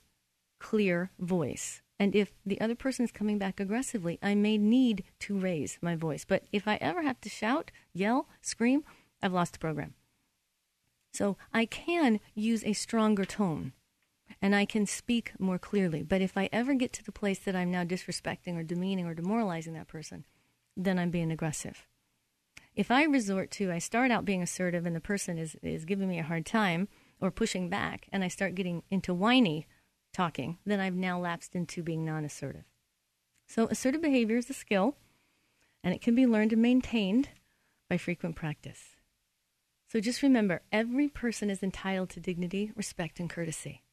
clear 0.59 1.11
voice. 1.19 1.83
And 1.99 2.15
if 2.15 2.33
the 2.45 2.61
other 2.61 2.75
person 2.75 3.05
is 3.05 3.13
coming 3.13 3.39
back 3.39 3.61
aggressively, 3.61 4.19
I 4.23 4.35
may 4.35 4.59
need 4.59 5.05
to 5.21 5.39
raise 5.39 5.79
my 5.81 5.95
voice. 5.95 6.25
But 6.25 6.45
if 6.53 6.67
I 6.67 6.77
ever 6.81 7.03
have 7.03 7.21
to 7.21 7.29
shout, 7.29 7.71
yell, 7.93 8.29
scream, 8.43 8.83
I've 9.23 9.33
lost 9.33 9.53
the 9.53 9.59
program. 9.59 9.95
So 11.13 11.37
I 11.53 11.65
can 11.67 12.19
use 12.35 12.65
a 12.65 12.73
stronger 12.73 13.25
tone 13.25 13.73
and 14.43 14.55
I 14.55 14.65
can 14.65 14.85
speak 14.87 15.33
more 15.39 15.59
clearly. 15.59 16.03
But 16.03 16.21
if 16.21 16.37
I 16.37 16.49
ever 16.53 16.75
get 16.75 16.93
to 16.95 17.05
the 17.05 17.13
place 17.13 17.39
that 17.41 17.55
I'm 17.55 17.71
now 17.71 17.85
disrespecting 17.85 18.57
or 18.57 18.65
demeaning 18.65 19.07
or 19.07 19.15
demoralizing 19.15 19.75
that 19.75 19.87
person, 19.87 20.25
then 20.77 20.99
I'm 20.99 21.11
being 21.11 21.31
aggressive. 21.31 21.87
If 22.75 22.91
I 22.91 23.05
resort 23.05 23.53
to, 23.53 23.71
I 23.71 23.79
start 23.79 24.11
out 24.11 24.25
being 24.25 24.43
assertive 24.43 24.85
and 24.85 24.97
the 24.97 25.01
person 25.01 25.39
is, 25.39 25.57
is 25.63 25.85
giving 25.85 26.09
me 26.09 26.19
a 26.19 26.25
hard 26.25 26.45
time, 26.45 26.89
or 27.21 27.31
pushing 27.31 27.69
back 27.69 28.09
and 28.13 28.25
I 28.25 28.29
start 28.29 28.55
getting 28.55 28.83
into 28.91 29.15
whiny 29.15 29.67
talking, 30.13 30.59
then 30.65 30.81
I've 30.81 30.95
now 30.95 31.19
lapsed 31.19 31.55
into 31.55 31.83
being 31.83 32.05
non 32.05 32.25
assertive. 32.25 32.65
So, 33.47 33.67
assertive 33.67 34.03
behavior 34.03 34.37
is 34.37 34.49
a 34.49 34.55
skill 34.55 34.97
and 35.83 35.95
it 35.95 36.01
can 36.01 36.15
be 36.15 36.27
learned 36.27 36.53
and 36.53 36.63
maintained 36.63 37.29
by 37.89 37.99
frequent 37.99 38.37
practice. 38.37 38.97
So 39.95 40.01
just 40.01 40.23
remember 40.23 40.63
every 40.73 41.09
person 41.09 41.51
is 41.51 41.63
entitled 41.63 42.11
to 42.11 42.21
dignity, 42.21 42.73
respect, 42.75 43.21
and 43.21 43.31
courtesy. 43.31 43.85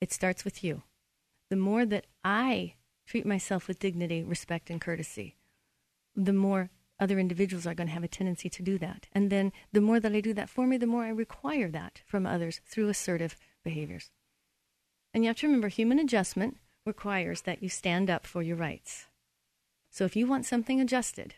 It 0.00 0.12
starts 0.12 0.44
with 0.44 0.64
you. 0.64 0.84
The 1.50 1.56
more 1.56 1.84
that 1.84 2.06
I 2.24 2.76
treat 3.06 3.26
myself 3.26 3.68
with 3.68 3.78
dignity, 3.78 4.22
respect, 4.22 4.70
and 4.70 4.80
courtesy, 4.80 5.36
the 6.16 6.32
more 6.32 6.70
other 7.00 7.18
individuals 7.18 7.66
are 7.66 7.74
going 7.74 7.88
to 7.88 7.94
have 7.94 8.04
a 8.04 8.08
tendency 8.08 8.48
to 8.48 8.62
do 8.62 8.78
that. 8.78 9.06
And 9.12 9.30
then 9.30 9.52
the 9.72 9.80
more 9.80 10.00
that 10.00 10.14
I 10.14 10.20
do 10.20 10.32
that 10.34 10.48
for 10.48 10.66
me, 10.66 10.76
the 10.76 10.86
more 10.86 11.04
I 11.04 11.08
require 11.08 11.70
that 11.70 12.02
from 12.06 12.26
others 12.26 12.60
through 12.66 12.88
assertive 12.88 13.36
behaviors. 13.64 14.10
And 15.12 15.24
you 15.24 15.28
have 15.28 15.38
to 15.38 15.46
remember 15.46 15.68
human 15.68 15.98
adjustment 15.98 16.58
requires 16.86 17.42
that 17.42 17.62
you 17.62 17.68
stand 17.68 18.10
up 18.10 18.26
for 18.26 18.42
your 18.42 18.56
rights. 18.56 19.06
So 19.90 20.04
if 20.04 20.16
you 20.16 20.26
want 20.26 20.46
something 20.46 20.80
adjusted, 20.80 21.34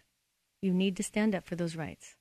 you 0.61 0.72
need 0.72 0.96
to 0.96 1.02
stand 1.02 1.34
up 1.34 1.44
for 1.44 1.57
those 1.57 1.76
rights. 1.76 2.16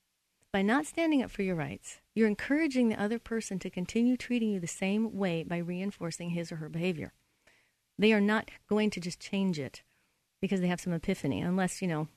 By 0.51 0.61
not 0.61 0.85
standing 0.85 1.21
up 1.21 1.31
for 1.31 1.41
your 1.41 1.55
rights, 1.55 1.99
you're 2.13 2.27
encouraging 2.27 2.87
the 2.87 3.01
other 3.01 3.19
person 3.19 3.59
to 3.59 3.69
continue 3.69 4.15
treating 4.15 4.51
you 4.51 4.59
the 4.59 4.67
same 4.67 5.17
way 5.17 5.43
by 5.43 5.57
reinforcing 5.57 6.29
his 6.29 6.51
or 6.51 6.57
her 6.57 6.69
behavior. 6.69 7.13
They 7.97 8.13
are 8.13 8.21
not 8.21 8.51
going 8.69 8.89
to 8.91 8.99
just 8.99 9.19
change 9.19 9.59
it 9.59 9.83
because 10.41 10.61
they 10.61 10.67
have 10.67 10.81
some 10.81 10.93
epiphany, 10.93 11.41
unless, 11.41 11.81
you 11.81 11.87
know, 11.87 12.07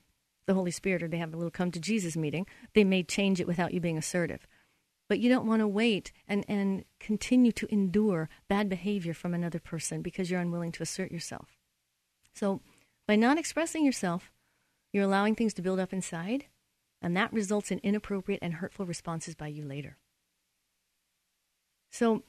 the 0.49 0.55
Holy 0.55 0.73
Spirit 0.73 1.03
or 1.03 1.09
they 1.09 1.19
have 1.19 1.33
a 1.33 1.37
little 1.37 1.51
come 1.51 1.71
to 1.71 1.79
Jesus 1.79 2.17
meeting. 2.17 2.47
They 2.75 2.83
may 2.83 3.05
change 3.05 3.39
it 3.39 3.47
without 3.47 3.73
you 3.73 3.81
being 3.81 3.99
assertive. 3.99 4.49
But 5.09 5.21
you 5.21 5.29
don't 5.29 5.47
want 5.47 5.61
to 5.61 5.69
wait 5.69 6.11
and, 6.27 6.45
and 6.49 6.85
continue 6.99 7.53
to 7.53 7.73
endure 7.73 8.29
bad 8.49 8.69
behavior 8.69 9.15
from 9.15 9.35
another 9.35 9.61
person 9.61 10.03
because 10.03 10.31
you're 10.31 10.41
unwilling 10.41 10.73
to 10.73 10.83
assert 10.83 11.13
yourself. 11.13 11.59
So, 12.35 12.61
by 13.07 13.17
not 13.17 13.39
expressing 13.39 13.85
yourself, 13.85 14.33
you're 14.93 15.05
allowing 15.05 15.35
things 15.35 15.55
to 15.55 15.63
build 15.63 15.79
up 15.79 15.93
inside, 15.93 16.47
and 17.01 17.17
that 17.17 17.33
results 17.33 17.71
in 17.71 17.79
inappropriate 17.83 18.41
and 18.43 18.55
hurtful 18.55 18.87
responses 18.87 19.35
by 19.35 19.49
you 19.49 19.65
later. 19.65 19.97
So, 21.91 22.23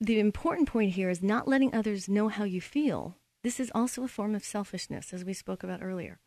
the 0.00 0.18
important 0.18 0.68
point 0.68 0.92
here 0.92 1.10
is 1.10 1.22
not 1.22 1.48
letting 1.48 1.74
others 1.74 2.08
know 2.08 2.28
how 2.28 2.44
you 2.44 2.60
feel. 2.60 3.16
This 3.42 3.60
is 3.60 3.70
also 3.74 4.02
a 4.02 4.08
form 4.08 4.34
of 4.34 4.44
selfishness, 4.44 5.12
as 5.12 5.24
we 5.24 5.34
spoke 5.34 5.62
about 5.62 5.82
earlier. 5.82 6.20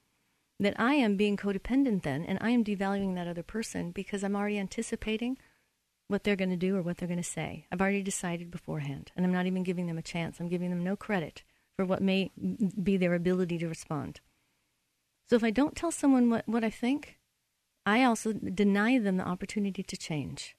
That 0.59 0.79
I 0.79 0.93
am 0.93 1.17
being 1.17 1.35
codependent 1.35 2.03
then, 2.03 2.23
and 2.23 2.37
I 2.41 2.51
am 2.51 2.63
devaluing 2.63 3.15
that 3.15 3.27
other 3.27 3.43
person 3.43 3.91
because 3.91 4.23
I'm 4.23 4.35
already 4.35 4.57
anticipating 4.57 5.37
what 6.07 6.23
they're 6.23 6.35
going 6.35 6.51
to 6.51 6.55
do 6.55 6.77
or 6.77 6.81
what 6.81 6.97
they're 6.97 7.07
going 7.07 7.21
to 7.21 7.23
say. 7.23 7.65
I've 7.71 7.81
already 7.81 8.03
decided 8.03 8.51
beforehand, 8.51 9.11
and 9.15 9.25
I'm 9.25 9.33
not 9.33 9.47
even 9.47 9.63
giving 9.63 9.87
them 9.87 9.97
a 9.97 10.03
chance. 10.03 10.39
I'm 10.39 10.47
giving 10.47 10.69
them 10.69 10.83
no 10.83 10.95
credit 10.95 11.43
for 11.75 11.83
what 11.83 12.01
may 12.01 12.31
be 12.81 12.95
their 12.95 13.15
ability 13.15 13.57
to 13.57 13.67
respond. 13.67 14.21
So 15.29 15.35
if 15.35 15.43
I 15.43 15.49
don't 15.49 15.75
tell 15.75 15.91
someone 15.91 16.29
what, 16.29 16.47
what 16.47 16.63
I 16.63 16.69
think, 16.69 17.17
I 17.85 18.03
also 18.03 18.33
deny 18.33 18.97
them 18.99 19.17
the 19.17 19.27
opportunity 19.27 19.83
to 19.83 19.97
change. 19.97 20.55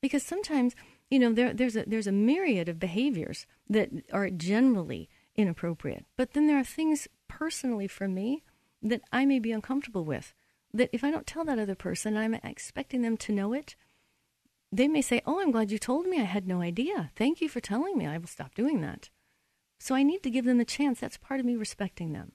Because 0.00 0.22
sometimes, 0.24 0.74
you 1.10 1.18
know, 1.18 1.32
there, 1.32 1.54
there's, 1.54 1.76
a, 1.76 1.84
there's 1.86 2.08
a 2.08 2.12
myriad 2.12 2.68
of 2.68 2.80
behaviors 2.80 3.46
that 3.68 3.90
are 4.12 4.28
generally 4.30 5.08
inappropriate. 5.36 6.04
But 6.16 6.32
then 6.32 6.48
there 6.48 6.58
are 6.58 6.64
things 6.64 7.08
personally 7.28 7.86
for 7.86 8.08
me 8.08 8.42
that 8.82 9.02
I 9.12 9.24
may 9.24 9.38
be 9.38 9.52
uncomfortable 9.52 10.04
with. 10.04 10.34
That 10.74 10.90
if 10.92 11.04
I 11.04 11.10
don't 11.10 11.26
tell 11.26 11.44
that 11.44 11.58
other 11.58 11.74
person, 11.74 12.16
I'm 12.16 12.34
expecting 12.34 13.02
them 13.02 13.16
to 13.18 13.32
know 13.32 13.52
it, 13.52 13.76
they 14.70 14.88
may 14.88 15.02
say, 15.02 15.20
Oh, 15.26 15.40
I'm 15.40 15.50
glad 15.50 15.70
you 15.70 15.78
told 15.78 16.06
me. 16.06 16.18
I 16.20 16.24
had 16.24 16.48
no 16.48 16.62
idea. 16.62 17.10
Thank 17.14 17.40
you 17.40 17.48
for 17.48 17.60
telling 17.60 17.98
me. 17.98 18.06
I 18.06 18.18
will 18.18 18.26
stop 18.26 18.54
doing 18.54 18.80
that. 18.80 19.10
So 19.78 19.94
I 19.94 20.02
need 20.02 20.22
to 20.22 20.30
give 20.30 20.44
them 20.44 20.58
the 20.58 20.64
chance. 20.64 21.00
That's 21.00 21.18
part 21.18 21.40
of 21.40 21.46
me 21.46 21.56
respecting 21.56 22.12
them. 22.12 22.32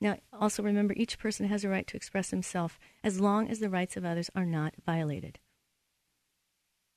Now, 0.00 0.16
also 0.32 0.62
remember, 0.62 0.94
each 0.96 1.18
person 1.18 1.46
has 1.48 1.64
a 1.64 1.68
right 1.68 1.86
to 1.88 1.96
express 1.96 2.30
himself 2.30 2.78
as 3.02 3.20
long 3.20 3.48
as 3.48 3.58
the 3.58 3.70
rights 3.70 3.96
of 3.96 4.04
others 4.04 4.30
are 4.34 4.46
not 4.46 4.74
violated. 4.84 5.38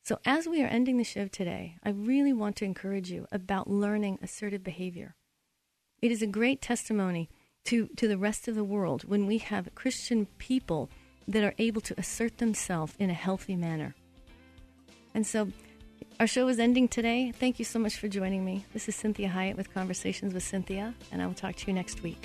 So, 0.04 0.20
as 0.26 0.47
we 0.47 0.64
are 0.64 0.68
ending 0.68 0.97
the 0.97 1.04
show 1.04 1.28
today, 1.28 1.78
I 1.84 1.89
really 1.89 2.34
want 2.34 2.56
to 2.58 2.66
encourage 2.66 3.12
you 3.12 3.28
about 3.32 3.70
learning 3.70 4.20
assertive 4.22 4.64
behavior. 4.64 5.16
It 6.02 6.12
is 6.12 6.22
a 6.22 6.28
great 6.28 6.62
testimony 6.62 7.30
to, 7.66 7.88
to 7.95 8.07
the 8.07 8.18
rest 8.18 8.47
of 8.47 8.55
the 8.55 8.64
world 8.64 9.03
when 9.03 9.28
we 9.28 9.38
have 9.39 9.74
Christian 9.76 10.26
people 10.38 10.89
that 11.28 11.43
are 11.43 11.53
able 11.57 11.82
to 11.82 11.99
assert 11.99 12.38
themselves 12.38 12.93
in 12.99 13.09
a 13.09 13.14
healthy 13.14 13.55
manner. 13.55 13.95
And 15.14 15.26
so, 15.26 15.51
our 16.20 16.28
show 16.28 16.47
is 16.47 16.59
ending 16.59 16.88
today. 16.88 17.32
Thank 17.32 17.59
you 17.59 17.66
so 17.66 17.80
much 17.80 17.97
for 17.97 18.07
joining 18.07 18.45
me. 18.45 18.66
This 18.74 18.88
is 18.88 18.95
Cinthia 18.95 19.32
Hiett 19.32 19.57
with 19.57 19.74
Conversations 19.74 20.34
with 20.34 20.43
Cinthia, 20.43 20.93
and 21.12 21.22
I 21.22 21.28
will 21.28 21.34
talk 21.34 21.55
to 21.55 21.68
you 21.68 21.74
next 21.74 22.03
week. 22.03 22.24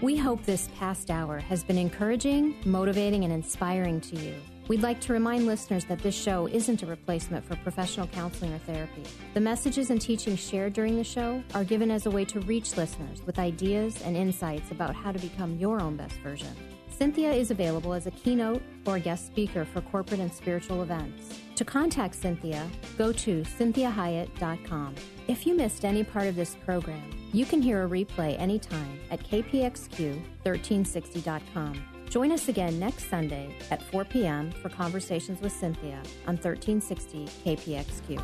We 0.00 0.16
hope 0.16 0.42
this 0.44 0.68
past 0.78 1.10
hour 1.10 1.38
has 1.40 1.62
been 1.62 1.76
encouraging, 1.76 2.56
motivating, 2.64 3.24
and 3.24 3.32
inspiring 3.32 4.00
to 4.02 4.16
you. 4.16 4.34
We'd 4.70 4.82
like 4.82 5.00
to 5.00 5.12
remind 5.12 5.46
listeners 5.48 5.84
that 5.86 5.98
this 5.98 6.14
show 6.14 6.46
isn't 6.46 6.84
a 6.84 6.86
replacement 6.86 7.44
for 7.44 7.56
professional 7.56 8.06
counseling 8.06 8.52
or 8.52 8.58
therapy. 8.58 9.02
The 9.34 9.40
messages 9.40 9.90
and 9.90 10.00
teachings 10.00 10.38
shared 10.38 10.74
during 10.74 10.94
the 10.94 11.02
show 11.02 11.42
are 11.56 11.64
given 11.64 11.90
as 11.90 12.06
a 12.06 12.10
way 12.10 12.24
to 12.26 12.38
reach 12.42 12.76
listeners 12.76 13.20
with 13.26 13.40
ideas 13.40 14.00
and 14.02 14.16
insights 14.16 14.70
about 14.70 14.94
how 14.94 15.10
to 15.10 15.18
become 15.18 15.58
your 15.58 15.82
own 15.82 15.96
best 15.96 16.14
version. 16.20 16.54
Cinthia 16.96 17.36
is 17.36 17.50
available 17.50 17.92
as 17.92 18.06
a 18.06 18.12
keynote 18.12 18.62
or 18.86 19.00
guest 19.00 19.26
speaker 19.26 19.64
for 19.64 19.80
corporate 19.80 20.20
and 20.20 20.32
spiritual 20.32 20.84
events. 20.84 21.40
To 21.56 21.64
contact 21.64 22.14
Cinthia, 22.14 22.70
go 22.96 23.12
to 23.12 23.42
cinthiahiett.com. 23.42 24.94
If 25.26 25.48
you 25.48 25.56
missed 25.56 25.84
any 25.84 26.04
part 26.04 26.28
of 26.28 26.36
this 26.36 26.54
program, 26.64 27.10
you 27.32 27.44
can 27.44 27.60
hear 27.60 27.84
a 27.84 27.88
replay 27.88 28.38
anytime 28.38 29.00
at 29.10 29.28
kpxq1360.com. 29.28 31.89
Join 32.10 32.32
us 32.32 32.48
again 32.48 32.76
next 32.80 33.08
Sunday 33.08 33.54
at 33.70 33.80
4 33.80 34.04
p.m. 34.04 34.50
for 34.50 34.68
Conversations 34.68 35.40
with 35.40 35.52
Cinthia 35.52 35.96
on 36.26 36.36
1360 36.36 37.26
KPXQ. 37.44 38.20